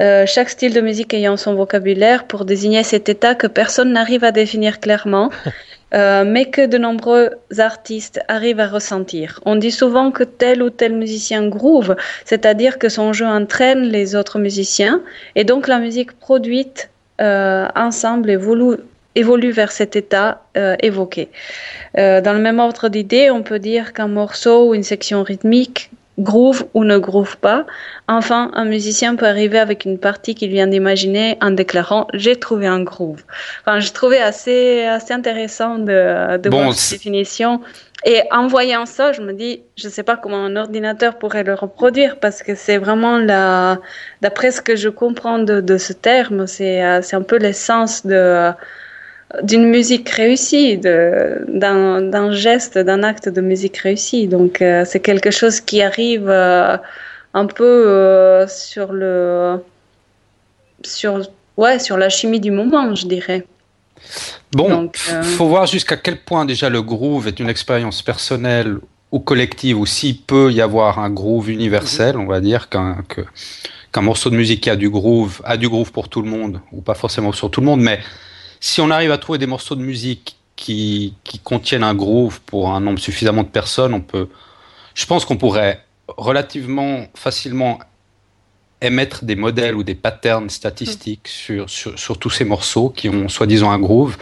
Euh, 0.00 0.26
chaque 0.26 0.50
style 0.50 0.74
de 0.74 0.80
musique 0.80 1.14
ayant 1.14 1.36
son 1.36 1.54
vocabulaire 1.54 2.26
pour 2.26 2.44
désigner 2.44 2.82
cet 2.82 3.08
état 3.08 3.36
que 3.36 3.46
personne 3.46 3.92
n'arrive 3.92 4.24
à 4.24 4.32
définir 4.32 4.80
clairement, 4.80 5.30
euh, 5.94 6.24
mais 6.26 6.46
que 6.46 6.66
de 6.66 6.78
nombreux 6.78 7.30
artistes 7.58 8.20
arrivent 8.26 8.60
à 8.60 8.66
ressentir. 8.66 9.40
On 9.46 9.54
dit 9.54 9.70
souvent 9.70 10.10
que 10.10 10.24
tel 10.24 10.64
ou 10.64 10.70
tel 10.70 10.94
musicien 10.94 11.46
groove, 11.46 11.94
c'est-à-dire 12.24 12.78
que 12.78 12.88
son 12.88 13.12
jeu 13.12 13.26
entraîne 13.26 13.82
les 13.82 14.16
autres 14.16 14.40
musiciens, 14.40 15.00
et 15.36 15.44
donc 15.44 15.68
la 15.68 15.78
musique 15.78 16.18
produite 16.18 16.90
euh, 17.20 17.68
ensemble 17.76 18.30
évolue 18.30 18.78
évolue 19.14 19.50
vers 19.50 19.72
cet 19.72 19.96
état 19.96 20.42
euh, 20.56 20.76
évoqué. 20.80 21.28
Euh, 21.98 22.20
dans 22.20 22.32
le 22.32 22.40
même 22.40 22.58
ordre 22.58 22.88
d'idée, 22.88 23.30
on 23.30 23.42
peut 23.42 23.58
dire 23.58 23.92
qu'un 23.92 24.08
morceau 24.08 24.68
ou 24.68 24.74
une 24.74 24.82
section 24.82 25.22
rythmique 25.22 25.90
groove 26.18 26.64
ou 26.74 26.84
ne 26.84 26.98
groove 26.98 27.36
pas. 27.38 27.66
Enfin, 28.06 28.50
un 28.54 28.64
musicien 28.64 29.16
peut 29.16 29.26
arriver 29.26 29.58
avec 29.58 29.84
une 29.84 29.98
partie 29.98 30.34
qu'il 30.34 30.50
vient 30.50 30.66
d'imaginer 30.66 31.36
en 31.40 31.50
déclarant 31.50 32.06
j'ai 32.14 32.36
trouvé 32.36 32.66
un 32.66 32.82
groove. 32.82 33.22
Enfin, 33.60 33.80
j'ai 33.80 33.90
trouvé 33.90 34.18
assez 34.18 34.84
assez 34.84 35.12
intéressant 35.12 35.78
de, 35.78 36.36
de 36.38 36.50
voir 36.50 36.72
cette 36.72 36.98
définition. 36.98 37.60
Et 38.06 38.20
en 38.30 38.46
voyant 38.48 38.84
ça, 38.84 39.12
je 39.12 39.22
me 39.22 39.32
dis, 39.32 39.62
je 39.76 39.88
ne 39.88 39.92
sais 39.92 40.02
pas 40.02 40.16
comment 40.16 40.36
un 40.44 40.56
ordinateur 40.56 41.18
pourrait 41.18 41.42
le 41.42 41.54
reproduire 41.54 42.18
parce 42.20 42.42
que 42.42 42.54
c'est 42.54 42.76
vraiment 42.76 43.16
la, 43.18 43.78
d'après 44.20 44.50
ce 44.50 44.60
que 44.60 44.76
je 44.76 44.90
comprends 44.90 45.38
de, 45.38 45.62
de 45.62 45.78
ce 45.78 45.94
terme, 45.94 46.46
c'est, 46.46 46.84
euh, 46.84 47.00
c'est 47.00 47.16
un 47.16 47.22
peu 47.22 47.38
l'essence 47.38 48.04
de, 48.04 48.52
d'une 49.42 49.68
musique 49.68 50.08
réussie, 50.10 50.78
d'un 50.78 52.32
geste, 52.32 52.78
d'un 52.78 53.02
acte 53.02 53.28
de 53.28 53.40
musique 53.40 53.76
réussie. 53.78 54.28
Donc 54.28 54.62
euh, 54.62 54.84
c'est 54.86 55.00
quelque 55.00 55.30
chose 55.30 55.60
qui 55.60 55.82
arrive 55.82 56.28
euh, 56.28 56.76
un 57.32 57.46
peu 57.46 57.64
euh, 57.64 58.46
sur 58.46 58.92
le 58.92 59.62
sur 60.82 61.22
ouais 61.56 61.78
sur 61.78 61.96
la 61.96 62.08
chimie 62.08 62.40
du 62.40 62.50
moment, 62.50 62.94
je 62.94 63.06
dirais. 63.06 63.46
Bon, 64.52 64.90
il 65.08 65.24
faut 65.24 65.46
voir 65.46 65.66
jusqu'à 65.66 65.96
quel 65.96 66.18
point 66.18 66.44
déjà 66.44 66.68
le 66.68 66.82
groove 66.82 67.26
est 67.26 67.40
une 67.40 67.48
expérience 67.48 68.02
personnelle 68.02 68.76
ou 69.10 69.20
collective, 69.20 69.78
ou 69.78 69.86
s'il 69.86 70.20
peut 70.20 70.52
y 70.52 70.60
avoir 70.60 70.98
un 70.98 71.08
groove 71.08 71.50
universel, 71.50 72.16
on 72.18 72.26
va 72.26 72.40
dire 72.40 72.68
qu'un 72.68 72.98
qu'un 73.92 74.02
morceau 74.02 74.28
de 74.28 74.36
musique 74.36 74.60
qui 74.60 74.70
a 74.70 74.76
du 74.76 74.90
groove 74.90 75.40
a 75.44 75.56
du 75.56 75.68
groove 75.68 75.92
pour 75.92 76.08
tout 76.08 76.20
le 76.20 76.28
monde, 76.28 76.60
ou 76.72 76.82
pas 76.82 76.94
forcément 76.94 77.32
sur 77.32 77.50
tout 77.50 77.60
le 77.60 77.66
monde, 77.66 77.80
mais 77.80 78.00
si 78.64 78.80
on 78.80 78.90
arrive 78.90 79.12
à 79.12 79.18
trouver 79.18 79.38
des 79.38 79.46
morceaux 79.46 79.74
de 79.74 79.82
musique 79.82 80.38
qui, 80.56 81.12
contiennent 81.42 81.82
un 81.82 81.94
groove 81.94 82.40
pour 82.40 82.70
un 82.70 82.80
nombre 82.80 82.98
suffisamment 82.98 83.42
de 83.42 83.48
personnes, 83.48 83.92
on 83.92 84.00
peut, 84.00 84.30
je 84.94 85.04
pense 85.04 85.26
qu'on 85.26 85.36
pourrait 85.36 85.84
relativement 86.08 87.04
facilement 87.14 87.78
émettre 88.80 89.26
des 89.26 89.36
modèles 89.36 89.74
ou 89.74 89.82
des 89.82 89.94
patterns 89.94 90.48
statistiques 90.48 91.28
sur, 91.28 91.68
sur, 91.68 92.18
tous 92.18 92.30
ces 92.30 92.46
morceaux 92.46 92.88
qui 92.88 93.10
ont 93.10 93.28
soi-disant 93.28 93.70
un 93.70 93.78
groove 93.78 94.16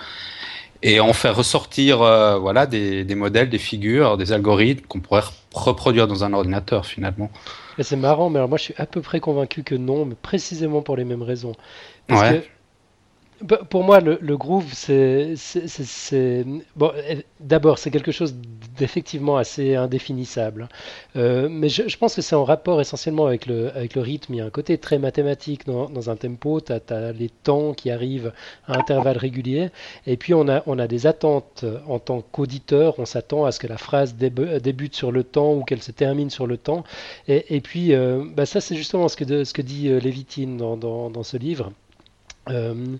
et 0.83 0.99
en 0.99 1.13
faire 1.13 1.37
ressortir 1.37 2.03
euh, 2.03 2.37
voilà, 2.37 2.67
des, 2.67 3.05
des, 3.05 3.15
modèles, 3.15 3.49
des 3.49 3.59
figures, 3.59 4.17
des 4.17 4.33
algorithmes 4.33 4.87
qu'on 4.87 4.99
pourrait 4.99 5.23
reproduire 5.55 6.09
dans 6.09 6.25
un 6.25 6.33
ordinateur 6.33 6.85
finalement. 6.85 7.31
C'est 7.79 7.95
marrant, 7.95 8.29
mais 8.29 8.39
alors 8.39 8.49
moi 8.49 8.59
je 8.59 8.65
suis 8.65 8.75
à 8.77 8.87
peu 8.87 9.03
près 9.03 9.21
convaincu 9.21 9.63
que 9.63 9.77
non, 9.77 10.05
mais 10.05 10.17
précisément 10.21 10.83
pour 10.83 10.97
les 10.97 11.05
mêmes 11.05 11.23
raisons. 11.23 11.55
Parce 12.09 12.29
que 12.29 12.39
bah, 12.39 12.45
pour 13.71 13.85
moi, 13.85 14.01
le, 14.01 14.37
groove, 14.37 14.73
c'est. 14.73 15.35
Bon, 16.77 16.93
eh, 17.09 17.25
d'abord, 17.41 17.79
c'est 17.79 17.91
quelque 17.91 18.13
chose 18.13 18.35
d'effectivement 18.79 19.37
assez 19.37 19.75
indéfinissable. 19.75 20.69
Euh, 21.17 21.49
mais 21.51 21.69
je, 21.69 21.97
pense 21.97 22.15
que 22.15 22.23
c'est 22.23 22.35
en 22.35 22.45
rapport 22.45 22.81
essentiellement 22.81 23.27
avec 23.27 23.47
le, 23.47 23.69
avec 23.77 23.95
le 23.95 24.01
rythme. 24.01 24.35
Il 24.35 24.37
y 24.39 24.41
a 24.41 24.45
un 24.45 24.51
côté 24.51 24.79
très 24.79 24.99
mathématique 24.99 25.67
dans, 25.67 25.89
dans 25.89 26.11
un 26.11 26.17
tempo. 26.17 26.61
Tu 26.61 26.73
as, 26.73 27.13
les 27.13 27.29
temps 27.29 27.75
qui 27.75 27.91
arrivent 27.91 28.33
à 28.67 28.79
intervalles 28.79 29.19
réguliers. 29.19 29.71
Et 30.07 30.17
puis, 30.17 30.35
on 30.35 30.49
a, 30.49 30.63
on 30.67 30.79
a 30.79 30.87
des 30.87 31.07
attentes 31.07 31.65
en 31.87 31.99
tant 31.99 32.23
qu'auditeur. 32.23 32.99
On 32.99 33.05
s'attend 33.05 33.45
à 33.45 33.53
ce 33.53 33.59
que 33.59 33.67
la 33.67 33.79
phrase 33.79 34.15
débute 34.15 34.95
sur 34.95 35.13
le 35.13 35.25
temps 35.25 35.55
ou 35.55 35.65
qu'elle 35.65 35.83
se 35.83 35.93
termine 35.93 36.31
sur 36.31 36.47
le 36.47 36.57
temps. 36.57 36.85
Et, 37.29 37.61
puis, 37.61 37.95
euh, 37.95 38.25
bah, 38.35 38.47
ça, 38.47 38.61
c'est 38.61 38.77
justement 38.77 39.09
ce 39.09 39.17
que, 39.17 39.45
ce 39.45 39.53
que 39.53 39.63
dit 39.63 39.89
euh, 39.89 39.99
Lévitine 39.99 40.57
dans, 40.57 40.77
dans, 40.77 41.11
dans 41.11 41.23
ce 41.23 41.37
livre. 41.37 41.73
Euh, 42.49 42.99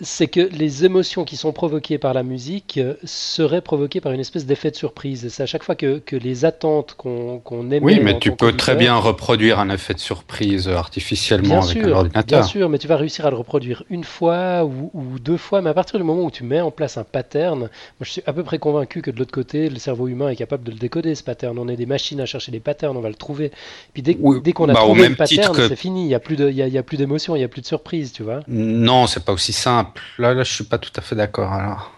c'est 0.00 0.26
que 0.26 0.40
les 0.40 0.84
émotions 0.84 1.24
qui 1.24 1.36
sont 1.36 1.52
provoquées 1.52 1.98
par 1.98 2.14
la 2.14 2.24
musique 2.24 2.78
euh, 2.78 2.94
seraient 3.04 3.60
provoquées 3.60 4.00
par 4.00 4.10
une 4.10 4.20
espèce 4.20 4.44
d'effet 4.44 4.72
de 4.72 4.76
surprise. 4.76 5.28
C'est 5.28 5.42
à 5.42 5.46
chaque 5.46 5.62
fois 5.62 5.76
que, 5.76 5.98
que 5.98 6.16
les 6.16 6.44
attentes 6.44 6.94
qu'on 6.94 7.38
qu 7.38 7.54
émet. 7.54 7.80
Oui, 7.80 8.00
mais 8.00 8.18
tu 8.18 8.32
peux 8.32 8.52
très 8.52 8.74
bien 8.74 8.96
reproduire 8.96 9.60
un 9.60 9.70
effet 9.70 9.94
de 9.94 10.00
surprise 10.00 10.68
artificiellement 10.68 11.62
avec 11.62 11.76
un 11.76 11.92
ordinateur. 11.92 12.40
Bien 12.40 12.42
sûr, 12.42 12.68
mais 12.68 12.78
tu 12.78 12.88
vas 12.88 12.96
réussir 12.96 13.24
à 13.26 13.30
le 13.30 13.36
reproduire 13.36 13.84
une 13.88 14.02
fois 14.02 14.64
ou, 14.64 14.90
ou, 14.94 15.20
deux 15.20 15.36
fois. 15.36 15.62
Mais 15.62 15.70
à 15.70 15.74
partir 15.74 15.98
du 16.00 16.04
moment 16.04 16.24
où 16.24 16.30
tu 16.30 16.42
mets 16.42 16.60
en 16.60 16.72
place 16.72 16.98
un 16.98 17.04
pattern, 17.04 17.60
moi 17.60 17.68
je 18.00 18.10
suis 18.10 18.22
à 18.26 18.32
peu 18.32 18.42
près 18.42 18.58
convaincu 18.58 19.00
que 19.00 19.12
de 19.12 19.18
l'autre 19.18 19.32
côté, 19.32 19.68
le 19.68 19.78
cerveau 19.78 20.08
humain 20.08 20.28
est 20.28 20.36
capable 20.36 20.64
de 20.64 20.72
le 20.72 20.78
décoder 20.78 21.14
ce 21.14 21.22
pattern. 21.22 21.56
On 21.56 21.68
est 21.68 21.76
des 21.76 21.86
machines 21.86 22.20
à 22.20 22.26
chercher 22.26 22.50
des 22.50 22.60
patterns, 22.60 22.96
on 22.96 23.00
va 23.00 23.10
le 23.10 23.14
trouver. 23.14 23.52
Puis 23.92 24.02
dès, 24.02 24.18
dès 24.42 24.52
qu'on 24.52 24.68
a 24.68 24.72
bah, 24.72 24.80
trouvé 24.80 25.08
le 25.08 25.14
pattern, 25.14 25.54
c'est 25.54 25.76
fini. 25.76 26.02
Il 26.02 26.08
n'y 26.08 26.14
a 26.14 26.82
plus 26.82 26.96
d'émotion, 26.96 27.36
il 27.36 27.38
n'y 27.38 27.44
a 27.44 27.48
plus 27.48 27.60
de 27.60 27.66
surprise, 27.66 28.12
tu 28.12 28.24
vois. 28.24 28.40
Non, 28.48 29.06
c'est 29.06 29.24
pas 29.24 29.32
aussi 29.32 29.52
simple 29.52 29.83
simple. 29.84 30.02
Là, 30.18 30.34
là, 30.34 30.42
je 30.42 30.52
suis 30.52 30.64
pas 30.64 30.78
tout 30.78 30.92
à 30.96 31.00
fait 31.00 31.14
d'accord. 31.14 31.52
Alors, 31.52 31.92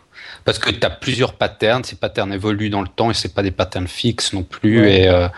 parce 0.45 0.59
que 0.59 0.70
tu 0.70 0.84
as 0.84 0.91
plusieurs 0.91 1.34
patterns, 1.34 1.84
ces 1.84 1.97
patterns 1.97 2.32
évoluent 2.32 2.70
dans 2.70 2.82
le 2.82 2.89
temps 2.89 3.11
et 3.11 3.14
c'est 3.14 3.34
pas 3.34 3.43
des 3.43 3.51
patterns 3.51 3.89
fixes 3.89 4.32
non 4.32 4.43
plus. 4.43 4.87
Euh, 4.87 5.28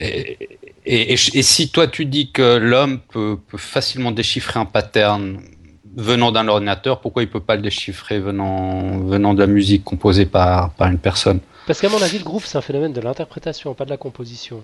et, 0.00 0.58
et, 0.84 1.12
et, 1.12 1.16
si 1.16 1.70
toi 1.70 1.86
tu 1.86 2.04
dis 2.04 2.30
que 2.30 2.56
l'homme 2.56 3.00
peut, 3.00 3.38
peut, 3.48 3.58
facilement 3.58 4.10
déchiffrer 4.10 4.60
un 4.60 4.66
pattern 4.66 5.40
venant 5.96 6.32
d'un 6.32 6.48
ordinateur, 6.48 7.00
pourquoi 7.00 7.22
il 7.22 7.30
peut 7.30 7.40
pas 7.40 7.56
le 7.56 7.62
déchiffrer 7.62 8.18
venant, 8.18 8.98
venant 8.98 9.32
de 9.32 9.40
la 9.40 9.46
musique 9.46 9.84
composée 9.84 10.26
par, 10.26 10.70
par 10.72 10.88
une 10.88 10.98
personne? 10.98 11.40
Parce 11.66 11.80
qu'à 11.80 11.88
mon 11.88 12.00
avis, 12.00 12.18
le 12.18 12.24
groove, 12.24 12.44
c'est 12.46 12.58
un 12.58 12.62
phénomène 12.62 12.92
de 12.92 13.00
l'interprétation, 13.00 13.74
pas 13.74 13.86
de 13.86 13.90
la 13.90 13.96
composition. 13.96 14.62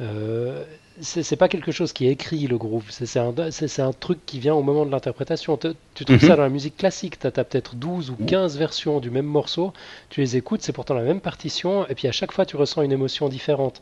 Euh, 0.00 0.64
c'est 1.00 1.36
pas 1.36 1.48
quelque 1.48 1.72
chose 1.72 1.92
qui 1.92 2.06
est 2.06 2.10
écrit 2.10 2.46
le 2.46 2.58
groove, 2.58 2.84
c'est 2.90 3.18
un, 3.18 3.32
un, 3.32 3.92
truc 3.92 4.18
qui 4.26 4.38
vient 4.38 4.54
au 4.54 4.62
moment 4.62 4.84
de 4.84 4.90
l'interprétation. 4.90 5.58
Tu 5.94 6.04
trouves 6.04 6.20
ça 6.20 6.26
mhm. 6.26 6.36
dans 6.36 6.42
la 6.42 6.48
musique 6.48 6.76
classique, 6.76 7.18
tu 7.18 7.26
as, 7.26 7.30
peut-être 7.30 7.76
12 7.76 8.10
ou 8.10 8.16
15 8.26 8.58
versions 8.58 9.00
du 9.00 9.10
même 9.10 9.26
morceau, 9.26 9.72
tu 10.10 10.20
les 10.20 10.36
écoutes, 10.36 10.62
c'est 10.62 10.72
pourtant 10.72 10.94
la 10.94 11.02
même 11.02 11.20
partition, 11.20 11.86
et 11.88 11.94
puis 11.94 12.08
à 12.08 12.12
chaque 12.12 12.32
fois 12.32 12.44
tu 12.44 12.56
ressens 12.56 12.82
une 12.82 12.92
émotion 12.92 13.28
différente. 13.28 13.80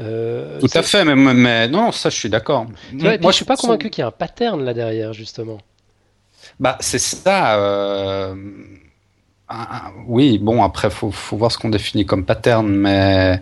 Euh, 0.00 0.58
Tout 0.60 0.68
à 0.74 0.82
fait, 0.82 1.04
mais, 1.04 1.14
mais, 1.14 1.68
non, 1.68 1.92
ça 1.92 2.10
je 2.10 2.16
suis 2.16 2.30
d'accord. 2.30 2.66
Moi 2.92 3.18
je 3.22 3.30
suis 3.32 3.44
pas 3.44 3.56
convaincu 3.56 3.90
qu'il 3.90 4.02
y 4.02 4.04
a 4.04 4.08
un 4.08 4.12
pattern 4.12 4.64
là 4.64 4.74
derrière, 4.74 5.12
justement. 5.12 5.58
Bah, 6.58 6.76
c'est 6.80 6.98
ça. 6.98 7.58
Euh, 7.58 8.34
oui, 10.06 10.38
bon, 10.38 10.62
après, 10.62 10.90
faut, 10.90 11.10
faut 11.10 11.36
voir 11.36 11.52
ce 11.52 11.58
qu'on 11.58 11.70
définit 11.70 12.06
comme 12.06 12.24
pattern, 12.24 12.68
mais 12.68 13.40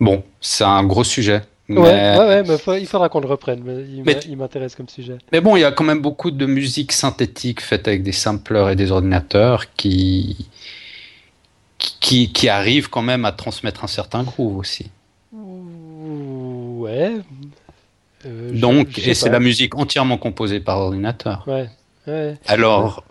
bon, 0.00 0.22
c'est 0.40 0.64
un 0.64 0.84
gros 0.84 1.04
sujet. 1.04 1.42
Ouais, 1.68 1.76
ouais, 1.76 2.42
mais 2.44 2.80
il 2.80 2.86
faudra 2.86 3.08
qu'on 3.08 3.20
le 3.20 3.26
reprenne. 3.28 3.62
Mais 3.64 4.20
il 4.26 4.36
m'intéresse 4.36 4.74
comme 4.74 4.88
sujet. 4.88 5.18
Mais 5.32 5.40
bon, 5.40 5.56
il 5.56 5.60
y 5.60 5.64
a 5.64 5.72
quand 5.72 5.84
même 5.84 6.00
beaucoup 6.00 6.30
de 6.30 6.46
musique 6.46 6.92
synthétique 6.92 7.60
faite 7.60 7.86
avec 7.88 8.02
des 8.02 8.12
samplers 8.12 8.70
et 8.70 8.76
des 8.76 8.90
ordinateurs 8.90 9.74
qui, 9.74 10.48
qui, 11.78 12.32
qui 12.32 12.48
arrivent 12.48 12.88
quand 12.88 13.02
même 13.02 13.24
à 13.24 13.32
transmettre 13.32 13.84
un 13.84 13.88
certain 13.88 14.22
groove 14.22 14.56
aussi. 14.56 14.90
Ouais. 15.32 17.16
Euh, 18.26 18.50
Donc, 18.52 18.98
et 18.98 19.14
c'est 19.14 19.30
la 19.30 19.40
musique 19.40 19.76
entièrement 19.76 20.16
composée 20.16 20.60
par 20.60 20.78
ordinateur. 20.78 21.46
Ouais. 21.46 21.68
Alors, 22.46 23.04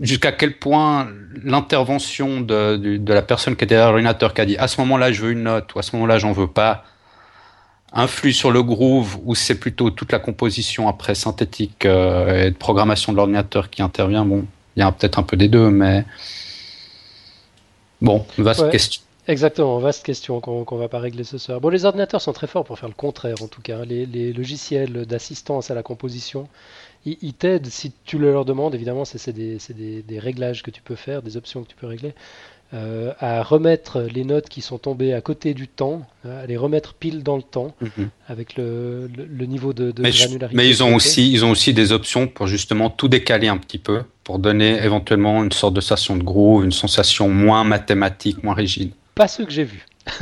jusqu'à 0.00 0.32
quel 0.32 0.58
point 0.58 1.08
l'intervention 1.44 2.40
de, 2.40 2.76
de, 2.76 3.12
la 3.12 3.22
personne 3.22 3.54
qui 3.54 3.64
était 3.64 3.74
derrière 3.74 3.92
l'ordinateur, 3.92 4.34
qui 4.34 4.40
a 4.40 4.44
dit 4.44 4.56
à 4.56 4.66
ce 4.66 4.80
moment-là 4.80 5.12
je 5.12 5.22
veux 5.22 5.30
une 5.30 5.44
note 5.44 5.72
ou 5.74 5.78
à 5.78 5.82
ce 5.82 5.94
moment-là 5.94 6.18
j'en 6.18 6.32
veux 6.32 6.48
pas, 6.48 6.84
influe 7.92 8.32
sur 8.32 8.50
le 8.50 8.62
groove 8.62 9.18
ou 9.24 9.34
c'est 9.34 9.58
plutôt 9.58 9.90
toute 9.90 10.12
la 10.12 10.18
composition 10.18 10.88
après 10.88 11.14
synthétique 11.14 11.84
euh, 11.84 12.46
et 12.46 12.50
de 12.50 12.56
programmation 12.56 13.12
de 13.12 13.18
l'ordinateur 13.18 13.70
qui 13.70 13.82
intervient? 13.82 14.24
Bon, 14.24 14.44
il 14.76 14.80
y 14.80 14.82
a 14.82 14.90
peut-être 14.90 15.18
un 15.18 15.22
peu 15.22 15.36
des 15.36 15.48
deux, 15.48 15.70
mais 15.70 16.04
bon, 18.00 18.24
vaste 18.38 18.70
question. 18.70 19.02
Exactement, 19.28 19.78
vaste 19.78 20.04
question 20.04 20.40
qu'on 20.40 20.66
ne 20.68 20.80
va 20.80 20.88
pas 20.88 20.98
régler 20.98 21.22
ce 21.22 21.38
soir. 21.38 21.60
Bon, 21.60 21.68
les 21.68 21.84
ordinateurs 21.84 22.20
sont 22.20 22.32
très 22.32 22.48
forts 22.48 22.64
pour 22.64 22.76
faire 22.76 22.88
le 22.88 22.94
contraire, 22.94 23.36
en 23.40 23.46
tout 23.46 23.62
cas. 23.62 23.84
Les, 23.84 24.04
les 24.04 24.32
logiciels 24.32 25.06
d'assistance 25.06 25.70
à 25.70 25.74
la 25.74 25.84
composition, 25.84 26.48
ils, 27.04 27.32
t'aident 27.32 27.66
si 27.66 27.92
tu 28.04 28.18
le 28.18 28.32
leur 28.32 28.44
demandes. 28.44 28.74
Évidemment, 28.74 29.04
c'est 29.04 29.32
des, 29.32 29.58
des, 29.70 30.02
des, 30.02 30.18
réglages 30.18 30.64
que 30.64 30.72
tu 30.72 30.82
peux 30.82 30.96
faire, 30.96 31.22
des 31.22 31.36
options 31.36 31.62
que 31.62 31.68
tu 31.68 31.76
peux 31.76 31.86
régler. 31.86 32.14
Euh, 32.74 33.12
à 33.20 33.42
remettre 33.42 34.00
les 34.00 34.24
notes 34.24 34.48
qui 34.48 34.62
sont 34.62 34.78
tombées 34.78 35.12
à 35.12 35.20
côté 35.20 35.52
du 35.52 35.68
temps, 35.68 36.06
à 36.24 36.46
les 36.46 36.56
remettre 36.56 36.94
pile 36.94 37.22
dans 37.22 37.36
le 37.36 37.42
temps, 37.42 37.74
mhm. 37.82 38.08
avec 38.28 38.56
le, 38.56 39.10
le, 39.14 39.44
niveau 39.44 39.74
de, 39.74 39.90
de 39.90 40.00
mais 40.00 40.10
granularité. 40.10 40.56
mais 40.56 40.66
ils 40.66 40.82
ont, 40.82 40.94
aussi, 40.94 41.30
ils 41.30 41.44
ont 41.44 41.50
aussi 41.50 41.74
des 41.74 41.92
options 41.92 42.28
pour 42.28 42.46
justement 42.46 42.88
tout 42.88 43.08
décaler 43.08 43.48
un 43.48 43.58
petit 43.58 43.76
peu, 43.76 44.04
pour 44.24 44.38
donner 44.38 44.82
éventuellement 44.82 45.44
une 45.44 45.52
sorte 45.52 45.74
de 45.74 45.82
sensation 45.82 46.16
de 46.16 46.22
groove, 46.22 46.64
une 46.64 46.72
sensation 46.72 47.28
moins 47.28 47.62
mathématique, 47.62 48.42
moins 48.42 48.54
rigide. 48.54 48.92
Pas 49.14 49.28
ceux 49.28 49.44
que 49.44 49.52
j'ai 49.52 49.64
vus. 49.64 49.84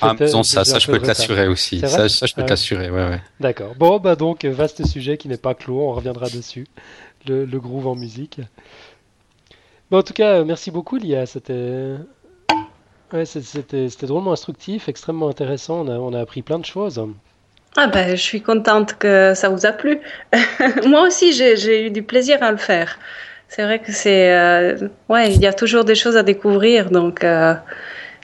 ah, 0.00 0.14
ça, 0.44 0.64
ça 0.64 0.78
je 0.78 0.86
peux 0.86 1.00
te 1.00 1.08
l'assurer 1.08 1.48
aussi. 1.48 1.80
Ça, 1.80 2.08
ça, 2.08 2.26
je 2.26 2.34
peux 2.34 2.44
t'assurer, 2.44 2.88
ouais, 2.88 3.08
ouais. 3.08 3.20
D'accord. 3.40 3.74
Bon, 3.76 3.98
bah 3.98 4.14
donc, 4.14 4.44
vaste 4.44 4.86
sujet 4.86 5.16
qui 5.16 5.26
n'est 5.26 5.36
pas 5.36 5.54
clos, 5.54 5.80
on 5.80 5.92
reviendra 5.92 6.30
dessus. 6.30 6.68
Le, 7.26 7.44
le 7.44 7.60
groove 7.60 7.88
en 7.88 7.96
musique. 7.96 8.40
En 9.90 10.02
tout 10.02 10.12
cas, 10.12 10.44
merci 10.44 10.70
beaucoup, 10.70 10.96
Lia. 10.96 11.26
C'était. 11.26 11.96
Ouais, 13.12 13.24
c'était 13.24 14.06
drôlement 14.06 14.32
instructif, 14.32 14.88
extrêmement 14.88 15.28
intéressant. 15.28 15.80
On 15.80 15.88
a, 15.88 15.98
on 15.98 16.12
a 16.12 16.20
appris 16.20 16.42
plein 16.42 16.60
de 16.60 16.64
choses. 16.64 17.04
Ah 17.76 17.86
ben, 17.88 18.16
je 18.16 18.22
suis 18.22 18.40
contente 18.40 18.98
que 18.98 19.32
ça 19.34 19.48
vous 19.48 19.66
a 19.66 19.72
plu. 19.72 20.00
Moi 20.86 21.02
aussi, 21.06 21.32
j'ai 21.32 21.86
eu 21.86 21.90
du 21.90 22.02
plaisir 22.02 22.42
à 22.42 22.50
le 22.50 22.56
faire. 22.56 22.98
C'est 23.48 23.64
vrai 23.64 23.80
que 23.80 23.90
c'est, 23.90 24.32
euh, 24.32 24.88
ouais, 25.08 25.32
il 25.32 25.40
y 25.40 25.46
a 25.46 25.52
toujours 25.52 25.84
des 25.84 25.96
choses 25.96 26.16
à 26.16 26.22
découvrir, 26.22 26.90
donc 26.90 27.24
euh, 27.24 27.54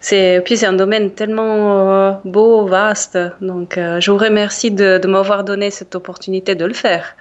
c'est 0.00 0.40
puis 0.44 0.56
c'est 0.56 0.66
un 0.66 0.72
domaine 0.72 1.10
tellement 1.12 1.90
euh, 1.90 2.12
beau, 2.24 2.66
vaste. 2.66 3.18
Donc 3.40 3.76
euh, 3.76 3.98
je 3.98 4.10
vous 4.12 4.18
remercie 4.18 4.70
de 4.70 5.04
m'avoir 5.06 5.42
donné 5.42 5.70
cette 5.72 5.96
opportunité 5.96 6.54
de 6.54 6.64
le 6.64 6.74
faire. 6.74 7.16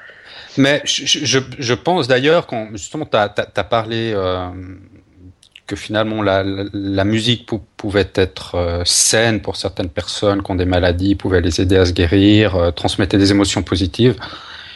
Mais 0.57 0.81
je, 0.85 1.39
je, 1.59 1.73
pense 1.73 2.07
d'ailleurs, 2.07 2.47
quand 2.47 2.69
justement 2.73 3.05
tu 3.05 3.17
as, 3.17 3.63
parlé 3.63 4.13
euh, 4.15 4.49
que 5.67 5.75
finalement 5.75 6.21
la, 6.21 6.43
la, 6.45 7.03
musique 7.03 7.49
pouvait 7.77 8.09
être 8.15 8.55
euh, 8.55 8.81
saine 8.85 9.41
pour 9.41 9.57
certaines 9.57 9.89
personnes 9.89 10.41
qui 10.41 10.51
ont 10.51 10.55
des 10.55 10.65
maladies, 10.65 11.15
pouvait 11.15 11.41
les 11.41 11.59
aider 11.61 11.77
à 11.77 11.85
se 11.85 11.91
guérir, 11.91 12.55
euh, 12.55 12.71
transmettre 12.71 13.17
des 13.17 13.31
émotions 13.31 13.63
positives. 13.63 14.15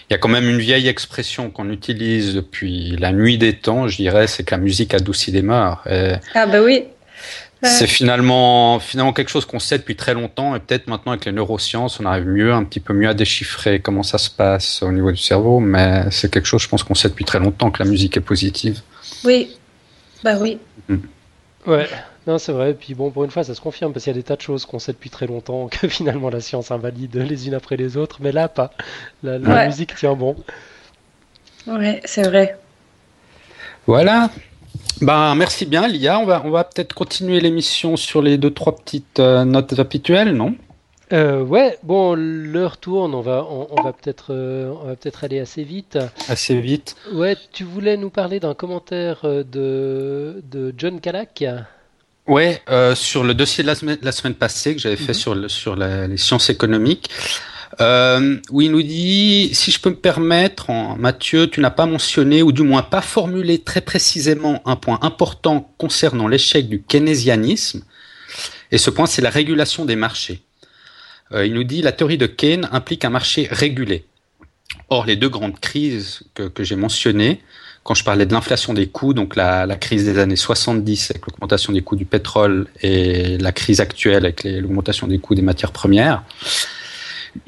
Il 0.10 0.14
y 0.14 0.16
a 0.16 0.18
quand 0.18 0.30
même 0.30 0.50
une 0.50 0.60
vieille 0.60 0.88
expression 0.88 1.52
qu'on 1.52 1.70
utilise 1.70 2.34
depuis 2.34 2.98
la 2.98 3.12
nuit 3.12 3.38
des 3.38 3.54
temps, 3.54 3.88
je 3.88 3.98
dirais, 3.98 4.26
c'est 4.28 4.44
que 4.44 4.56
la 4.56 4.62
musique 4.62 4.94
adoucit 4.94 5.32
les 5.32 5.44
mœurs. 5.44 5.84
ah 6.34 6.48
ben 6.48 6.64
oui. 6.64 6.86
C'est 7.62 7.88
finalement, 7.88 8.80
finalement 8.80 9.12
quelque 9.12 9.30
chose 9.30 9.46
qu'on 9.46 9.60
sait 9.60 9.78
depuis 9.78 9.98
très 9.98 10.14
longtemps 10.14 10.56
et 10.56 10.60
peut-être 10.60 10.88
maintenant 10.88 11.12
avec 11.12 11.26
les 11.26 11.34
neurosciences, 11.34 12.00
on 12.00 12.06
arrive 12.06 12.26
mieux, 12.26 12.54
un 12.54 12.64
petit 12.64 12.80
peu 12.80 12.94
mieux 12.94 13.10
à 13.10 13.14
déchiffrer 13.14 13.82
comment 13.82 14.04
ça 14.04 14.18
se 14.18 14.30
passe 14.30 14.82
au 14.82 14.92
niveau 14.94 15.12
du 15.12 15.18
cerveau, 15.18 15.60
mais 15.60 16.06
c'est 16.10 16.32
quelque 16.32 16.46
chose, 16.46 16.62
je 16.62 16.70
pense 16.70 16.84
qu'on 16.84 16.96
sait 16.96 17.10
depuis 17.10 17.26
très 17.26 17.40
longtemps 17.40 17.70
que 17.70 17.84
la 17.84 17.90
musique 17.90 18.16
est 18.16 18.22
positive. 18.22 18.80
Oui, 19.26 19.58
bah 20.24 20.38
oui. 20.40 20.58
Mm. 20.88 20.98
Ouais, 21.68 21.90
non, 22.28 22.38
c'est 22.38 22.52
vrai. 22.52 22.72
Et 22.72 22.74
puis 22.74 22.94
bon, 22.94 23.12
pour 23.12 23.24
une 23.24 23.32
fois, 23.32 23.44
ça 23.44 23.56
se 23.56 23.62
confirme 23.62 23.92
parce 23.92 24.04
qu'il 24.04 24.14
y 24.14 24.16
a 24.16 24.20
des 24.20 24.24
tas 24.24 24.36
de 24.36 24.42
choses 24.42 24.66
qu'on 24.66 24.80
sait 24.80 24.94
depuis 24.94 25.10
très 25.10 25.28
longtemps 25.28 25.68
que 25.72 25.88
finalement 25.88 26.30
la 26.30 26.42
science 26.42 26.72
invalide 26.72 27.16
les 27.16 27.48
unes 27.48 27.56
après 27.56 27.76
les 27.76 27.98
autres, 27.98 28.20
mais 28.22 28.32
là, 28.32 28.48
pas. 28.48 28.72
La, 29.24 29.66
musique 29.66 29.96
tient 29.96 30.16
bon. 30.16 30.36
Ouais, 31.68 32.02
c'est 32.06 32.24
vrai. 32.24 32.58
Voilà. 33.86 34.30
Ben, 35.02 35.34
merci 35.36 35.66
bien, 35.66 35.88
Lia. 35.88 36.20
On 36.20 36.26
va, 36.26 36.42
on 36.46 36.50
va 36.50 36.64
peut-être 36.64 36.94
continuer 36.94 37.40
l'émission 37.40 37.96
sur 37.96 38.22
les 38.22 38.38
deux, 38.38 38.52
trois 38.52 38.76
petites 38.76 39.20
euh, 39.20 39.46
notes 39.46 39.78
habituelles, 39.80 40.34
non? 40.34 40.56
Euh, 41.14 41.42
Ouais, 41.42 41.78
bon, 41.84 42.16
l'heure 42.16 42.78
tourne, 42.78 43.16
on 43.16 43.22
va, 43.22 43.46
on, 43.50 43.82
va 43.82 43.94
peut-être 43.94 44.28
euh, 44.32 44.96
peut 45.02 45.12
aller 45.22 45.40
assez 45.40 45.64
vite. 45.64 45.98
Assez 46.28 46.60
vite. 46.60 46.96
Ouais, 47.14 47.38
tu 47.52 47.64
voulais 47.64 47.98
nous 47.98 48.10
parler 48.10 48.40
d'un 48.40 48.54
commentaire 48.54 49.22
de, 49.24 50.44
de 50.52 50.74
John 50.78 51.00
Calac 51.00 51.44
Ouais, 52.28 52.62
sur 52.94 53.24
le 53.24 53.34
dossier 53.34 53.64
de 53.64 53.68
la 53.68 53.76
semaine, 53.76 53.98
la 54.04 54.12
semaine 54.12 54.36
passée 54.36 54.76
que 54.76 54.82
j'avais 54.82 54.98
fait 54.98 55.14
mhm. 55.14 55.20
sur, 55.20 55.36
le, 55.36 55.48
sur 55.48 55.76
les 55.76 56.18
sciences 56.18 56.50
économiques. 56.50 57.10
Euh, 57.82 58.38
où 58.52 58.62
il 58.62 58.72
nous 58.72 58.82
dit, 58.82 59.52
si 59.54 59.72
je 59.72 59.80
peux 59.80 59.92
me 59.92 59.96
permettre, 59.96 60.70
Mathieu, 60.98 61.50
tu 61.50 61.62
n'as 61.62 61.70
pas 61.70 61.86
mentionné, 61.86 62.44
ou 62.44 62.52
du 62.52 62.64
moins 62.64 62.82
pas 62.82 63.02
formulé 63.02 63.60
très 63.60 63.80
précisément 63.80 64.62
un 64.66 64.76
point 64.76 65.00
important 65.02 65.74
concernant 65.78 66.28
l'échec 66.28 66.68
du 66.68 66.82
keynésianisme, 66.82 67.84
et 68.72 68.78
ce 68.78 68.90
point, 68.90 69.06
c'est 69.06 69.22
la 69.22 69.30
régulation 69.30 69.86
des 69.86 69.96
marchés. 69.96 70.42
Euh, 71.32 71.46
il 71.46 71.54
nous 71.54 71.64
dit, 71.64 71.82
la 71.82 71.92
théorie 71.92 72.18
de 72.18 72.28
Keynes 72.28 72.68
implique 72.72 73.06
un 73.06 73.10
marché 73.10 73.48
régulé. 73.50 74.06
Or, 74.90 75.06
les 75.06 75.16
deux 75.16 75.30
grandes 75.30 75.60
crises 75.60 76.24
que, 76.34 76.52
j'ai 76.64 76.76
mentionnées, 76.76 77.42
quand 77.84 77.94
je 77.94 78.04
parlais 78.04 78.26
de 78.26 78.34
l'inflation 78.34 78.74
des 78.74 78.88
coûts, 78.88 79.14
donc 79.14 79.36
la, 79.36 79.66
crise 79.76 80.06
des 80.06 80.18
années 80.20 80.36
70 80.36 81.12
avec 81.12 81.26
l'augmentation 81.28 81.74
des 81.74 81.82
coûts 81.82 81.96
du 81.96 82.06
pétrole 82.06 82.68
et 82.82 83.38
la 83.38 83.52
crise 83.52 83.80
actuelle 83.80 84.26
avec 84.26 84.44
l'augmentation 84.44 85.08
des 85.08 85.20
coûts 85.20 85.36
des 85.36 85.42
matières 85.42 85.72
premières, 85.72 86.24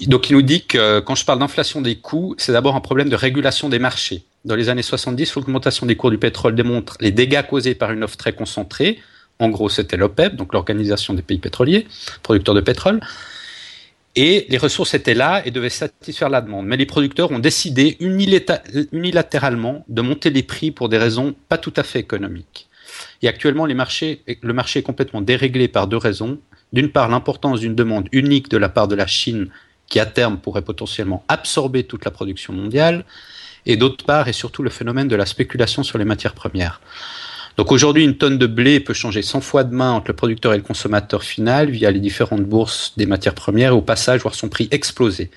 donc 0.07 0.29
il 0.29 0.35
nous 0.35 0.41
dit 0.41 0.65
que 0.65 0.99
quand 0.99 1.15
je 1.15 1.25
parle 1.25 1.39
d'inflation 1.39 1.81
des 1.81 1.95
coûts, 1.95 2.35
c'est 2.37 2.51
d'abord 2.51 2.75
un 2.75 2.81
problème 2.81 3.09
de 3.09 3.15
régulation 3.15 3.69
des 3.69 3.79
marchés. 3.79 4.23
Dans 4.45 4.55
les 4.55 4.69
années 4.69 4.81
70, 4.81 5.35
l'augmentation 5.35 5.85
des 5.85 5.95
cours 5.95 6.09
du 6.09 6.17
pétrole 6.17 6.55
démontre 6.55 6.97
les 6.99 7.11
dégâts 7.11 7.43
causés 7.47 7.75
par 7.75 7.91
une 7.91 8.03
offre 8.03 8.17
très 8.17 8.33
concentrée. 8.33 8.99
En 9.39 9.49
gros, 9.49 9.69
c'était 9.69 9.97
l'OPEP, 9.97 10.35
donc 10.35 10.53
l'Organisation 10.53 11.13
des 11.13 11.21
pays 11.21 11.39
pétroliers, 11.39 11.87
producteurs 12.23 12.55
de 12.55 12.61
pétrole. 12.61 12.99
Et 14.15 14.45
les 14.49 14.57
ressources 14.57 14.93
étaient 14.93 15.13
là 15.13 15.41
et 15.45 15.51
devaient 15.51 15.69
satisfaire 15.69 16.29
la 16.29 16.41
demande. 16.41 16.65
Mais 16.65 16.75
les 16.77 16.85
producteurs 16.85 17.31
ont 17.31 17.39
décidé 17.39 17.97
unilatéralement 17.99 19.85
de 19.87 20.01
monter 20.01 20.29
les 20.29 20.43
prix 20.43 20.71
pour 20.71 20.89
des 20.89 20.97
raisons 20.97 21.33
pas 21.47 21.57
tout 21.57 21.73
à 21.75 21.83
fait 21.83 21.99
économiques. 21.99 22.67
Et 23.21 23.27
actuellement, 23.27 23.65
le 23.65 23.73
marché 23.73 24.21
est 24.27 24.83
complètement 24.83 25.21
déréglé 25.21 25.67
par 25.67 25.87
deux 25.87 25.97
raisons. 25.97 26.39
D'une 26.73 26.89
part, 26.89 27.09
l'importance 27.09 27.61
d'une 27.61 27.75
demande 27.75 28.09
unique 28.11 28.49
de 28.49 28.57
la 28.57 28.69
part 28.69 28.87
de 28.87 28.95
la 28.95 29.07
Chine 29.07 29.49
qui 29.91 29.99
à 29.99 30.07
terme 30.07 30.37
pourrait 30.37 30.63
potentiellement 30.63 31.23
absorber 31.27 31.83
toute 31.83 32.05
la 32.05 32.11
production 32.11 32.53
mondiale, 32.53 33.05
et 33.67 33.75
d'autre 33.75 34.03
part, 34.05 34.27
et 34.27 34.33
surtout 34.33 34.63
le 34.63 34.71
phénomène 34.71 35.07
de 35.07 35.15
la 35.15 35.27
spéculation 35.27 35.83
sur 35.83 35.99
les 35.99 36.05
matières 36.05 36.33
premières. 36.33 36.81
Donc 37.57 37.71
aujourd'hui, 37.73 38.05
une 38.05 38.17
tonne 38.17 38.37
de 38.37 38.47
blé 38.47 38.79
peut 38.79 38.93
changer 38.93 39.21
100 39.21 39.41
fois 39.41 39.65
de 39.65 39.75
main 39.75 39.91
entre 39.91 40.07
le 40.07 40.15
producteur 40.15 40.53
et 40.53 40.57
le 40.57 40.63
consommateur 40.63 41.23
final 41.23 41.69
via 41.69 41.91
les 41.91 41.99
différentes 41.99 42.45
bourses 42.45 42.93
des 42.95 43.05
matières 43.05 43.35
premières 43.35 43.73
et 43.73 43.75
au 43.75 43.81
passage 43.81 44.21
voir 44.21 44.33
son 44.33 44.47
prix 44.47 44.69
exploser 44.71 45.29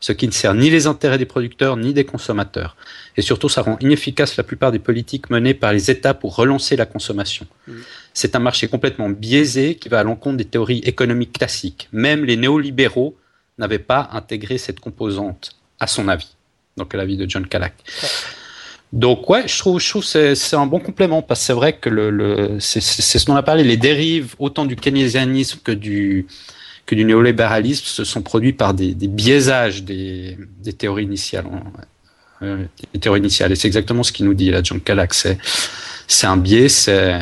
ce 0.00 0.12
qui 0.12 0.26
ne 0.26 0.32
sert 0.32 0.54
ni 0.54 0.70
les 0.70 0.86
intérêts 0.86 1.18
des 1.18 1.26
producteurs 1.26 1.76
ni 1.76 1.92
des 1.92 2.04
consommateurs. 2.04 2.74
Et 3.18 3.22
surtout, 3.22 3.50
ça 3.50 3.60
rend 3.60 3.76
inefficace 3.80 4.36
la 4.38 4.44
plupart 4.44 4.72
des 4.72 4.78
politiques 4.78 5.28
menées 5.28 5.52
par 5.52 5.74
les 5.74 5.90
États 5.90 6.14
pour 6.14 6.34
relancer 6.34 6.74
la 6.74 6.86
consommation. 6.86 7.46
Mm. 7.68 7.72
C'est 8.14 8.34
un 8.34 8.38
marché 8.38 8.66
complètement 8.66 9.10
biaisé 9.10 9.74
qui 9.74 9.90
va 9.90 10.00
à 10.00 10.02
l'encontre 10.02 10.38
des 10.38 10.46
théories 10.46 10.78
économiques 10.78 11.34
classiques. 11.34 11.88
Même 11.92 12.24
les 12.24 12.38
néolibéraux 12.38 13.14
n'avaient 13.60 13.78
pas 13.78 14.08
intégré 14.12 14.58
cette 14.58 14.80
composante, 14.80 15.52
à 15.78 15.86
son 15.86 16.08
avis. 16.08 16.34
Donc 16.76 16.94
à 16.94 16.98
l'avis 16.98 17.16
de 17.16 17.28
John 17.28 17.46
Calac. 17.46 17.74
Donc 18.92 19.30
ouais, 19.30 19.46
je 19.46 19.56
trouve, 19.58 19.78
je 19.80 19.88
trouve 19.88 20.04
c'est, 20.04 20.54
un 20.54 20.66
bon 20.66 20.80
complément 20.80 21.22
parce 21.22 21.40
que 21.40 21.46
c'est 21.46 21.52
vrai 21.52 21.74
que 21.74 21.88
le, 21.88 22.10
le 22.10 22.58
c'est, 22.58 22.80
ce 22.80 23.24
dont 23.26 23.34
on 23.34 23.36
a 23.36 23.42
parlé, 23.42 23.62
les 23.62 23.76
dérives 23.76 24.34
autant 24.40 24.64
du 24.64 24.74
keynésianisme 24.74 25.60
que 25.62 25.72
du 25.72 26.26
que 26.86 26.96
du 26.96 27.04
néolibéralisme 27.04 27.84
se 27.84 28.02
sont 28.02 28.22
produits 28.22 28.52
par 28.52 28.74
des, 28.74 28.94
biaisages 28.94 29.84
des, 29.84 30.36
théories 30.76 31.04
initiales. 31.04 31.46
Euh, 32.42 32.64
théories 33.00 33.20
initiales. 33.20 33.52
Et 33.52 33.54
c'est 33.54 33.68
exactement 33.68 34.02
ce 34.02 34.10
qu'il 34.10 34.26
nous 34.26 34.34
dit 34.34 34.50
là, 34.50 34.60
John 34.64 34.80
Calac. 34.80 35.14
C'est 35.14 36.26
un 36.26 36.36
biais, 36.36 36.68
c'est 36.68 37.20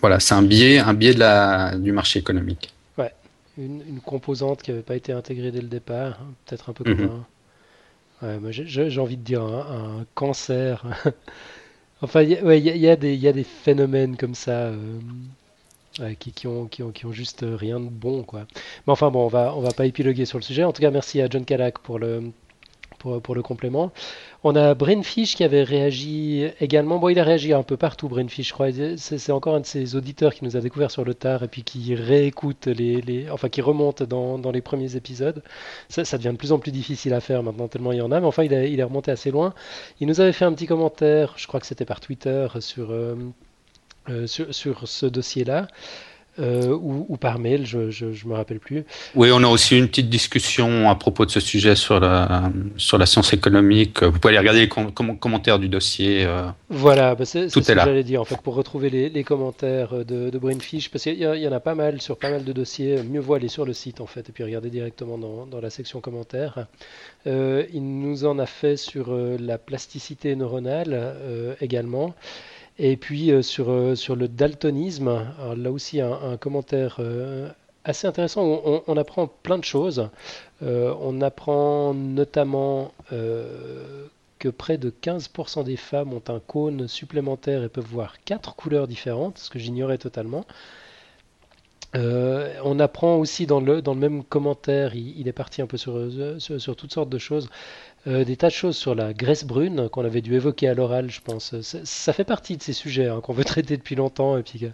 voilà, 0.00 0.20
c'est 0.20 0.34
un 0.34 0.42
biais, 0.42 0.78
un 0.78 0.92
biais 0.92 1.14
de 1.14 1.20
la, 1.20 1.76
du 1.78 1.92
marché 1.92 2.18
économique. 2.18 2.74
Une, 3.58 4.00
composante 4.04 4.62
qui 4.62 4.70
n'avait 4.70 4.82
pas 4.82 4.96
été 4.96 5.12
intégrée 5.12 5.50
dès 5.50 5.62
le 5.62 5.68
départ, 5.68 6.18
hein, 6.20 6.34
peut-être 6.44 6.68
un 6.68 6.72
peu 6.74 6.84
comme 6.84 7.24
mhm. 8.22 8.46
un, 8.46 8.50
j'ai 8.50 9.00
envie 9.00 9.16
de 9.16 9.22
dire 9.22 9.42
un, 9.42 10.04
cancer. 10.14 10.84
enfin, 12.02 12.22
il 12.22 12.32
y, 12.32 12.68
y, 12.68 12.88
a 12.88 12.96
des 12.96 13.44
phénomènes 13.44 14.16
comme 14.16 14.34
ça. 14.34 14.72
Euh, 16.00 16.12
qui, 16.18 16.32
qui, 16.32 16.46
ont, 16.46 16.66
qui, 16.66 16.82
ont, 16.82 16.90
qui, 16.90 17.06
ont, 17.06 17.12
juste 17.12 17.46
rien 17.48 17.80
de 17.80 17.88
bon. 17.88 18.22
Quoi. 18.22 18.46
Mais 18.86 18.92
enfin 18.92 19.10
bon, 19.10 19.24
on 19.24 19.28
va, 19.28 19.54
on 19.56 19.60
va 19.60 19.70
pas 19.70 19.86
épiloguer 19.86 20.26
sur 20.26 20.36
le 20.36 20.42
sujet. 20.42 20.62
En 20.62 20.72
tout 20.72 20.82
cas, 20.82 20.90
merci 20.90 21.22
à 21.22 21.28
John 21.30 21.46
Calac 21.46 21.78
pour 21.78 21.98
le, 21.98 22.32
pour, 22.98 23.20
pour, 23.20 23.34
le 23.34 23.42
complément. 23.42 23.92
On 24.44 24.54
a 24.56 24.74
Brainfish 24.74 25.36
qui 25.36 25.44
avait 25.44 25.62
réagi 25.62 26.46
également. 26.60 26.98
Bon, 26.98 27.08
il 27.08 27.18
a 27.18 27.24
réagi 27.24 27.52
un 27.52 27.62
peu 27.62 27.76
partout, 27.76 28.08
Brainfish, 28.08 28.48
je 28.48 28.52
crois. 28.52 28.68
C'est 28.96 29.32
encore 29.32 29.54
un 29.54 29.60
de 29.60 29.66
ses 29.66 29.96
auditeurs 29.96 30.34
qui 30.34 30.44
nous 30.44 30.56
a 30.56 30.60
découvert 30.60 30.90
sur 30.90 31.04
le 31.04 31.14
tard 31.14 31.42
et 31.42 31.48
puis 31.48 31.62
qui 31.62 31.94
réécoute 31.94 32.66
les. 32.66 33.26
enfin, 33.30 33.48
qui 33.48 33.60
remonte 33.60 34.02
dans, 34.02 34.38
dans 34.38 34.50
les 34.50 34.60
premiers 34.60 34.96
épisodes. 34.96 35.42
Ça, 35.88 36.02
devient 36.18 36.32
de 36.32 36.36
plus 36.36 36.52
en 36.52 36.58
plus 36.58 36.72
difficile 36.72 37.14
à 37.14 37.20
faire 37.20 37.42
maintenant, 37.42 37.68
tellement 37.68 37.92
il 37.92 37.98
y 37.98 38.02
en 38.02 38.12
a. 38.12 38.20
Mais 38.20 38.26
enfin, 38.26 38.44
il, 38.44 38.52
il 38.52 38.80
est 38.80 38.84
remonté 38.84 39.10
assez 39.10 39.30
loin. 39.30 39.54
Il 40.00 40.08
nous 40.08 40.20
avait 40.20 40.32
fait 40.32 40.44
un 40.44 40.52
petit 40.52 40.66
commentaire, 40.66 41.34
je 41.36 41.46
crois 41.46 41.60
que 41.60 41.66
c'était 41.66 41.84
par 41.84 42.00
Twitter, 42.00 42.48
sur. 42.60 42.90
Euh, 42.90 43.16
euh, 44.08 44.26
sur, 44.28 44.54
sur, 44.54 44.86
ce 44.86 45.06
dossier-là. 45.06 45.66
Euh, 46.38 46.68
ou, 46.68 47.06
ou, 47.08 47.16
par 47.16 47.38
mail, 47.38 47.64
je 47.64 47.78
ne 47.78 48.28
me 48.28 48.34
rappelle 48.34 48.58
plus. 48.58 48.84
Oui, 49.14 49.30
on 49.32 49.42
a 49.42 49.46
aussi 49.46 49.78
une 49.78 49.88
petite 49.88 50.10
discussion 50.10 50.90
à 50.90 50.94
propos 50.94 51.24
de 51.24 51.30
ce 51.30 51.40
sujet 51.40 51.74
sur 51.76 51.98
la, 51.98 52.50
sur 52.76 52.98
la 52.98 53.06
science 53.06 53.32
économique. 53.32 54.02
Vous 54.02 54.18
pouvez 54.18 54.36
aller 54.36 54.38
regarder 54.38 54.60
les 54.60 55.16
commentaires 55.18 55.58
du 55.58 55.68
dossier. 55.68 56.24
Euh, 56.26 56.46
voilà, 56.68 57.14
bah 57.14 57.24
c'est 57.24 57.48
ce 57.48 57.58
que 57.58 57.64
j'allais 57.64 58.04
dire. 58.04 58.20
En 58.20 58.26
fait, 58.26 58.40
pour 58.40 58.54
retrouver 58.54 58.90
les, 58.90 59.08
les 59.08 59.24
commentaires 59.24 60.04
de, 60.04 60.28
de, 60.28 60.38
Brainfish, 60.38 60.90
parce 60.90 61.04
qu'il 61.04 61.14
y, 61.14 61.22
y, 61.22 61.48
en 61.48 61.52
a 61.52 61.60
pas 61.60 61.74
mal 61.74 62.02
sur 62.02 62.18
pas 62.18 62.30
mal 62.30 62.44
de 62.44 62.52
dossiers, 62.52 63.02
mieux 63.02 63.20
vaut 63.20 63.34
aller 63.34 63.48
sur 63.48 63.64
le 63.64 63.72
site 63.72 64.02
en 64.02 64.06
fait, 64.06 64.28
et 64.28 64.32
puis 64.32 64.44
regarder 64.44 64.68
directement 64.68 65.16
dans, 65.16 65.46
dans 65.46 65.60
la 65.60 65.70
section 65.70 66.00
commentaires. 66.00 66.66
Euh, 67.26 67.64
il 67.72 67.82
nous 67.82 68.26
en 68.26 68.38
a 68.38 68.46
fait 68.46 68.76
sur 68.76 69.16
la 69.40 69.56
plasticité 69.56 70.36
neuronale 70.36 71.16
également. 71.62 72.14
Et 72.78 72.96
puis 72.96 73.30
euh, 73.30 73.42
sur, 73.42 73.70
euh, 73.70 73.94
sur 73.94 74.16
le 74.16 74.28
daltonisme, 74.28 75.26
là 75.56 75.70
aussi 75.70 76.00
un, 76.00 76.36
commentaire 76.36 76.96
euh, 76.98 77.48
assez 77.84 78.06
intéressant, 78.06 78.42
on, 78.42 78.82
on, 78.86 78.96
apprend 78.96 79.28
plein 79.42 79.58
de 79.58 79.64
choses. 79.64 80.10
on 80.60 81.20
apprend 81.20 81.94
notamment 81.94 82.92
que 83.10 84.48
près 84.48 84.76
de 84.76 84.90
15% 84.90 85.64
des 85.64 85.76
femmes 85.76 86.12
ont 86.12 86.22
un 86.28 86.40
cône 86.40 86.88
supplémentaire 86.88 87.62
et 87.62 87.68
peuvent 87.68 87.86
voir 87.86 88.16
quatre 88.24 88.54
couleurs 88.56 88.88
différentes, 88.88 89.38
ce 89.38 89.50
que 89.50 89.58
j'ignorais 89.58 89.98
totalement. 89.98 90.44
on 91.94 92.78
apprend 92.80 93.16
aussi 93.16 93.46
dans 93.46 93.60
le, 93.60 93.80
dans 93.80 93.94
le 93.94 94.00
même 94.00 94.24
commentaire, 94.24 94.94
il, 94.96 95.28
est 95.28 95.32
parti 95.32 95.62
un 95.62 95.66
peu 95.66 95.76
sur, 95.76 96.10
sur, 96.38 96.76
toutes 96.76 96.92
sortes 96.92 97.08
de 97.08 97.18
choses, 97.18 97.48
euh, 98.06 98.24
des 98.24 98.36
tas 98.36 98.48
de 98.48 98.52
choses 98.52 98.76
sur 98.76 98.94
la 98.94 99.12
graisse 99.12 99.44
brune 99.44 99.88
qu'on 99.88 100.04
avait 100.04 100.20
dû 100.20 100.34
évoquer 100.34 100.68
à 100.68 100.74
l'oral, 100.74 101.10
je 101.10 101.20
pense. 101.20 101.60
Ça, 101.60 102.12
fait 102.12 102.24
partie 102.24 102.56
de 102.56 102.62
ces 102.62 102.72
sujets 102.72 103.08
hein, 103.08 103.20
qu'on 103.20 103.32
veut 103.32 103.44
traiter 103.44 103.76
depuis 103.76 103.94
longtemps 103.94 104.38
et 104.38 104.42
puis 104.42 104.70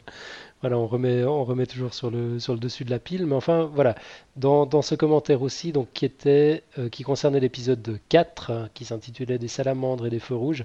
voilà, 0.62 0.78
on 0.78 0.86
remet, 0.86 1.24
on 1.24 1.44
remet 1.44 1.66
toujours 1.66 1.92
sur 1.92 2.10
le, 2.10 2.38
dessus 2.56 2.84
de 2.84 2.90
la 2.90 3.00
pile. 3.00 3.26
Mais 3.26 3.34
enfin, 3.34 3.68
voilà, 3.74 3.96
dans, 4.36 4.82
ce 4.82 4.94
commentaire 4.94 5.42
aussi, 5.42 5.72
donc, 5.72 5.88
qui, 5.92 6.04
était, 6.04 6.62
euh, 6.78 6.88
qui 6.88 7.02
concernait 7.02 7.40
l'épisode 7.40 7.98
4, 8.08 8.50
hein, 8.50 8.68
qui 8.72 8.84
s'intitulait 8.84 9.38
Des 9.38 9.48
salamandres 9.48 10.06
et 10.06 10.10
des 10.10 10.20
feux 10.20 10.36
rouges, 10.36 10.64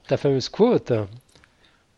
ta 0.07 0.17
fameuse 0.17 0.49
quote. 0.49 0.93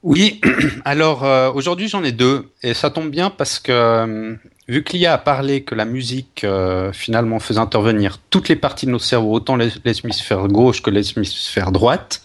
Oui, 0.04 0.42
alors 0.86 1.24
euh, 1.24 1.52
aujourd'hui 1.52 1.88
j'en 1.88 2.04
ai 2.04 2.12
deux, 2.12 2.50
et 2.64 2.74
ça 2.74 2.90
tombe 2.90 3.12
bien 3.12 3.30
parce 3.30 3.60
que 3.60 3.72
euh, 3.72 4.36
vu 4.68 4.84
que 4.84 4.94
l'IA 4.94 5.14
a 5.14 5.18
parlé 5.20 5.64
que 5.64 5.76
la 5.76 5.86
musique 5.86 6.46
finalement 6.94 7.40
faisait 7.40 7.60
intervenir 7.60 8.18
toutes 8.30 8.50
les 8.50 8.56
parties 8.56 8.86
de 8.86 8.92
nos 8.92 9.00
cerveaux, 9.00 9.34
autant 9.34 9.58
l'hémisphère 9.58 10.48
gauche 10.48 10.82
que 10.82 10.90
l'hémisphère 10.90 11.72
droite, 11.72 12.24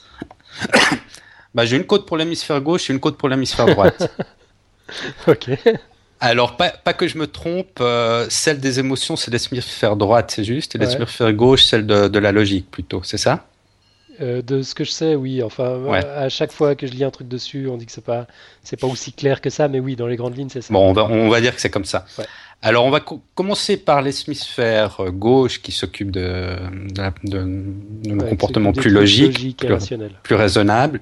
bah, 1.54 1.66
j'ai 1.66 1.76
une 1.76 1.84
côte 1.84 2.06
pour 2.06 2.16
l'hémisphère 2.16 2.60
gauche 2.60 2.88
et 2.88 2.92
une 2.92 3.00
côte 3.00 3.18
pour 3.18 3.28
l'hémisphère 3.28 3.66
droite. 3.66 4.10
ok. 5.26 5.50
Alors, 6.20 6.56
pas, 6.56 6.70
que 6.70 7.08
je 7.08 7.18
me 7.18 7.26
trompe, 7.26 7.78
euh, 7.80 8.26
celle 8.30 8.58
des 8.58 8.80
émotions, 8.80 9.16
c'est 9.16 9.30
l'hémisphère 9.30 9.96
droite, 9.96 10.32
c'est 10.34 10.44
juste, 10.44 10.74
et 10.74 10.78
l'hémisphère 10.78 11.32
gauche, 11.32 11.64
celle 11.64 11.86
de, 11.86 12.18
la 12.18 12.32
logique 12.32 12.70
plutôt, 12.70 13.02
c'est 13.02 13.18
ça? 13.18 13.46
Euh, 14.22 14.40
de 14.40 14.62
ce 14.62 14.74
que 14.74 14.82
je 14.82 14.90
sais, 14.90 15.14
oui. 15.14 15.42
Enfin, 15.42 15.78
à 15.92 16.30
chaque 16.30 16.52
fois 16.52 16.74
que 16.74 16.86
je 16.86 16.92
lis 16.92 17.04
un 17.04 17.10
truc 17.10 17.28
dessus, 17.28 17.68
on 17.68 17.76
dit 17.76 17.84
que 17.84 17.92
c'est 17.92 18.04
pas, 18.04 18.26
c'est 18.62 18.80
pas 18.80 18.86
aussi 18.86 19.12
clair 19.12 19.42
que 19.42 19.50
ça, 19.50 19.68
mais 19.68 19.78
oui, 19.78 19.94
dans 19.94 20.06
les 20.06 20.16
grandes 20.16 20.38
lignes, 20.38 20.48
c'est 20.48 20.62
ça. 20.62 20.72
Bon, 20.72 20.88
on 20.88 21.28
va, 21.28 21.40
dire 21.42 21.54
que 21.54 21.60
c'est 21.60 21.68
comme 21.68 21.84
ça. 21.84 22.06
Alors, 22.62 22.86
on 22.86 22.90
va 22.90 23.00
commencer 23.34 23.76
par 23.76 24.00
l'hémisphère 24.00 25.00
euh, 25.00 25.10
gauche 25.10 25.60
qui 25.60 25.70
s'occupe 25.70 26.10
de, 26.10 26.56
de, 27.24 27.40
nos 28.06 28.24
comportements 28.24 28.72
plus 28.72 28.90
logiques, 28.90 29.66
plus, 30.22 30.34
raisonnables. 30.34 31.00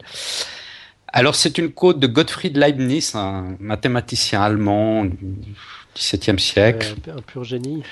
Alors, 1.17 1.37
c'est 1.37 1.59
une 1.59 1.71
quote 1.71 2.01
de 2.01 2.09
Gottfried 2.09 2.57
Leibniz, 2.57 3.15
un 3.15 3.57
mathématicien 3.61 4.43
allemand 4.43 5.05
du 5.05 5.55
XVIIe 5.95 6.41
siècle. 6.41 6.97
un 7.07 7.23
pur 7.23 7.45
génie. 7.45 7.85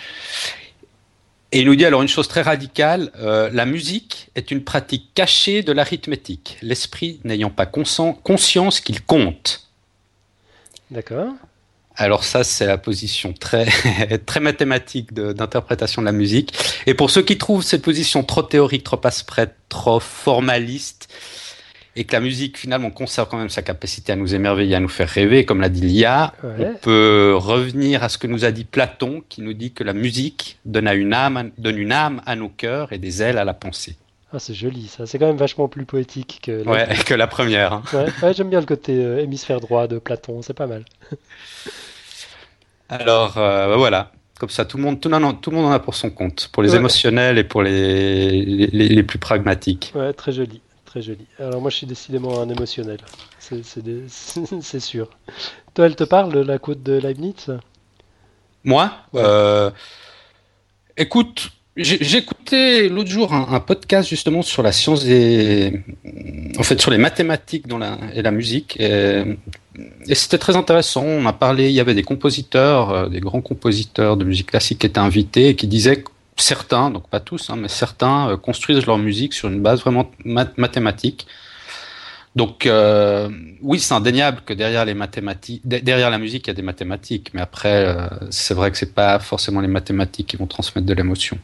Et 1.52 1.60
il 1.60 1.66
nous 1.66 1.76
dit 1.76 1.84
alors 1.84 2.02
une 2.02 2.08
chose 2.08 2.26
très 2.26 2.42
radicale, 2.42 3.12
euh, 3.20 3.48
la 3.52 3.64
musique 3.64 4.30
est 4.34 4.50
une 4.50 4.64
pratique 4.64 5.10
cachée 5.14 5.62
de 5.62 5.70
l'arithmétique, 5.70 6.58
l'esprit 6.62 7.20
n'ayant 7.22 7.50
pas 7.50 7.66
conscience 7.66 8.80
qu'il 8.80 9.02
compte. 9.02 9.68
D'accord. 10.90 11.32
Alors 11.94 12.24
ça, 12.24 12.42
c'est 12.42 12.66
la 12.66 12.78
position 12.78 13.34
très, 13.34 13.66
très 14.26 14.40
mathématique 14.40 15.14
d'interprétation 15.14 16.02
de, 16.02 16.06
la 16.06 16.12
musique. 16.12 16.54
Et 16.86 16.94
pour 16.94 17.10
ceux 17.10 17.22
qui 17.22 17.38
trouvent 17.38 17.62
cette 17.62 17.82
position 17.82 18.24
trop 18.24 18.42
théorique, 18.42 18.82
trop 18.82 19.00
aspect, 19.04 19.50
trop 19.68 20.00
formaliste, 20.00 21.08
et 21.94 22.04
que 22.04 22.12
la 22.12 22.20
musique 22.20 22.56
finalement 22.56 22.90
conserve 22.90 23.28
quand 23.28 23.36
même 23.36 23.50
sa 23.50 23.62
capacité 23.62 24.12
à 24.12 24.16
nous 24.16 24.34
émerveiller, 24.34 24.74
à 24.74 24.80
nous 24.80 24.88
faire 24.88 25.08
rêver, 25.08 25.44
comme 25.44 25.60
l'a 25.60 25.68
dit 25.68 25.82
Lia, 25.82 26.32
on 26.42 26.74
peut 26.80 27.34
revenir 27.36 28.02
à 28.02 28.08
ce 28.08 28.16
que 28.18 28.26
nous 28.26 28.44
a 28.44 28.50
dit 28.50 28.64
Platon, 28.64 29.22
qui 29.28 29.42
nous 29.42 29.52
dit 29.52 29.72
que 29.72 29.84
la 29.84 29.92
musique 29.92 30.58
donne, 30.64 30.88
une, 30.88 31.12
âme, 31.12 31.50
donne 31.58 31.78
une 31.78 31.92
âme 31.92 32.22
à 32.24 32.34
nos 32.34 32.48
cœurs 32.48 32.92
et 32.92 32.98
des 32.98 33.22
ailes 33.22 33.38
à 33.38 33.44
la 33.44 33.54
pensée. 33.54 33.96
Ah, 34.34 34.38
c'est 34.38 34.54
joli 34.54 34.88
ça, 34.88 35.04
c'est 35.04 35.18
quand 35.18 35.26
même 35.26 35.36
vachement 35.36 35.68
plus 35.68 35.84
poétique 35.84 36.40
que 36.42 36.64
la, 36.64 36.86
que 36.86 37.12
la 37.12 37.26
première. 37.26 37.74
Hein. 37.74 37.82
Ouais, 38.22 38.32
j'aime 38.32 38.48
bien 38.48 38.60
le 38.60 38.66
côté 38.66 38.96
euh, 38.96 39.20
hémisphère 39.20 39.60
droit 39.60 39.86
de 39.86 39.98
Platon, 39.98 40.40
c'est 40.40 40.54
pas 40.54 40.66
mal. 40.66 40.86
Alors 42.88 43.36
euh, 43.36 43.68
bah 43.68 43.76
voilà, 43.76 44.10
comme 44.38 44.48
ça 44.48 44.64
tout 44.64 44.78
le, 44.78 44.82
monde, 44.84 45.00
tout, 45.00 45.10
non, 45.10 45.34
tout 45.34 45.50
le 45.50 45.56
monde 45.56 45.66
en 45.66 45.72
a 45.72 45.80
pour 45.80 45.94
son 45.94 46.10
compte, 46.10 46.48
pour 46.50 46.62
les 46.62 46.74
émotionnels 46.74 47.36
et 47.36 47.44
pour 47.44 47.62
les, 47.62 48.30
les, 48.30 48.88
les 48.88 49.02
plus 49.02 49.18
pragmatiques. 49.18 49.92
Ouais, 49.94 50.14
très 50.14 50.32
joli. 50.32 50.62
Très 50.92 51.00
joli. 51.00 51.24
Alors 51.38 51.62
moi 51.62 51.70
je 51.70 51.76
suis 51.76 51.86
décidément 51.86 52.42
un 52.42 52.50
émotionnel, 52.50 52.98
c'est 53.38 53.62
sûr. 54.78 55.08
Toi 55.72 55.86
elle 55.86 55.96
te 55.96 56.04
parle 56.04 56.34
de 56.34 56.40
la 56.40 56.58
côte 56.58 56.82
de 56.82 56.92
Leibniz? 56.92 57.50
Moi? 58.62 58.92
Euh, 59.14 59.70
Écoute, 60.98 61.52
j'ai 61.74 62.18
écouté 62.18 62.90
l'autre 62.90 63.08
jour 63.08 63.32
un, 63.32 63.58
podcast 63.60 64.06
justement 64.06 64.42
sur 64.42 64.62
la 64.62 64.72
science 64.72 65.04
des, 65.06 65.82
en 66.58 66.62
fait 66.62 66.78
sur 66.78 66.90
les 66.90 66.98
mathématiques 66.98 67.66
dans 67.66 67.78
la, 67.78 67.96
et 68.14 68.20
la 68.20 68.30
musique. 68.30 68.78
Et, 68.78 69.24
c'était 70.12 70.36
très 70.36 70.56
intéressant. 70.56 71.04
On 71.04 71.24
a 71.24 71.32
parlé, 71.32 71.70
il 71.70 71.72
y 71.72 71.80
avait 71.80 71.94
des 71.94 72.02
compositeurs, 72.02 72.90
euh, 72.90 73.08
des 73.08 73.20
grands 73.20 73.40
compositeurs 73.40 74.18
de 74.18 74.24
musique 74.24 74.48
classique 74.50 74.80
qui 74.80 74.86
étaient 74.86 74.98
invités 74.98 75.48
et 75.48 75.56
qui 75.56 75.66
disaient 75.66 76.04
certains, 76.42 76.90
donc 76.90 77.08
pas 77.08 77.20
tous, 77.20 77.50
hein, 77.50 77.56
mais 77.56 77.68
certains 77.68 78.30
euh, 78.30 78.36
construisent 78.36 78.86
leur 78.86 78.98
musique 78.98 79.32
sur 79.32 79.48
une 79.48 79.62
base 79.62 79.80
vraiment 79.80 80.10
mathématique. 80.24 81.26
Donc 82.34 82.66
euh, 82.66 83.28
oui, 83.60 83.78
c'est 83.78 83.94
indéniable 83.94 84.40
que 84.44 84.54
derrière 84.54 84.84
les 84.84 84.94
mathématiques, 84.94 85.62
derrière 85.66 86.10
la 86.10 86.18
musique, 86.18 86.46
il 86.46 86.50
y 86.50 86.50
a 86.50 86.54
des 86.54 86.62
mathématiques, 86.62 87.30
mais 87.34 87.42
après, 87.42 87.86
euh, 87.86 88.08
c'est 88.30 88.54
vrai 88.54 88.70
que 88.70 88.78
c'est 88.78 88.94
pas 88.94 89.18
forcément 89.18 89.60
les 89.60 89.68
mathématiques 89.68 90.28
qui 90.28 90.36
vont 90.36 90.46
transmettre 90.46 90.86
de 90.86 90.94
l'émotion. 90.94 91.38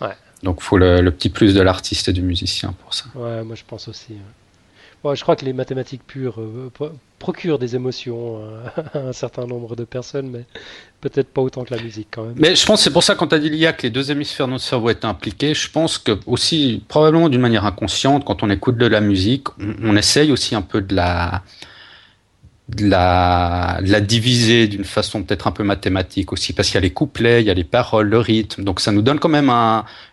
Ouais. 0.00 0.14
Donc 0.42 0.58
il 0.60 0.64
faut 0.64 0.76
le, 0.76 1.00
le, 1.00 1.10
petit 1.10 1.30
plus 1.30 1.54
de 1.54 1.62
l'artiste 1.62 2.08
et 2.08 2.12
du 2.12 2.22
musicien 2.22 2.74
pour 2.82 2.92
ça. 2.92 3.06
Ouais, 3.14 3.42
moi 3.44 3.56
je 3.56 3.64
pense 3.66 3.88
aussi 3.88 4.14
je 5.04 5.22
crois 5.22 5.36
que 5.36 5.44
les 5.44 5.52
mathématiques 5.52 6.06
pures 6.06 6.40
euh, 6.40 6.70
procurent 7.18 7.58
des 7.58 7.76
émotions 7.76 8.42
à 8.94 8.98
un 8.98 9.12
certain 9.12 9.46
nombre 9.46 9.76
de 9.76 9.84
personnes, 9.84 10.30
mais 10.30 10.44
peut-être 11.00 11.28
pas 11.28 11.42
autant 11.42 11.64
que 11.64 11.74
la 11.74 11.82
musique 11.82 12.08
quand 12.10 12.24
même. 12.24 12.34
Mais 12.36 12.54
je 12.54 12.66
pense 12.66 12.80
que 12.80 12.84
c'est 12.84 12.92
pour 12.92 13.02
ça 13.02 13.14
quand 13.14 13.28
tu 13.28 13.34
as 13.34 13.38
dit 13.38 13.50
l'IA 13.50 13.72
que 13.72 13.82
les 13.82 13.90
deux 13.90 14.10
hémisphères 14.10 14.46
de 14.46 14.52
notre 14.52 14.64
cerveau 14.64 14.90
étaient 14.90 15.06
impliqués, 15.06 15.54
je 15.54 15.70
pense 15.70 15.98
que 15.98 16.18
aussi, 16.26 16.82
probablement 16.88 17.28
d'une 17.28 17.40
manière 17.40 17.64
inconsciente, 17.64 18.24
quand 18.24 18.42
on 18.42 18.50
écoute 18.50 18.76
de 18.76 18.86
la 18.86 19.00
musique, 19.00 19.48
on 19.82 19.96
essaye 19.96 20.32
aussi 20.32 20.54
un 20.54 20.62
peu 20.62 20.80
de 20.80 20.94
la 20.94 21.42
la, 22.78 23.78
la 23.82 24.00
diviser 24.00 24.68
d'une 24.68 24.84
façon 24.84 25.22
peut-être 25.22 25.46
un 25.46 25.50
peu 25.50 25.64
mathématique 25.64 26.32
aussi, 26.32 26.52
parce 26.52 26.68
qu'il 26.68 26.76
y 26.76 26.78
a 26.78 26.82
les 26.82 26.92
couplets, 26.92 27.42
il 27.42 27.46
y 27.46 27.50
a 27.50 27.54
les 27.54 27.64
paroles, 27.64 28.08
le 28.08 28.18
rythme, 28.18 28.64
donc 28.64 28.80
ça 28.80 28.92
nous 28.92 29.02
donne 29.02 29.18
quand 29.18 29.28
même 29.28 29.52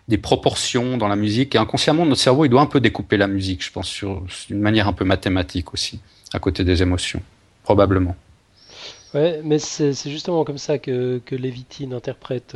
des 0.08 0.18
proportions 0.18 0.96
dans 0.96 1.08
la 1.08 1.16
musique, 1.16 1.54
et 1.54 1.58
inconsciemment, 1.58 2.06
notre 2.06 2.20
cerveau, 2.20 2.44
il 2.44 2.48
doit 2.48 2.62
un 2.62 2.66
peu 2.66 2.80
découper 2.80 3.16
la 3.16 3.26
musique, 3.26 3.64
je 3.64 3.70
pense, 3.70 3.88
sur 3.88 4.22
une 4.50 4.60
manière 4.60 4.88
un 4.88 4.92
peu 4.92 5.04
mathématique 5.04 5.72
aussi, 5.74 6.00
à 6.32 6.38
côté 6.38 6.64
des 6.64 6.82
émotions, 6.82 7.22
probablement. 7.62 8.16
Ouais, 9.14 9.40
mais 9.42 9.58
c'est 9.58 9.94
justement 10.10 10.44
comme 10.44 10.58
ça 10.58 10.78
que, 10.78 11.18
que 11.24 11.34
interprète 11.94 12.54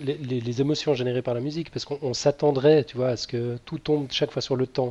les, 0.00 0.16
les, 0.18 0.60
émotions 0.60 0.92
générées 0.92 1.22
par 1.22 1.32
la 1.32 1.40
musique, 1.40 1.70
parce 1.70 1.86
qu'on 1.86 2.12
s'attendrait, 2.12 2.84
tu 2.84 2.98
vois, 2.98 3.08
à 3.08 3.16
ce 3.16 3.26
que 3.26 3.56
tout 3.64 3.78
tombe 3.78 4.08
chaque 4.10 4.30
fois 4.30 4.42
sur 4.42 4.56
le 4.56 4.66
temps. 4.66 4.90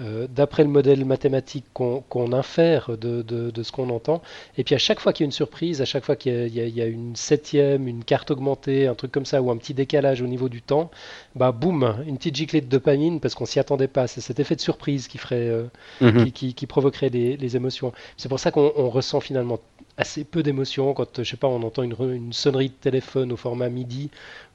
Euh, 0.00 0.26
d'après 0.28 0.64
le 0.64 0.68
modèle 0.68 1.04
mathématique 1.04 1.66
qu'on 1.72 2.32
infère 2.32 2.98
de, 2.98 3.22
de, 3.22 3.62
ce 3.62 3.70
qu'on 3.70 3.90
entend. 3.90 4.22
Et 4.58 4.64
puis 4.64 4.74
à 4.74 4.78
chaque 4.78 4.98
fois 4.98 5.12
qu'il 5.12 5.22
y 5.22 5.26
a 5.26 5.28
une 5.28 5.32
surprise, 5.32 5.80
à 5.80 5.84
chaque 5.84 6.04
fois 6.04 6.16
qu'il 6.16 6.48
y, 6.48 6.58
y, 6.58 6.82
a 6.82 6.86
une 6.86 7.14
septième, 7.14 7.86
une 7.86 8.02
carte 8.02 8.32
augmentée, 8.32 8.88
un 8.88 8.96
truc 8.96 9.12
comme 9.12 9.24
ça, 9.24 9.40
ou 9.40 9.52
un 9.52 9.56
petit 9.56 9.72
décalage 9.72 10.20
au 10.20 10.26
niveau 10.26 10.48
du 10.48 10.62
temps, 10.62 10.90
bah 11.36 11.52
boum, 11.52 12.02
une 12.08 12.16
petite 12.16 12.34
giclée 12.34 12.60
de 12.60 12.66
dopamine 12.66 13.20
parce 13.20 13.36
qu'on 13.36 13.46
s'y 13.46 13.60
attendait 13.60 13.86
pas. 13.86 14.08
C'est 14.08 14.20
cet 14.20 14.40
effet 14.40 14.56
de 14.56 14.60
surprise 14.60 15.06
qui 15.06 15.18
ferait, 15.18 15.48
euh, 15.48 15.66
mhm. 16.00 16.32
qui, 16.32 16.54
qui, 16.54 16.66
provoquerait 16.66 17.10
les, 17.10 17.36
les 17.36 17.56
émotions. 17.56 17.92
C'est 18.16 18.28
pour 18.28 18.40
ça 18.40 18.50
qu'on 18.50 18.88
ressent 18.88 19.20
finalement 19.20 19.60
assez 19.96 20.24
peu 20.24 20.42
d'émotions 20.42 20.92
quand, 20.92 21.22
je 21.22 21.30
sais 21.30 21.36
pas, 21.36 21.46
on 21.46 21.62
entend 21.62 21.84
une, 21.84 21.94
une, 22.00 22.32
sonnerie 22.32 22.70
de 22.70 22.74
téléphone 22.74 23.30
au 23.30 23.36
format 23.36 23.68
MIDI, 23.68 24.10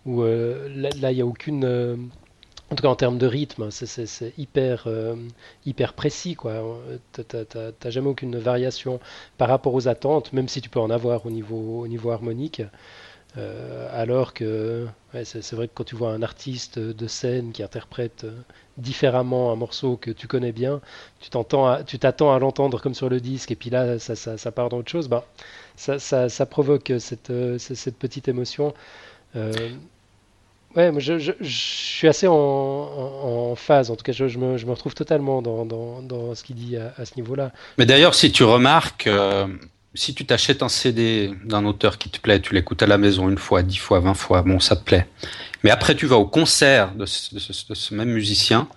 où 0.06 0.22
euh, 0.22 0.68
là, 0.76 1.12
il 1.12 1.16
n'y 1.16 1.22
a 1.22 1.26
aucune 1.26 2.10
en 2.72 2.76
tout 2.76 2.84
cas 2.84 2.90
en 2.90 2.96
termes 2.96 3.18
de 3.18 3.26
rythme, 3.26 3.72
c'est 3.72 4.34
hyper, 4.38 4.84
euh, 4.88 5.16
hyper 5.66 5.94
précis. 5.94 6.38
Tu 6.40 6.48
n'as 6.48 7.90
jamais 7.90 8.10
aucune 8.10 8.38
variation 8.38 9.00
par 9.38 9.50
rapport 9.50 9.74
aux 9.74 9.88
attentes, 9.88 10.34
même 10.34 10.48
si 10.48 10.62
tu 10.62 10.70
peux 10.70 10.80
en 10.80 10.90
avoir 10.90 11.26
au 11.26 11.32
niveau, 11.32 11.82
au 11.82 11.88
niveau 11.88 12.12
harmonique. 12.12 12.62
Euh, 13.38 13.88
alors 13.92 14.34
que 14.34 14.88
c'est 15.24 15.54
vrai 15.54 15.68
que 15.68 15.74
quand 15.76 15.84
tu 15.84 15.96
vois 15.96 16.12
un 16.12 16.24
artiste 16.24 16.80
de 16.80 17.08
scène 17.08 17.52
qui 17.52 17.62
interprète 17.62 18.24
euh, 18.24 18.32
différemment 18.78 19.52
un 19.52 19.56
morceau 19.56 19.98
que 19.98 20.10
tu 20.10 20.28
connais 20.28 20.52
bien, 20.52 20.82
tu 21.20 21.30
t'attends 21.30 22.34
à 22.34 22.40
l'entendre 22.40 22.82
comme 22.82 22.96
sur 22.96 23.08
le 23.08 23.20
disque, 23.20 23.52
et 23.52 23.56
puis 23.56 23.70
là 23.70 24.00
ça, 24.00 24.52
part 24.52 24.70
dans 24.70 24.78
autre 24.78 24.90
chose, 24.90 25.10
bah, 25.10 25.26
ça, 25.76 26.00
ça, 26.00 26.46
provoque 26.48 26.92
cette, 27.00 27.32
cette 27.60 27.98
petite 27.98 28.28
émotion. 28.28 28.74
Ouais, 30.76 30.92
moi 30.92 31.00
je, 31.00 31.18
je, 31.18 31.32
je, 31.42 31.48
suis 31.50 32.08
assez 32.08 32.28
en, 32.28 32.34
en, 32.34 33.56
phase, 33.56 33.90
en 33.90 33.96
tout 33.96 34.04
cas 34.04 34.12
je, 34.12 34.28
je 34.28 34.38
me, 34.38 34.54
me, 34.54 34.72
retrouve 34.72 34.94
totalement 34.94 35.42
dans, 35.42 35.66
dans, 35.66 36.02
dans 36.02 36.36
ce 36.36 36.44
qu'il 36.44 36.56
dit 36.56 36.78
à, 36.78 36.94
à 36.98 37.06
ce 37.06 37.16
niveau-là. 37.16 37.52
Mais 37.80 37.88
d'ailleurs, 37.88 38.14
si 38.14 38.32
tu 38.32 38.44
remarques, 38.44 39.08
euh, 39.08 39.48
si 39.96 40.14
tu 40.14 40.26
t'achètes 40.26 40.62
un 40.62 40.70
CD 40.70 41.32
d'un 41.44 41.66
auteur 41.66 41.98
qui 41.98 42.10
te 42.10 42.20
plaît, 42.20 42.40
tu 42.40 42.54
l'écoutes 42.54 42.84
à 42.84 42.88
la 42.88 43.00
maison 43.00 43.30
une 43.30 43.40
fois, 43.40 43.64
dix 43.64 43.78
fois, 43.78 44.00
vingt 44.00 44.14
fois, 44.14 44.44
bon, 44.44 44.60
ça 44.60 44.76
te 44.76 44.84
plaît. 44.84 45.08
Mais 45.64 45.72
après, 45.72 45.96
tu 45.96 46.06
vas 46.06 46.18
au 46.18 46.28
concert 46.28 46.94
de 46.94 47.06
ce, 47.06 47.34
de 47.34 47.40
ce, 47.40 47.68
de 47.68 47.74
ce 47.74 47.94
même 47.96 48.10
musicien, 48.10 48.68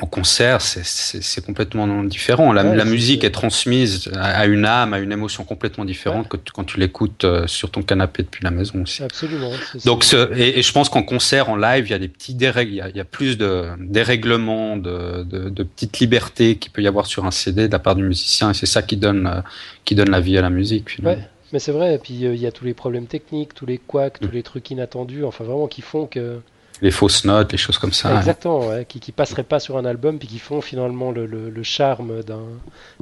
en 0.00 0.06
concert, 0.06 0.60
c'est 0.60 1.44
complètement 1.44 2.04
différent. 2.04 2.52
La, 2.52 2.62
la 2.62 2.84
musique 2.84 3.24
est 3.24 3.32
transmise 3.32 4.10
à 4.14 4.46
une 4.46 4.64
âme, 4.64 4.94
à 4.94 5.00
une 5.00 5.10
émotion 5.10 5.42
complètement 5.42 5.84
différente 5.84 6.28
que 6.28 6.36
quand 6.54 6.62
tu 6.62 6.78
l'écoutes 6.78 7.24
euh, 7.24 7.48
sur 7.48 7.70
ton 7.70 7.82
canapé 7.82 8.22
depuis 8.22 8.44
la 8.44 8.52
maison 8.52 8.82
aussi. 8.82 9.02
Absolument. 9.02 9.50
Donc, 9.84 10.06
et, 10.36 10.58
et, 10.58 10.62
je 10.62 10.72
pense 10.72 10.88
qu'en 10.88 11.02
concert, 11.02 11.50
en 11.50 11.56
live, 11.56 11.86
il 11.86 11.90
y 11.90 11.94
a 11.94 11.98
des 11.98 12.08
petits 12.08 12.34
dérègles, 12.34 12.72
il, 12.72 12.96
y 12.96 13.00
a, 13.00 13.04
plus 13.04 13.38
de 13.38 13.64
dérèglements, 13.80 14.76
de, 14.76 15.24
de, 15.24 15.48
de, 15.48 15.62
petites 15.64 15.98
libertés 15.98 16.56
qu'il 16.56 16.70
peut 16.70 16.82
y 16.82 16.86
avoir 16.86 17.06
sur 17.06 17.24
un 17.24 17.32
CD 17.32 17.66
de 17.66 17.72
la 17.72 17.80
part 17.80 17.96
du 17.96 18.04
musicien, 18.04 18.50
et 18.50 18.54
c'est 18.54 18.66
ça 18.66 18.82
qui 18.82 18.96
donne, 18.96 19.26
euh, 19.26 19.40
qui 19.84 19.96
donne 19.96 20.10
la 20.10 20.20
vie 20.20 20.38
à 20.38 20.42
la 20.42 20.50
musique. 20.50 20.90
Finalement. 20.90 21.20
Ouais, 21.20 21.28
mais 21.52 21.58
c'est 21.58 21.72
vrai. 21.72 21.96
Et 21.96 21.98
puis 21.98 22.24
euh, 22.24 22.34
il 22.34 22.40
y 22.40 22.46
a 22.46 22.52
tous 22.52 22.64
les 22.64 22.74
problèmes 22.74 23.06
techniques, 23.06 23.52
tous 23.52 23.66
les 23.66 23.78
couacs, 23.78 24.20
tous 24.20 24.28
mm. 24.28 24.32
les 24.32 24.42
trucs 24.44 24.70
inattendus, 24.70 25.24
enfin 25.24 25.42
vraiment 25.42 25.66
qui 25.66 25.82
font 25.82 26.06
que 26.06 26.40
les 26.80 26.90
fausses 26.90 27.24
notes, 27.24 27.52
les 27.52 27.58
choses 27.58 27.78
comme 27.78 27.92
ça. 27.92 28.16
Exactement, 28.16 28.62
qui, 28.88 29.00
qui 29.00 29.12
passeraient 29.12 29.42
pas 29.42 29.60
sur 29.60 29.76
un 29.76 29.84
album, 29.84 30.18
puis 30.18 30.28
qui 30.28 30.38
font 30.38 30.60
finalement 30.60 31.10
le, 31.10 31.26
le, 31.26 31.62
charme 31.62 32.22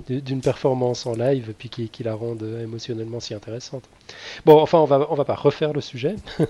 d'une 0.09 0.41
performance 0.41 1.07
en 1.07 1.15
live, 1.15 1.53
puis 1.59 1.69
qui, 1.69 1.89
qui, 1.89 2.03
la 2.03 2.15
rendent 2.15 2.47
émotionnellement 2.63 3.21
si 3.21 3.35
intéressante. 3.35 3.85
Bon, 4.45 4.61
enfin, 4.61 4.79
on 4.79 4.85
va, 4.85 5.07
on 5.11 5.15
va 5.15 5.25
pas 5.25 5.35
refaire 5.35 5.73
le 5.73 5.81
sujet. 5.81 6.17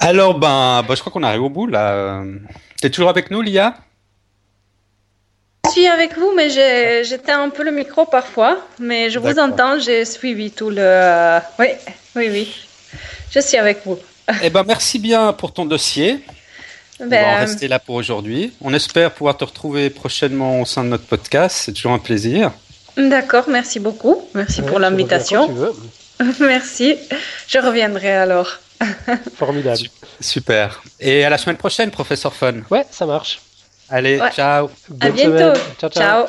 Alors, 0.00 0.38
ben, 0.38 0.84
ben, 0.86 0.94
je 0.94 1.00
crois 1.00 1.12
qu'on 1.12 1.22
arrive 1.22 1.42
au 1.42 1.50
bout 1.50 1.66
là. 1.66 2.22
es 2.82 2.90
toujours 2.90 3.10
avec 3.10 3.30
nous, 3.30 3.40
Lia? 3.40 3.74
Je 5.64 5.70
suis 5.70 5.86
avec 5.86 6.18
vous, 6.18 6.32
mais 6.36 6.50
j'étais 6.50 7.32
un 7.32 7.48
peu 7.48 7.62
le 7.62 7.70
micro 7.70 8.04
parfois, 8.04 8.58
mais 8.78 9.10
je 9.10 9.18
vous 9.18 9.38
entends, 9.38 9.78
j'ai 9.78 10.04
suivi 10.04 10.50
tout 10.50 10.70
le. 10.70 11.38
Oui, 11.58 11.66
oui, 12.16 12.28
oui. 12.30 12.54
Je 13.30 13.40
suis 13.40 13.56
avec 13.56 13.80
vous. 13.86 13.98
Eh 14.42 14.50
ben, 14.50 14.64
merci 14.66 14.98
bien 14.98 15.32
pour 15.32 15.52
ton 15.52 15.64
dossier. 15.64 16.24
On 17.00 17.04
va 17.04 17.06
en 17.06 17.10
ben, 17.10 17.38
rester 17.40 17.68
là 17.68 17.78
pour 17.78 17.96
aujourd'hui. 17.96 18.52
On 18.60 18.72
espère 18.74 19.12
pouvoir 19.12 19.36
te 19.36 19.44
retrouver 19.44 19.90
prochainement 19.90 20.60
au 20.60 20.64
sein 20.64 20.84
de 20.84 20.88
notre 20.88 21.04
podcast. 21.04 21.56
C'est 21.56 21.72
toujours 21.72 21.92
un 21.92 21.98
plaisir. 21.98 22.52
D'accord, 22.96 23.44
merci 23.48 23.80
beaucoup. 23.80 24.22
Merci 24.34 24.62
pour 24.62 24.78
l'invitation. 24.78 25.48
merci. 26.40 26.96
Je 27.48 27.58
reviendrai 27.58 28.12
alors. 28.12 28.58
Formidable. 29.36 29.88
Super. 30.20 30.82
Et 31.00 31.24
à 31.24 31.30
la 31.30 31.38
semaine 31.38 31.56
prochaine, 31.56 31.90
professeur 31.90 32.34
Fun. 32.34 32.62
Ouais, 32.70 32.84
ça 32.90 33.06
marche. 33.06 33.40
Allez, 33.88 34.20
ciao. 34.34 34.70
à 35.00 35.10
bientôt. 35.10 35.60
ciao. 35.78 35.90
ciao. 35.90 36.26